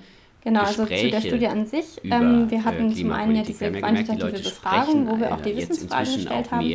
Genau, 0.47 0.61
also 0.61 0.85
zu 0.85 1.09
der 1.09 1.19
Studie 1.19 1.47
an 1.47 1.65
sich. 1.65 1.99
Ähm, 2.05 2.49
wir 2.49 2.63
hatten 2.63 2.95
zum 2.95 3.11
einen 3.11 3.35
ja 3.35 3.43
diese 3.43 3.69
quantitative 3.69 4.31
Befragung, 4.31 5.05
wo 5.05 5.19
wir 5.19 5.33
auch 5.33 5.41
die 5.41 5.57
Wissensfragen 5.57 6.13
gestellt 6.13 6.51
haben. 6.51 6.73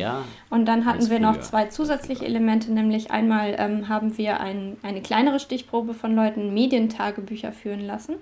Und 0.51 0.65
dann 0.67 0.85
hatten 0.85 1.09
wir 1.09 1.19
noch 1.19 1.39
zwei 1.39 1.65
zusätzliche 1.65 2.23
Elemente, 2.23 2.71
nämlich 2.71 3.09
einmal 3.09 3.55
ähm, 3.57 3.89
haben 3.89 4.15
wir 4.15 4.39
ein, 4.39 4.77
eine 4.83 5.01
kleinere 5.01 5.39
Stichprobe 5.39 5.95
von 5.95 6.15
Leuten 6.15 6.53
Medientagebücher 6.53 7.51
führen 7.51 7.87
lassen. 7.87 8.17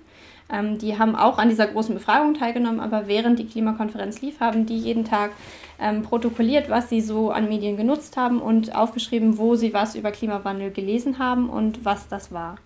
Ähm, 0.50 0.78
die 0.78 0.98
haben 0.98 1.14
auch 1.14 1.36
an 1.36 1.50
dieser 1.50 1.66
großen 1.66 1.94
Befragung 1.94 2.32
teilgenommen, 2.32 2.80
aber 2.80 3.06
während 3.06 3.38
die 3.38 3.46
Klimakonferenz 3.46 4.22
lief, 4.22 4.40
haben 4.40 4.64
die 4.64 4.78
jeden 4.78 5.04
Tag 5.04 5.32
ähm, 5.78 6.00
protokolliert, 6.00 6.70
was 6.70 6.88
sie 6.88 7.02
so 7.02 7.30
an 7.30 7.50
Medien 7.50 7.76
genutzt 7.76 8.16
haben 8.16 8.40
und 8.40 8.74
aufgeschrieben, 8.74 9.36
wo 9.36 9.54
sie 9.54 9.74
was 9.74 9.96
über 9.96 10.12
Klimawandel 10.12 10.70
gelesen 10.70 11.18
haben 11.18 11.50
und 11.50 11.84
was 11.84 12.08
das 12.08 12.32
war. 12.32 12.56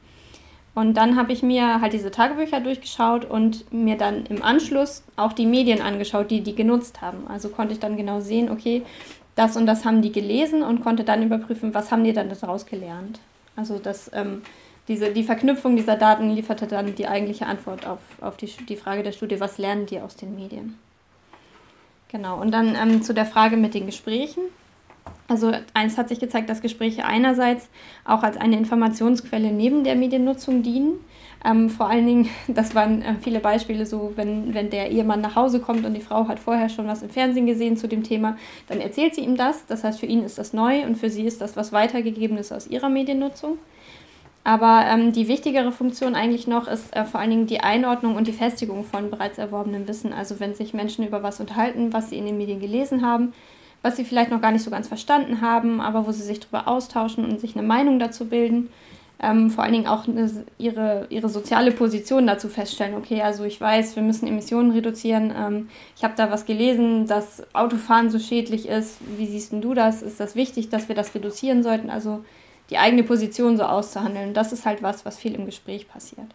Und 0.77 0.99
dann 0.99 1.17
habe 1.17 1.33
ich 1.33 1.43
mir 1.43 1.81
halt 1.81 1.95
diese 1.95 2.11
Tagebücher 2.11 2.61
durchgeschaut 2.61 3.25
und 3.25 3.73
mir 3.73 3.97
dann 3.97 4.27
im 4.27 4.43
Anschluss 4.43 5.03
auch 5.17 5.33
die 5.33 5.47
Medien 5.47 5.81
angeschaut, 5.81 6.31
die 6.31 6.43
die 6.43 6.55
genutzt 6.55 7.01
haben. 7.01 7.27
Also 7.29 7.49
konnte 7.49 7.73
ich 7.73 7.81
dann 7.81 7.97
genau 7.97 8.21
sehen, 8.21 8.51
okay, 8.51 8.83
das 9.37 9.57
und 9.57 9.65
das 9.65 9.87
haben 9.87 10.03
die 10.03 10.13
gelesen 10.13 10.63
und 10.63 10.83
konnte 10.83 11.03
dann 11.03 11.23
überprüfen, 11.23 11.73
was 11.73 11.91
haben 11.91 12.05
die 12.05 12.13
dann 12.13 12.29
daraus 12.29 12.67
gelernt. 12.67 13.21
Also 13.57 13.79
das, 13.79 14.11
ähm, 14.13 14.43
diese, 14.87 15.15
die 15.15 15.25
Verknüpfung 15.25 15.77
dieser 15.77 15.97
Daten 15.97 16.29
lieferte 16.29 16.67
dann 16.67 16.95
die 16.95 17.09
eigentliche 17.09 17.47
Antwort 17.47 17.87
auf, 17.87 18.01
auf 18.21 18.37
die, 18.37 18.53
die 18.69 18.77
Frage 18.77 19.03
der 19.03 19.13
Studie, 19.13 19.41
was 19.41 19.57
lernen 19.57 19.87
die 19.87 20.01
aus 20.01 20.15
den 20.15 20.35
Medien. 20.35 20.79
Genau, 22.09 22.39
und 22.39 22.51
dann 22.51 22.75
ähm, 22.75 23.01
zu 23.01 23.15
der 23.15 23.25
Frage 23.25 23.57
mit 23.57 23.73
den 23.73 23.87
Gesprächen. 23.87 24.43
Also 25.29 25.53
eins 25.75 25.99
hat 25.99 26.09
sich 26.09 26.21
gezeigt, 26.21 26.49
dass 26.49 26.63
Gespräche 26.63 27.05
einerseits 27.05 27.69
auch 28.05 28.23
als 28.23 28.37
eine 28.37 28.57
Informationsquelle 28.57 29.51
neben 29.51 29.83
der 29.83 29.97
Mediennutzung 29.97 30.63
dienen. 30.63 31.01
Ähm, 31.45 31.69
vor 31.69 31.89
allen 31.89 32.07
Dingen, 32.07 32.29
das 32.49 32.75
waren 32.75 33.03
äh, 33.03 33.15
viele 33.21 33.41
Beispiele 33.41 33.87
so, 33.87 34.13
wenn, 34.17 34.55
wenn 34.55 34.71
der 34.71 34.91
Ehemann 34.91 35.21
nach 35.21 35.37
Hause 35.37 35.61
kommt 35.61 35.85
und 35.85 35.95
die 35.95 36.01
Frau 36.01 36.29
hat 36.29 36.39
vorher 36.39 36.69
schon 36.69 36.87
was 36.87 37.03
im 37.03 37.11
Fernsehen 37.11 37.47
gesehen 37.47 37.77
zu 37.77 37.89
dem 37.89 38.03
Thema, 38.03 38.37
dann 38.69 38.81
erzählt 38.81 39.15
sie 39.15 39.23
ihm 39.23 39.37
das. 39.37 39.67
Das 39.67 39.85
heißt, 39.85 40.01
für 40.01 40.07
ihn 40.07 40.23
ist 40.23 40.39
das 40.39 40.53
neu 40.53 40.85
und 40.85 40.97
für 40.97 41.11
sie 41.11 41.25
ist 41.25 41.41
das 41.41 41.57
was 41.57 41.73
weitergegebenes 41.73 42.53
aus 42.53 42.67
ihrer 42.69 42.89
Mediennutzung. 42.89 43.59
Aber 44.45 44.85
ähm, 44.89 45.11
die 45.11 45.27
wichtigere 45.27 45.73
Funktion 45.73 46.15
eigentlich 46.15 46.47
noch 46.47 46.69
ist 46.69 46.95
äh, 46.95 47.05
vor 47.05 47.19
allen 47.19 47.31
Dingen 47.31 47.47
die 47.49 47.61
Einordnung 47.61 48.15
und 48.15 48.29
die 48.29 48.33
Festigung 48.33 48.85
von 48.85 49.11
bereits 49.11 49.39
erworbenem 49.39 49.89
Wissen. 49.89 50.13
Also 50.13 50.39
wenn 50.39 50.55
sich 50.55 50.73
Menschen 50.73 51.05
über 51.05 51.25
was 51.25 51.41
unterhalten, 51.41 51.93
was 51.93 52.11
sie 52.11 52.17
in 52.17 52.27
den 52.27 52.39
Medien 52.39 52.61
gelesen 52.61 53.05
haben, 53.05 53.33
was 53.87 53.97
sie 53.97 54.05
vielleicht 54.05 54.33
noch 54.33 54.41
gar 54.41 54.51
nicht 54.51 54.65
so 54.65 54.71
ganz 54.71 54.89
verstanden 54.89 55.41
haben, 55.41 55.81
aber 55.81 56.09
wo 56.09 56.11
sie 56.11 56.25
sich 56.25 56.41
darüber 56.41 56.67
austauschen 56.67 57.25
und 57.25 57.41
sich 57.41 57.57
eine 57.57 57.65
Meinung 57.65 58.01
dazu 58.01 58.25
bilden. 58.25 58.69
Ähm, 59.23 59.49
vor 59.49 59.63
allen 59.63 59.75
Dingen 59.75 59.87
auch 59.87 60.09
eine, 60.09 60.29
ihre, 60.59 61.07
ihre 61.09 61.29
soziale 61.29 61.71
Position 61.71 62.27
dazu 62.27 62.49
feststellen. 62.49 62.97
Okay, 62.97 63.23
also 63.23 63.45
ich 63.45 63.61
weiß, 63.61 63.95
wir 63.95 64.03
müssen 64.03 64.27
Emissionen 64.27 64.73
reduzieren. 64.73 65.33
Ähm, 65.35 65.69
ich 65.97 66.03
habe 66.03 66.15
da 66.17 66.33
was 66.33 66.47
gelesen, 66.47 67.07
dass 67.07 67.45
Autofahren 67.55 68.11
so 68.11 68.19
schädlich 68.19 68.69
ist. 68.69 68.99
Wie 69.17 69.27
siehst 69.27 69.53
du 69.53 69.73
das? 69.73 70.03
Ist 70.03 70.19
das 70.19 70.35
wichtig, 70.35 70.69
dass 70.69 70.89
wir 70.89 70.97
das 70.97 71.15
reduzieren 71.15 71.63
sollten? 71.63 71.89
Also 71.89 72.25
die 72.71 72.79
eigene 72.79 73.05
Position 73.05 73.57
so 73.57 73.63
auszuhandeln. 73.63 74.35
Das 74.35 74.53
ist 74.53 74.67
halt 74.67 74.83
was, 74.83 75.07
was 75.07 75.17
viel 75.17 75.37
im 75.37 75.47
Gespräch 75.47 75.89
passiert. 75.89 76.27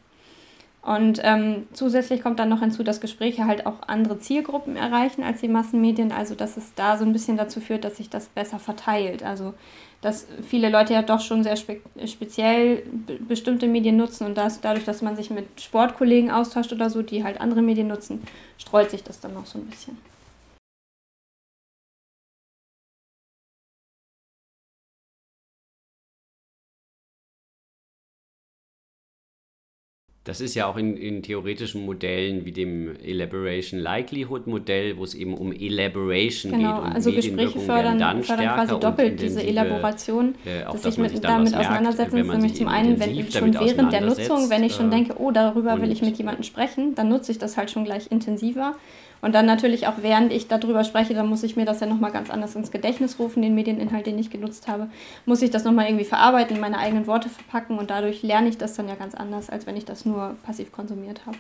Und 0.82 1.20
ähm, 1.24 1.68
zusätzlich 1.74 2.24
kommt 2.24 2.40
dann 2.40 2.50
noch 2.50 2.62
hinzu, 2.62 2.84
dass 2.84 3.02
Gespräche 3.02 3.46
halt 3.46 3.68
auch 3.68 3.84
andere 3.86 4.18
Zielgruppen 4.18 4.76
erreichen 4.76 5.22
als 5.24 5.42
die 5.42 5.48
Massenmedien. 5.48 6.12
Also 6.12 6.34
dass 6.34 6.58
es 6.58 6.74
da 6.74 6.98
so 6.98 7.06
ein 7.06 7.14
bisschen 7.14 7.38
dazu 7.38 7.62
führt, 7.62 7.84
dass 7.84 7.98
sich 7.98 8.10
das 8.10 8.28
besser 8.28 8.58
verteilt. 8.58 9.22
Also 9.22 9.54
dass 10.02 10.26
viele 10.48 10.70
Leute 10.70 10.94
ja 10.94 11.04
doch 11.04 11.20
schon 11.20 11.44
sehr 11.44 11.56
spe 11.56 11.80
speziell 12.06 12.84
bestimmte 13.28 13.68
Medien 13.68 13.98
nutzen 13.98 14.26
und 14.26 14.36
das, 14.36 14.60
dadurch, 14.60 14.84
dass 14.84 15.04
man 15.04 15.16
sich 15.16 15.30
mit 15.30 15.62
Sportkollegen 15.62 16.32
austauscht 16.32 16.74
oder 16.74 16.90
so, 16.90 17.04
die 17.04 17.24
halt 17.24 17.40
andere 17.40 17.62
Medien 17.62 17.88
nutzen, 17.88 18.24
streut 18.58 18.90
sich 18.90 19.04
das 19.04 19.20
dann 19.20 19.36
noch 19.36 19.46
so 19.46 19.60
ein 19.60 19.66
bisschen. 19.66 19.98
Das 30.24 30.40
ist 30.40 30.54
ja 30.54 30.68
auch 30.68 30.78
in, 30.78 30.98
in 30.98 31.24
theoretischen 31.24 31.84
Modellen 31.84 32.46
wie 32.46 32.52
dem 32.52 32.96
Elaboration 33.04 33.80
Likelihood 33.80 34.46
Modell, 34.46 34.96
wo 34.98 35.04
es 35.04 35.16
eben 35.16 35.34
um 35.34 35.52
Elaboration 35.52 36.52
genau, 36.52 36.76
geht. 36.76 36.84
Und 36.84 36.92
also 36.94 37.12
Gespräche 37.12 37.60
fördern, 37.60 37.98
dann 37.98 38.22
fördern 38.22 38.54
quasi 38.54 38.80
doppelt 38.80 39.20
diese 39.20 39.42
Elaboration, 39.42 40.36
äh, 40.46 40.64
dass 40.72 40.84
sich 40.84 41.00
mit, 41.00 41.24
damit 41.24 41.56
auseinandersetzen. 41.56 42.14
Merkt, 42.14 42.32
nämlich 42.34 42.54
zum 42.54 42.68
einen, 42.68 43.00
wenn 43.00 43.18
ich 43.18 43.34
schon 43.34 43.52
während 43.56 43.92
der 43.92 44.02
Nutzung, 44.02 44.52
wenn 44.52 44.64
ich 44.64 44.76
schon 44.76 44.90
äh, 44.90 44.96
denke, 44.96 45.16
oh, 45.18 45.32
darüber 45.32 45.82
will 45.82 45.92
ich 45.92 46.04
mit 46.04 46.16
jemandem 46.20 46.44
sprechen, 46.44 46.94
dann 46.94 47.10
nutze 47.10 47.32
ich 47.32 47.40
das 47.40 47.58
halt 47.58 47.72
schon 47.72 47.84
gleich 47.84 48.12
intensiver. 48.12 48.76
Und 49.22 49.34
dann 49.36 49.46
natürlich 49.46 49.88
auch, 49.88 50.02
während 50.02 50.34
ich 50.34 50.48
darüber 50.48 50.84
spreche, 50.84 51.14
dann 51.14 51.28
muss 51.30 51.44
ich 51.44 51.56
mir 51.56 51.66
das 51.66 51.80
ja 51.80 51.88
nochmal 51.88 52.12
ganz 52.12 52.30
anders 52.30 52.56
ins 52.56 52.72
Gedächtnis 52.72 53.20
rufen, 53.20 53.42
den 53.42 53.56
Medieninhalt, 53.56 54.06
den 54.08 54.18
ich 54.20 54.30
genutzt 54.32 54.68
habe. 54.68 54.90
Muss 55.26 55.42
ich 55.42 55.52
das 55.52 55.64
nochmal 55.64 55.86
irgendwie 55.88 56.06
verarbeiten, 56.06 56.56
in 56.56 56.62
meine 56.62 56.80
eigenen 56.80 57.08
Worte 57.08 57.30
verpacken 57.30 57.78
und 57.78 57.90
dadurch 57.90 58.24
lerne 58.24 58.50
ich 58.50 58.58
das 58.58 58.74
dann 58.76 58.88
ja 58.90 58.96
ganz 58.96 59.14
anders, 59.16 59.50
als 59.50 59.66
wenn 59.68 59.78
ich 59.78 59.86
das 59.86 60.06
nur 60.06 60.36
passiv 60.44 60.72
konsumiert 60.72 61.26
habe. 61.26 61.38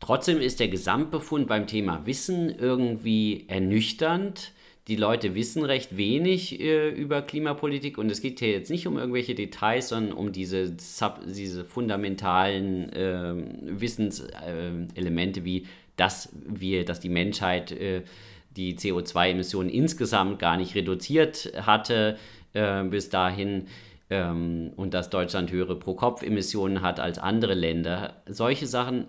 Trotzdem 0.00 0.40
ist 0.40 0.58
der 0.60 0.68
Gesamtbefund 0.68 1.46
beim 1.46 1.66
Thema 1.66 2.04
Wissen 2.06 2.50
irgendwie 2.50 3.44
ernüchternd 3.48 4.52
die 4.90 4.96
Leute 4.96 5.36
wissen 5.36 5.64
recht 5.64 5.96
wenig 5.96 6.60
äh, 6.60 6.88
über 6.88 7.22
Klimapolitik 7.22 7.96
und 7.96 8.10
es 8.10 8.20
geht 8.20 8.40
hier 8.40 8.50
jetzt 8.50 8.70
nicht 8.70 8.88
um 8.88 8.98
irgendwelche 8.98 9.36
Details, 9.36 9.90
sondern 9.90 10.12
um 10.12 10.32
diese, 10.32 10.74
Sub, 10.78 11.20
diese 11.24 11.64
fundamentalen 11.64 12.92
äh, 12.92 13.34
Wissenselemente, 13.80 15.40
äh, 15.40 15.44
wie 15.44 15.66
dass 15.94 16.30
wir, 16.34 16.84
dass 16.84 16.98
die 16.98 17.08
Menschheit 17.08 17.70
äh, 17.70 18.02
die 18.56 18.76
CO2-Emissionen 18.76 19.70
insgesamt 19.70 20.40
gar 20.40 20.56
nicht 20.56 20.74
reduziert 20.74 21.52
hatte 21.56 22.18
äh, 22.52 22.82
bis 22.82 23.10
dahin 23.10 23.66
ähm, 24.08 24.72
und 24.74 24.92
dass 24.92 25.08
Deutschland 25.08 25.52
höhere 25.52 25.78
Pro-Kopf-Emissionen 25.78 26.82
hat 26.82 26.98
als 26.98 27.18
andere 27.18 27.54
Länder. 27.54 28.22
Solche 28.26 28.66
Sachen 28.66 29.06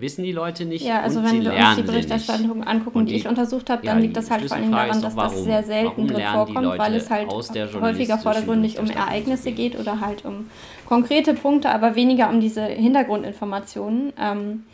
wissen 0.00 0.22
die 0.22 0.32
Leute 0.32 0.64
nicht. 0.64 0.84
Ja, 0.84 1.00
also 1.02 1.22
wenn 1.22 1.42
wir 1.42 1.52
uns 1.52 1.76
die 1.76 1.82
Berichterstattung 1.82 2.64
angucken, 2.64 3.06
die, 3.06 3.12
die, 3.12 3.18
ich 3.18 3.28
untersucht 3.28 3.70
habe, 3.70 3.84
dann 3.84 3.98
ja, 3.98 4.02
liegt 4.02 4.16
das 4.16 4.30
halt 4.30 4.44
vor 4.46 4.56
allem 4.56 4.70
daran, 4.70 5.02
dass 5.02 5.16
warum? 5.16 5.34
das 5.34 5.44
sehr 5.44 5.62
selten 5.62 6.08
drin 6.08 6.22
vorkommt, 6.32 6.78
weil 6.78 6.94
es 6.94 7.10
halt 7.10 7.28
häufiger 7.30 8.18
vordergründig 8.18 8.78
um 8.78 8.88
Ereignisse 8.88 9.52
geht 9.52 9.78
oder 9.78 10.00
halt 10.00 10.24
um 10.24 10.48
konkrete 10.86 11.34
Punkte, 11.34 11.70
aber 11.70 11.94
weniger 11.96 12.30
um 12.30 12.40
diese 12.40 12.64
Hintergrundinformationen. 12.64 14.12
Ähm, 14.20 14.64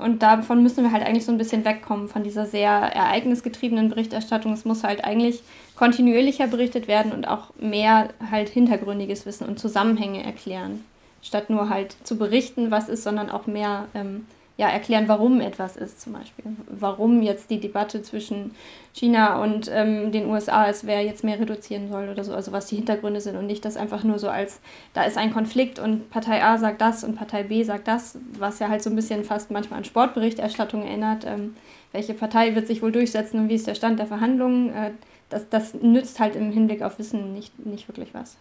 und 0.00 0.22
davon 0.22 0.62
müssen 0.62 0.82
wir 0.82 0.90
halt 0.90 1.06
eigentlich 1.06 1.24
so 1.24 1.30
ein 1.30 1.38
bisschen 1.38 1.64
wegkommen, 1.64 2.08
von 2.08 2.24
dieser 2.24 2.46
sehr 2.46 2.70
ereignisgetriebenen 2.70 3.88
Berichterstattung. 3.90 4.52
Es 4.52 4.64
muss 4.64 4.82
halt 4.82 5.04
eigentlich 5.04 5.40
kontinuierlicher 5.76 6.48
berichtet 6.48 6.88
werden 6.88 7.12
und 7.12 7.28
auch 7.28 7.50
mehr 7.60 8.08
halt 8.30 8.48
hintergründiges 8.48 9.24
Wissen 9.24 9.46
und 9.46 9.60
Zusammenhänge 9.60 10.24
erklären 10.24 10.84
statt 11.26 11.50
nur 11.50 11.68
halt 11.68 11.96
zu 12.04 12.16
berichten, 12.16 12.70
was 12.70 12.88
ist, 12.88 13.02
sondern 13.02 13.30
auch 13.30 13.46
mehr 13.46 13.86
ähm, 13.94 14.26
ja, 14.58 14.68
erklären, 14.68 15.06
warum 15.06 15.42
etwas 15.42 15.76
ist 15.76 16.00
zum 16.00 16.14
Beispiel. 16.14 16.44
Warum 16.68 17.20
jetzt 17.20 17.50
die 17.50 17.60
Debatte 17.60 18.00
zwischen 18.00 18.52
China 18.94 19.42
und 19.42 19.70
ähm, 19.70 20.12
den 20.12 20.26
USA 20.30 20.64
ist, 20.64 20.86
wer 20.86 21.02
jetzt 21.02 21.24
mehr 21.24 21.38
reduzieren 21.38 21.90
soll 21.90 22.08
oder 22.08 22.24
so, 22.24 22.32
also 22.32 22.52
was 22.52 22.66
die 22.66 22.76
Hintergründe 22.76 23.20
sind 23.20 23.36
und 23.36 23.46
nicht 23.46 23.66
das 23.66 23.76
einfach 23.76 24.02
nur 24.02 24.18
so 24.18 24.30
als, 24.30 24.60
da 24.94 25.02
ist 25.02 25.18
ein 25.18 25.32
Konflikt 25.32 25.78
und 25.78 26.08
Partei 26.08 26.42
A 26.42 26.56
sagt 26.56 26.80
das 26.80 27.04
und 27.04 27.16
Partei 27.16 27.42
B 27.42 27.64
sagt 27.64 27.86
das, 27.86 28.18
was 28.38 28.58
ja 28.58 28.70
halt 28.70 28.82
so 28.82 28.88
ein 28.88 28.96
bisschen 28.96 29.24
fast 29.24 29.50
manchmal 29.50 29.80
an 29.80 29.84
Sportberichterstattung 29.84 30.84
erinnert. 30.84 31.26
Ähm, 31.26 31.54
welche 31.92 32.14
Partei 32.14 32.54
wird 32.54 32.66
sich 32.66 32.80
wohl 32.80 32.92
durchsetzen 32.92 33.40
und 33.40 33.48
wie 33.50 33.54
ist 33.54 33.66
der 33.66 33.74
Stand 33.74 33.98
der 33.98 34.06
Verhandlungen? 34.06 34.74
Äh, 34.74 34.92
das, 35.28 35.48
das 35.50 35.74
nützt 35.74 36.18
halt 36.18 36.34
im 36.34 36.50
Hinblick 36.50 36.80
auf 36.82 36.98
Wissen 36.98 37.34
nicht, 37.34 37.66
nicht 37.66 37.88
wirklich 37.88 38.14
was. 38.14 38.36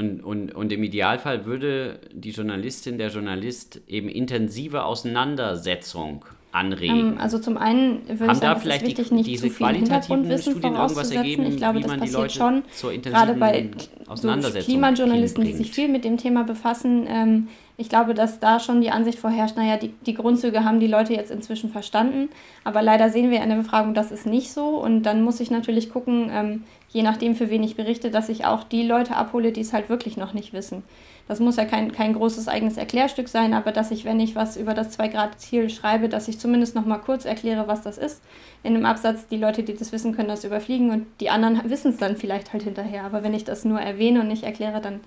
Und, 0.00 0.24
und, 0.24 0.54
und 0.54 0.72
im 0.72 0.82
Idealfall 0.82 1.44
würde 1.44 2.00
die 2.10 2.30
Journalistin, 2.30 2.96
der 2.96 3.08
Journalist 3.08 3.82
eben 3.86 4.08
intensive 4.08 4.84
Auseinandersetzung 4.84 6.24
anregen. 6.52 7.12
Ähm, 7.12 7.18
also 7.18 7.38
zum 7.38 7.58
einen 7.58 8.08
würde 8.08 8.20
Haben 8.20 8.30
ich 8.32 8.38
sagen, 8.38 8.60
es 8.60 8.76
ist 8.76 8.82
wichtig, 8.86 9.08
die, 9.08 9.14
nicht 9.14 9.38
zu 9.40 9.50
viel 9.50 9.66
Hintergrundwissen 9.66 10.52
Studien 10.52 10.72
vorauszusetzen. 10.72 11.16
Ergeben, 11.18 11.46
ich 11.46 11.56
glaube, 11.58 11.80
das 11.80 11.96
passiert 11.98 12.32
schon, 12.32 12.62
gerade 13.02 13.34
bei 13.34 13.68
so 14.14 14.28
Klimajournalisten, 14.60 15.44
die 15.44 15.52
sich 15.52 15.70
viel 15.70 15.88
mit 15.88 16.06
dem 16.06 16.16
Thema 16.16 16.44
befassen. 16.44 17.06
Ähm, 17.06 17.48
ich 17.80 17.88
glaube, 17.88 18.12
dass 18.12 18.40
da 18.40 18.60
schon 18.60 18.82
die 18.82 18.90
Ansicht 18.90 19.18
vorherrscht, 19.18 19.56
naja, 19.56 19.78
die, 19.78 19.94
die 20.04 20.12
Grundzüge 20.12 20.64
haben 20.64 20.80
die 20.80 20.86
Leute 20.86 21.14
jetzt 21.14 21.30
inzwischen 21.30 21.70
verstanden, 21.70 22.28
aber 22.62 22.82
leider 22.82 23.08
sehen 23.08 23.30
wir 23.30 23.42
in 23.42 23.48
der 23.48 23.56
Befragung, 23.56 23.94
das 23.94 24.12
ist 24.12 24.26
nicht 24.26 24.52
so 24.52 24.76
und 24.80 25.04
dann 25.04 25.22
muss 25.22 25.40
ich 25.40 25.50
natürlich 25.50 25.90
gucken, 25.90 26.30
ähm, 26.30 26.64
je 26.90 27.02
nachdem, 27.02 27.34
für 27.34 27.48
wen 27.48 27.62
ich 27.62 27.76
berichte, 27.76 28.10
dass 28.10 28.28
ich 28.28 28.44
auch 28.44 28.64
die 28.64 28.86
Leute 28.86 29.16
abhole, 29.16 29.50
die 29.50 29.62
es 29.62 29.72
halt 29.72 29.88
wirklich 29.88 30.18
noch 30.18 30.34
nicht 30.34 30.52
wissen. 30.52 30.82
Das 31.26 31.40
muss 31.40 31.56
ja 31.56 31.64
kein, 31.64 31.92
kein 31.92 32.12
großes 32.12 32.48
eigenes 32.48 32.76
Erklärstück 32.76 33.28
sein, 33.28 33.54
aber 33.54 33.72
dass 33.72 33.92
ich, 33.92 34.04
wenn 34.04 34.20
ich 34.20 34.36
was 34.36 34.58
über 34.58 34.74
das 34.74 34.98
2-Grad-Ziel 34.98 35.70
schreibe, 35.70 36.10
dass 36.10 36.28
ich 36.28 36.38
zumindest 36.38 36.74
noch 36.74 36.84
mal 36.84 36.98
kurz 36.98 37.24
erkläre, 37.24 37.66
was 37.66 37.80
das 37.80 37.96
ist. 37.96 38.20
In 38.62 38.74
einem 38.74 38.84
Absatz, 38.84 39.26
die 39.28 39.38
Leute, 39.38 39.62
die 39.62 39.74
das 39.74 39.92
wissen, 39.92 40.14
können 40.14 40.28
das 40.28 40.44
überfliegen 40.44 40.90
und 40.90 41.06
die 41.20 41.30
anderen 41.30 41.62
wissen 41.70 41.92
es 41.92 41.96
dann 41.98 42.18
vielleicht 42.18 42.52
halt 42.52 42.64
hinterher. 42.64 43.04
Aber 43.04 43.22
wenn 43.22 43.32
ich 43.32 43.44
das 43.44 43.64
nur 43.64 43.80
erwähne 43.80 44.20
und 44.20 44.28
nicht 44.28 44.42
erkläre, 44.42 44.82
dann 44.82 45.00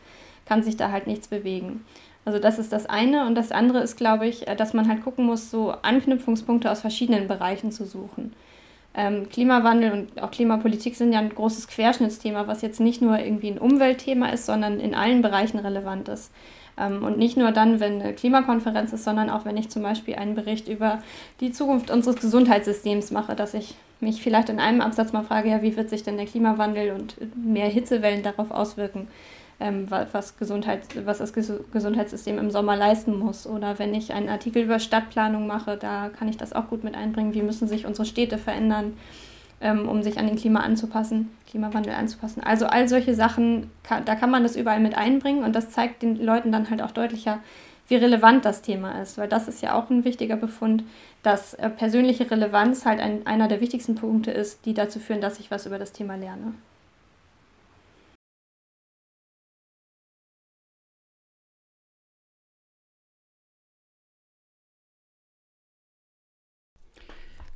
kann 0.45 0.63
sich 0.63 0.78
da 0.78 0.91
halt 0.91 1.07
nichts 1.07 1.28
bewegen. 1.28 1.86
Also 2.26 2.39
das 2.39 2.59
ist 2.59 2.71
das 2.71 2.86
eine. 2.86 3.26
Und 3.26 3.36
das 3.36 3.51
andere 3.51 3.80
ist, 3.80 3.97
glaube 3.97 4.28
ich, 4.28 4.45
dass 4.57 4.74
man 4.74 4.88
halt 4.88 5.03
gucken 5.03 5.26
muss, 5.26 5.51
so 5.51 5.71
Anknüpfungspunkte 5.71 6.71
aus 6.71 6.82
verschiedenen 6.82 7.28
Bereichen 7.28 7.71
zu 7.71 7.86
suchen 7.86 8.34
ähm, 8.95 9.30
Klimawandel 9.30 9.91
und 9.91 10.21
auch 10.21 10.32
Klimapolitik 10.32 10.95
sind 10.95 11.13
ja 11.13 11.19
ein 11.19 11.34
großes 11.34 11.67
Querschnittsthema, 11.67 12.47
was 12.47 12.61
jetzt 12.61 12.80
nicht 12.80 13.01
nur 13.01 13.17
irgendwie 13.19 13.49
ein 13.49 13.57
Umweltthema 13.57 14.30
ist, 14.30 14.45
sondern 14.45 14.80
in 14.80 14.93
allen 14.93 15.21
Bereichen 15.21 15.59
relevant 15.59 16.09
ist. 16.09 16.32
Ähm, 16.78 17.03
und 17.03 17.17
nicht 17.17 17.36
nur 17.36 17.51
dann, 17.51 17.80
wenn 17.80 18.01
eine 18.01 18.13
Klimakonferenz 18.13 18.93
ist, 18.93 19.03
sondern 19.03 19.30
auch 19.30 19.45
wenn 19.45 19.57
ich 19.57 19.69
zum 19.69 19.82
Beispiel 19.82 20.15
einen 20.15 20.36
Bericht 20.36 20.67
über 20.67 21.01
die 21.39 21.51
Zukunft 21.51 21.89
unseres 21.89 22.17
Gesundheitssystems 22.17 23.11
mache, 23.11 23.36
dass 23.36 23.53
ich 23.53 23.76
mich 23.99 24.21
vielleicht 24.21 24.49
in 24.49 24.59
einem 24.59 24.82
Absatz 24.82 25.13
mal 25.13 25.24
frage, 25.24 25.49
ja, 25.49 25.61
wie 25.61 25.76
wird 25.76 25.89
sich 25.89 26.03
denn 26.03 26.17
der 26.17 26.26
Klimawandel 26.26 26.91
und 26.91 27.15
mehr 27.36 27.69
Hitzewellen 27.69 28.21
darauf 28.21 28.51
auswirken? 28.51 29.07
Ähm, 29.59 29.87
was, 29.89 30.37
Gesundheit, 30.37 30.81
was 31.05 31.19
das 31.19 31.33
Gesundheitssystem 31.33 32.37
im 32.37 32.51
Sommer 32.51 32.75
leisten 32.75 33.17
muss. 33.17 33.47
Oder 33.47 33.79
wenn 33.79 33.93
ich 33.93 34.13
einen 34.13 34.29
Artikel 34.29 34.63
über 34.63 34.79
Stadtplanung 34.79 35.47
mache, 35.47 35.77
da 35.77 36.09
kann 36.09 36.27
ich 36.27 36.37
das 36.37 36.53
auch 36.53 36.67
gut 36.67 36.83
mit 36.83 36.95
einbringen. 36.95 37.33
Wie 37.33 37.41
müssen 37.41 37.67
sich 37.67 37.85
unsere 37.85 38.05
Städte 38.05 38.37
verändern, 38.37 38.93
ähm, 39.63 39.87
um 39.87 40.03
sich 40.03 40.19
an 40.19 40.27
den 40.27 40.35
Klima 40.35 40.59
anzupassen, 40.59 41.31
Klimawandel 41.49 41.93
anzupassen. 41.93 42.43
Also 42.43 42.65
all 42.65 42.87
solche 42.87 43.15
Sachen, 43.15 43.71
da 44.05 44.15
kann 44.15 44.29
man 44.29 44.43
das 44.43 44.55
überall 44.55 44.81
mit 44.81 44.95
einbringen 44.95 45.43
und 45.43 45.55
das 45.55 45.71
zeigt 45.71 46.01
den 46.01 46.17
Leuten 46.17 46.51
dann 46.51 46.69
halt 46.69 46.81
auch 46.81 46.91
deutlicher, 46.91 47.39
wie 47.87 47.95
relevant 47.95 48.45
das 48.45 48.61
Thema 48.61 49.01
ist, 49.01 49.17
weil 49.17 49.27
das 49.27 49.47
ist 49.47 49.61
ja 49.61 49.75
auch 49.75 49.89
ein 49.89 50.05
wichtiger 50.05 50.35
Befund, 50.35 50.83
dass 51.21 51.53
äh, 51.53 51.69
persönliche 51.69 52.29
Relevanz 52.29 52.85
halt 52.85 52.99
ein, 52.99 53.25
einer 53.25 53.47
der 53.47 53.61
wichtigsten 53.61 53.95
Punkte 53.95 54.31
ist, 54.31 54.65
die 54.65 54.73
dazu 54.73 54.99
führen, 54.99 55.21
dass 55.21 55.39
ich 55.39 55.51
was 55.51 55.65
über 55.65 55.79
das 55.79 55.91
Thema 55.91 56.15
lerne. 56.15 56.53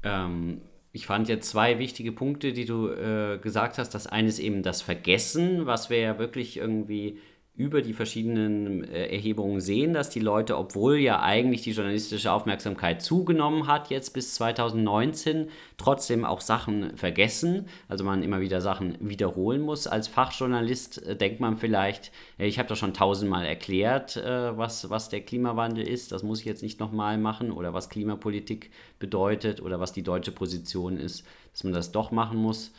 Ähm, 0.07 0.61
ich 0.91 1.05
fand 1.05 1.27
jetzt 1.27 1.49
zwei 1.49 1.79
wichtige 1.79 2.11
Punkte, 2.11 2.53
die 2.53 2.65
du 2.65 2.87
äh, 2.89 3.37
gesagt 3.39 3.77
hast. 3.77 3.89
Das 3.93 4.07
eine 4.07 4.29
ist 4.29 4.39
eben 4.39 4.63
das 4.63 4.81
Vergessen, 4.81 5.65
was 5.65 5.89
wir 5.89 5.99
ja 5.99 6.17
wirklich 6.17 6.57
irgendwie 6.57 7.19
über 7.57 7.81
die 7.81 7.93
verschiedenen 7.93 8.83
äh, 8.83 9.07
Erhebungen 9.07 9.59
sehen, 9.61 9.91
dass 9.91 10.11
die 10.11 10.19
Leute, 10.19 10.57
obwohl 10.57 10.97
ja 10.97 11.23
eigentlich 11.23 11.63
die 11.63 11.71
journalistische 11.71 12.31
Aufmerksamkeit 12.31 13.01
zugenommen 13.01 13.65
hat, 13.65 13.89
jetzt 13.89 14.13
bis 14.13 14.35
2019, 14.35 15.49
trotzdem 15.75 16.23
auch 16.23 16.41
Sachen 16.41 16.95
vergessen. 16.95 17.65
Also 17.89 18.03
man 18.03 18.21
immer 18.21 18.41
wieder 18.41 18.61
Sachen 18.61 18.95
wiederholen 18.99 19.61
muss. 19.61 19.87
Als 19.87 20.07
Fachjournalist 20.07 21.03
äh, 21.03 21.15
denkt 21.15 21.39
man 21.39 21.57
vielleicht, 21.57 22.11
äh, 22.37 22.45
ich 22.45 22.59
habe 22.59 22.69
doch 22.69 22.75
schon 22.75 22.93
tausendmal 22.93 23.45
erklärt, 23.45 24.17
was, 24.17 24.89
was 24.89 25.09
der 25.09 25.21
Klimawandel 25.21 25.87
ist. 25.87 26.11
Das 26.11 26.21
muss 26.21 26.39
ich 26.39 26.45
jetzt 26.45 26.61
nicht 26.61 26.79
nochmal 26.79 27.17
machen 27.17 27.51
oder 27.51 27.73
was 27.73 27.89
Klimapolitik 27.89 28.69
bedeutet 28.99 29.61
oder 29.61 29.79
was 29.79 29.93
die 29.93 30.03
deutsche 30.03 30.31
Position 30.31 30.97
ist, 30.97 31.25
dass 31.53 31.63
man 31.63 31.73
das 31.73 31.91
doch 31.91 32.11
machen 32.11 32.37
muss. 32.37 32.71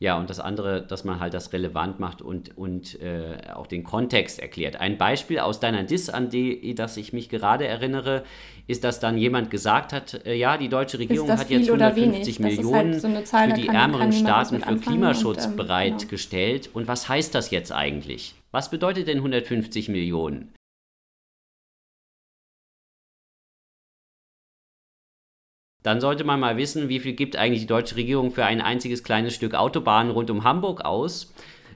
Ja, 0.00 0.18
und 0.18 0.28
das 0.28 0.40
andere, 0.40 0.82
dass 0.82 1.04
man 1.04 1.20
halt 1.20 1.34
das 1.34 1.52
relevant 1.52 2.00
macht 2.00 2.20
und, 2.20 2.56
und 2.58 3.00
äh, 3.00 3.38
auch 3.54 3.66
den 3.66 3.84
Kontext 3.84 4.40
erklärt. 4.40 4.76
Ein 4.76 4.98
Beispiel 4.98 5.38
aus 5.38 5.60
deiner 5.60 5.84
Diss, 5.84 6.10
an 6.10 6.30
die 6.30 6.74
das 6.74 6.96
ich 6.96 7.12
mich 7.12 7.28
gerade 7.28 7.66
erinnere, 7.66 8.24
ist, 8.66 8.82
dass 8.82 8.98
dann 8.98 9.16
jemand 9.16 9.50
gesagt 9.50 9.92
hat, 9.92 10.26
äh, 10.26 10.34
ja, 10.34 10.58
die 10.58 10.68
deutsche 10.68 10.98
Regierung 10.98 11.30
hat 11.30 11.48
jetzt 11.48 11.70
150 11.70 12.40
Millionen 12.40 12.92
halt 12.92 13.00
so 13.00 13.20
Zahl, 13.22 13.50
für 13.50 13.54
die 13.54 13.66
kann, 13.66 13.76
ärmeren 13.76 14.10
kann 14.10 14.12
Staaten 14.12 14.60
für 14.60 14.76
Klimaschutz 14.76 15.46
und, 15.46 15.52
ähm, 15.52 15.56
bereitgestellt. 15.56 16.64
Genau. 16.64 16.78
Und 16.78 16.88
was 16.88 17.08
heißt 17.08 17.34
das 17.34 17.50
jetzt 17.50 17.72
eigentlich? 17.72 18.34
Was 18.50 18.70
bedeutet 18.70 19.06
denn 19.06 19.18
150 19.18 19.88
Millionen? 19.88 20.52
Dann 25.84 26.00
sollte 26.00 26.24
man 26.24 26.40
mal 26.40 26.56
wissen, 26.56 26.88
wie 26.88 26.98
viel 26.98 27.12
gibt 27.12 27.36
eigentlich 27.36 27.60
die 27.60 27.66
deutsche 27.66 27.94
Regierung 27.96 28.32
für 28.32 28.44
ein 28.44 28.60
einziges 28.62 29.04
kleines 29.04 29.34
Stück 29.34 29.54
Autobahn 29.54 30.10
rund 30.10 30.30
um 30.30 30.42
Hamburg 30.42 30.82
aus 30.82 31.32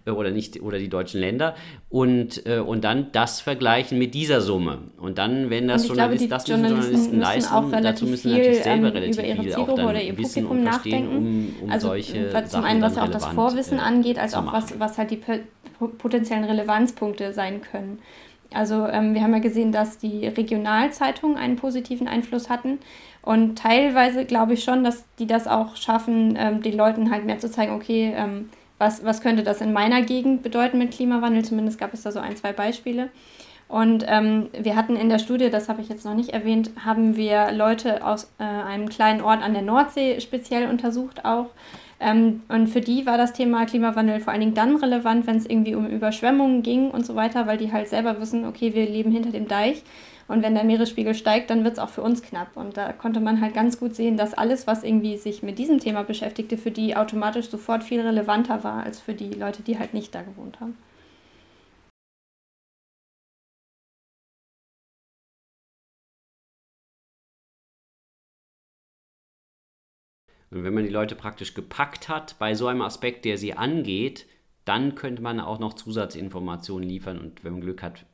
äh, 0.06 0.10
oder 0.10 0.30
nicht 0.30 0.62
oder 0.62 0.78
die 0.78 0.88
deutschen 0.88 1.20
Länder 1.20 1.54
und, 1.90 2.46
äh, 2.46 2.58
und 2.58 2.84
dann 2.84 3.12
das 3.12 3.42
vergleichen 3.42 3.98
mit 3.98 4.14
dieser 4.14 4.40
Summe. 4.40 4.78
Und 4.96 5.18
dann 5.18 5.50
wenn 5.50 5.68
das 5.68 5.86
Journalist, 5.86 6.32
das 6.32 6.48
müssen 6.48 6.64
Journalisten 6.64 7.20
leisten 7.20 7.82
dazu 7.82 8.06
müssen 8.06 8.32
natürlich 8.32 8.62
selber 8.62 8.88
ähm, 8.88 8.92
relativ 8.94 9.42
viel 9.42 9.54
auch 9.54 9.74
dann 9.74 9.86
oder 9.86 10.02
ihr 10.02 10.16
wissen 10.16 10.46
Publikum 10.46 10.66
und 10.66 10.72
verstehen 10.72 11.08
um, 11.08 11.54
um 11.64 11.70
also, 11.70 11.88
solche 11.88 12.32
was 12.32 12.50
zum 12.50 12.64
einen 12.64 12.80
was 12.80 12.96
ja 12.96 13.04
auch 13.04 13.10
das 13.10 13.26
Vorwissen 13.26 13.76
äh, 13.76 13.82
angeht 13.82 14.18
als 14.18 14.32
auch 14.32 14.50
was, 14.50 14.80
was 14.80 14.96
halt 14.96 15.10
die 15.10 15.20
potenziellen 15.98 16.44
Relevanzpunkte 16.44 17.34
sein 17.34 17.60
können 17.60 17.98
also 18.52 18.86
ähm, 18.86 19.14
wir 19.14 19.22
haben 19.22 19.32
ja 19.32 19.40
gesehen, 19.40 19.72
dass 19.72 19.98
die 19.98 20.26
Regionalzeitungen 20.26 21.36
einen 21.36 21.56
positiven 21.56 22.08
Einfluss 22.08 22.48
hatten. 22.48 22.78
Und 23.22 23.58
teilweise 23.58 24.24
glaube 24.24 24.54
ich 24.54 24.64
schon, 24.64 24.84
dass 24.84 25.04
die 25.18 25.26
das 25.26 25.46
auch 25.46 25.76
schaffen, 25.76 26.36
ähm, 26.38 26.62
den 26.62 26.76
Leuten 26.76 27.10
halt 27.10 27.24
mehr 27.26 27.38
zu 27.38 27.50
zeigen, 27.50 27.72
okay, 27.72 28.14
ähm, 28.16 28.48
was, 28.78 29.04
was 29.04 29.20
könnte 29.20 29.42
das 29.42 29.60
in 29.60 29.72
meiner 29.72 30.02
Gegend 30.02 30.42
bedeuten 30.42 30.78
mit 30.78 30.92
Klimawandel? 30.92 31.44
Zumindest 31.44 31.78
gab 31.78 31.92
es 31.92 32.02
da 32.02 32.12
so 32.12 32.20
ein, 32.20 32.36
zwei 32.36 32.52
Beispiele. 32.52 33.10
Und 33.68 34.04
ähm, 34.08 34.48
wir 34.58 34.76
hatten 34.76 34.96
in 34.96 35.10
der 35.10 35.18
Studie, 35.18 35.50
das 35.50 35.68
habe 35.68 35.82
ich 35.82 35.90
jetzt 35.90 36.06
noch 36.06 36.14
nicht 36.14 36.30
erwähnt, 36.30 36.70
haben 36.82 37.16
wir 37.16 37.52
Leute 37.52 38.04
aus 38.06 38.32
äh, 38.38 38.44
einem 38.44 38.88
kleinen 38.88 39.20
Ort 39.20 39.42
an 39.42 39.52
der 39.52 39.62
Nordsee 39.62 40.20
speziell 40.20 40.70
untersucht 40.70 41.26
auch. 41.26 41.50
Ähm, 42.00 42.42
und 42.48 42.68
für 42.68 42.80
die 42.80 43.06
war 43.06 43.18
das 43.18 43.32
Thema 43.32 43.66
Klimawandel 43.66 44.20
vor 44.20 44.32
allen 44.32 44.40
Dingen 44.40 44.54
dann 44.54 44.76
relevant, 44.76 45.26
wenn 45.26 45.36
es 45.36 45.46
irgendwie 45.46 45.74
um 45.74 45.86
Überschwemmungen 45.86 46.62
ging 46.62 46.90
und 46.90 47.04
so 47.04 47.14
weiter, 47.16 47.46
weil 47.46 47.58
die 47.58 47.72
halt 47.72 47.88
selber 47.88 48.20
wissen, 48.20 48.44
okay, 48.44 48.74
wir 48.74 48.88
leben 48.88 49.10
hinter 49.10 49.30
dem 49.30 49.48
Deich. 49.48 49.82
Und 50.28 50.42
wenn 50.42 50.54
der 50.54 50.64
Meeresspiegel 50.64 51.14
steigt, 51.14 51.48
dann 51.48 51.64
wird 51.64 51.74
es 51.74 51.78
auch 51.78 51.88
für 51.88 52.02
uns 52.02 52.22
knapp. 52.22 52.56
Und 52.56 52.76
da 52.76 52.92
konnte 52.92 53.18
man 53.18 53.40
halt 53.40 53.54
ganz 53.54 53.80
gut 53.80 53.96
sehen, 53.96 54.18
dass 54.18 54.34
alles, 54.34 54.66
was 54.66 54.84
irgendwie 54.84 55.16
sich 55.16 55.42
mit 55.42 55.58
diesem 55.58 55.80
Thema 55.80 56.04
beschäftigte, 56.04 56.58
für 56.58 56.70
die 56.70 56.96
automatisch 56.96 57.48
sofort 57.48 57.82
viel 57.82 58.02
relevanter 58.02 58.62
war 58.62 58.84
als 58.84 59.00
für 59.00 59.14
die 59.14 59.30
Leute, 59.30 59.62
die 59.62 59.78
halt 59.78 59.94
nicht 59.94 60.14
da 60.14 60.20
gewohnt 60.20 60.60
haben. 60.60 60.76
Und 70.50 70.64
wenn 70.64 70.74
man 70.74 70.84
die 70.84 70.90
Leute 70.90 71.14
praktisch 71.14 71.54
gepackt 71.54 72.08
hat 72.08 72.36
bei 72.38 72.54
so 72.54 72.66
einem 72.66 72.82
Aspekt, 72.82 73.24
der 73.24 73.38
sie 73.38 73.54
angeht, 73.54 74.26
dann 74.64 74.94
könnte 74.94 75.22
man 75.22 75.40
auch 75.40 75.58
noch 75.58 75.74
Zusatzinformationen 75.74 76.88
liefern 76.88 77.18
und 77.18 77.44
wenn 77.44 77.52
man 77.52 77.60
Glück 77.60 77.82
hat, 77.82 78.04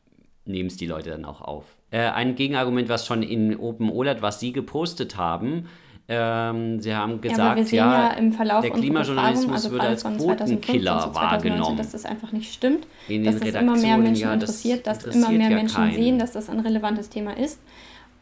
nehmen 0.44 0.68
es 0.68 0.76
die 0.76 0.86
Leute 0.86 1.10
dann 1.10 1.24
auch 1.24 1.40
auf. 1.40 1.64
Äh, 1.90 2.10
ein 2.10 2.34
Gegenargument, 2.34 2.88
was 2.88 3.06
schon 3.06 3.22
in 3.22 3.56
Open 3.58 3.88
OLED, 3.88 4.22
was 4.22 4.40
Sie 4.40 4.52
gepostet 4.52 5.16
haben, 5.16 5.66
ähm, 6.06 6.80
Sie 6.80 6.94
haben 6.94 7.20
gesagt, 7.20 7.72
ja, 7.72 8.14
ja 8.14 8.60
der 8.60 8.70
Klimajournalismus 8.70 9.54
also 9.54 9.72
wird 9.72 9.82
als 9.82 10.04
Quotenkiller 10.04 11.14
wahrgenommen. 11.14 11.78
Dass 11.78 11.92
das 11.92 12.04
einfach 12.04 12.30
nicht 12.32 12.52
stimmt, 12.52 12.86
dass 13.08 13.40
das 13.40 13.54
immer 13.54 13.76
mehr 13.76 13.96
Menschen 13.96 14.22
ja, 14.22 14.34
interessiert, 14.34 14.86
dass 14.86 15.04
immer 15.04 15.30
mehr 15.30 15.48
ja 15.48 15.56
Menschen 15.56 15.76
keinen. 15.76 15.94
sehen, 15.94 16.18
dass 16.18 16.32
das 16.32 16.50
ein 16.50 16.60
relevantes 16.60 17.08
Thema 17.08 17.36
ist. 17.36 17.58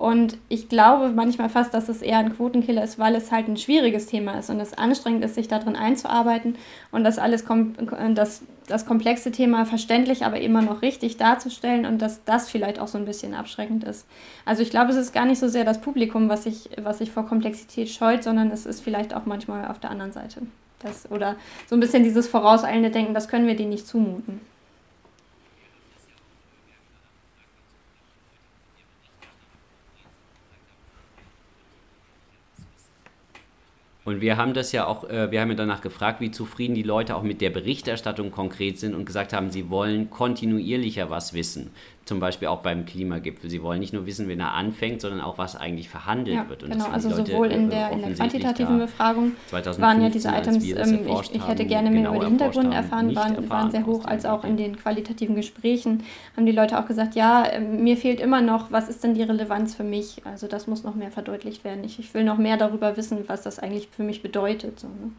Und 0.02 0.36
ich 0.48 0.68
glaube 0.68 1.10
manchmal 1.10 1.48
fast, 1.48 1.72
dass 1.74 1.88
es 1.88 2.02
eher 2.02 2.18
ein 2.18 2.34
Quotenkiller 2.34 2.82
ist, 2.82 2.98
weil 2.98 3.14
es 3.14 3.30
halt 3.30 3.46
ein 3.46 3.56
schwieriges 3.56 4.06
Thema 4.06 4.36
ist 4.36 4.50
und 4.50 4.58
es 4.58 4.76
anstrengend 4.76 5.24
ist, 5.24 5.36
sich 5.36 5.46
darin 5.46 5.76
einzuarbeiten 5.76 6.56
und 6.90 7.04
das 7.04 7.20
alles 7.20 7.44
das, 8.14 8.42
das 8.66 8.84
komplexe 8.84 9.30
Thema 9.30 9.64
verständlich, 9.64 10.24
aber 10.24 10.40
immer 10.40 10.60
noch 10.60 10.82
richtig 10.82 11.18
darzustellen 11.18 11.86
und 11.86 12.02
dass 12.02 12.24
das 12.24 12.50
vielleicht 12.50 12.80
auch 12.80 12.88
so 12.88 12.98
ein 12.98 13.04
bisschen 13.04 13.32
abschreckend 13.32 13.84
ist. 13.84 14.04
Also 14.44 14.64
ich 14.64 14.70
glaube, 14.70 14.90
es 14.90 14.96
ist 14.96 15.12
gar 15.12 15.24
nicht 15.24 15.38
so 15.38 15.46
sehr 15.46 15.62
das 15.64 15.80
Publikum, 15.80 16.28
was 16.28 16.42
sich, 16.42 16.70
was 16.82 16.98
sich 16.98 17.12
vor 17.12 17.24
Komplexität 17.24 17.88
scheut, 17.88 18.24
sondern 18.24 18.50
es 18.50 18.66
ist 18.66 18.80
vielleicht 18.80 19.14
auch 19.14 19.24
manchmal 19.24 19.68
auf 19.68 19.78
der 19.78 19.92
anderen 19.92 20.10
Seite. 20.10 20.42
Das, 20.80 21.08
oder 21.12 21.36
so 21.68 21.76
ein 21.76 21.80
bisschen 21.80 22.02
dieses 22.02 22.26
vorauseilende 22.26 22.90
Denken, 22.90 23.14
das 23.14 23.28
können 23.28 23.46
wir 23.46 23.54
denen 23.54 23.70
nicht 23.70 23.86
zumuten. 23.86 24.40
Und 34.04 34.20
wir 34.20 34.36
haben 34.36 34.52
das 34.52 34.72
ja 34.72 34.86
auch, 34.86 35.08
äh, 35.08 35.30
wir 35.30 35.40
haben 35.40 35.50
ja 35.50 35.56
danach 35.56 35.80
gefragt, 35.80 36.20
wie 36.20 36.30
zufrieden 36.30 36.74
die 36.74 36.82
Leute 36.82 37.14
auch 37.14 37.22
mit 37.22 37.40
der 37.40 37.50
Berichterstattung 37.50 38.32
konkret 38.32 38.78
sind 38.78 38.94
und 38.94 39.04
gesagt 39.04 39.32
haben, 39.32 39.50
sie 39.50 39.70
wollen 39.70 40.10
kontinuierlicher 40.10 41.08
was 41.08 41.34
wissen 41.34 41.70
zum 42.04 42.18
Beispiel 42.18 42.48
auch 42.48 42.60
beim 42.60 42.84
Klimagipfel. 42.84 43.48
Sie 43.48 43.62
wollen 43.62 43.78
nicht 43.78 43.92
nur 43.92 44.06
wissen, 44.06 44.28
wenn 44.28 44.40
er 44.40 44.54
anfängt, 44.54 45.00
sondern 45.00 45.20
auch, 45.20 45.38
was 45.38 45.54
eigentlich 45.54 45.88
verhandelt 45.88 46.36
ja, 46.36 46.48
wird. 46.48 46.64
Und 46.64 46.72
genau, 46.72 46.86
also 46.86 47.10
sowohl 47.10 47.52
in 47.52 47.70
der, 47.70 47.90
in 47.90 48.02
der 48.02 48.12
quantitativen 48.14 48.78
Befragung 48.78 49.32
waren 49.50 50.02
ja 50.02 50.08
diese 50.08 50.28
Items, 50.28 50.64
ähm, 50.64 51.06
ich, 51.06 51.34
ich, 51.34 51.46
hätte 51.46 51.64
gerne 51.64 51.90
mehr 51.90 52.08
über 52.08 52.18
die 52.18 52.26
Hintergründe 52.26 52.74
erfahren, 52.74 53.14
waren, 53.14 53.36
erfahren, 53.36 53.50
waren 53.50 53.70
sehr 53.70 53.86
hoch, 53.86 54.04
als 54.04 54.26
auch 54.26 54.44
in 54.44 54.56
den 54.56 54.76
qualitativen 54.76 55.36
Gesprächen 55.36 56.02
haben 56.36 56.46
die 56.46 56.52
Leute 56.52 56.78
auch 56.78 56.86
gesagt, 56.86 57.14
ja, 57.14 57.44
ähm, 57.50 57.84
mir 57.84 57.96
fehlt 57.96 58.20
immer 58.20 58.40
noch, 58.40 58.72
was 58.72 58.88
ist 58.88 59.04
denn 59.04 59.14
die 59.14 59.22
Relevanz 59.22 59.74
für 59.74 59.84
mich? 59.84 60.22
Also 60.24 60.48
das 60.48 60.66
muss 60.66 60.82
noch 60.82 60.94
mehr 60.94 61.10
verdeutlicht 61.10 61.64
werden. 61.64 61.84
Ich, 61.84 61.98
ich 61.98 62.14
will 62.14 62.24
noch 62.24 62.38
mehr 62.38 62.56
darüber 62.56 62.96
wissen, 62.96 63.24
was 63.28 63.42
das 63.42 63.58
eigentlich 63.58 63.88
für 63.88 64.02
mich 64.02 64.22
bedeutet. 64.22 64.80
So, 64.80 64.88
ne? 64.88 65.12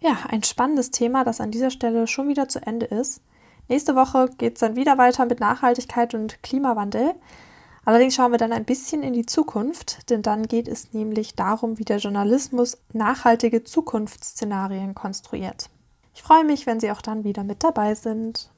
Ja, 0.00 0.18
ein 0.28 0.42
spannendes 0.42 0.90
Thema, 0.90 1.24
das 1.24 1.40
an 1.40 1.50
dieser 1.50 1.70
Stelle 1.70 2.06
schon 2.06 2.28
wieder 2.28 2.48
zu 2.48 2.60
Ende 2.60 2.86
ist. 2.86 3.22
Nächste 3.68 3.96
Woche 3.96 4.30
geht 4.38 4.54
es 4.54 4.60
dann 4.60 4.76
wieder 4.76 4.98
weiter 4.98 5.26
mit 5.26 5.40
Nachhaltigkeit 5.40 6.14
und 6.14 6.42
Klimawandel. 6.42 7.14
Allerdings 7.84 8.14
schauen 8.14 8.32
wir 8.32 8.38
dann 8.38 8.52
ein 8.52 8.64
bisschen 8.64 9.02
in 9.02 9.12
die 9.12 9.26
Zukunft, 9.26 10.10
denn 10.10 10.22
dann 10.22 10.48
geht 10.48 10.68
es 10.68 10.92
nämlich 10.92 11.34
darum, 11.34 11.78
wie 11.78 11.84
der 11.84 11.98
Journalismus 11.98 12.78
nachhaltige 12.92 13.64
Zukunftsszenarien 13.64 14.94
konstruiert. 14.94 15.70
Ich 16.14 16.22
freue 16.22 16.44
mich, 16.44 16.66
wenn 16.66 16.80
Sie 16.80 16.90
auch 16.90 17.02
dann 17.02 17.24
wieder 17.24 17.44
mit 17.44 17.62
dabei 17.62 17.94
sind. 17.94 18.50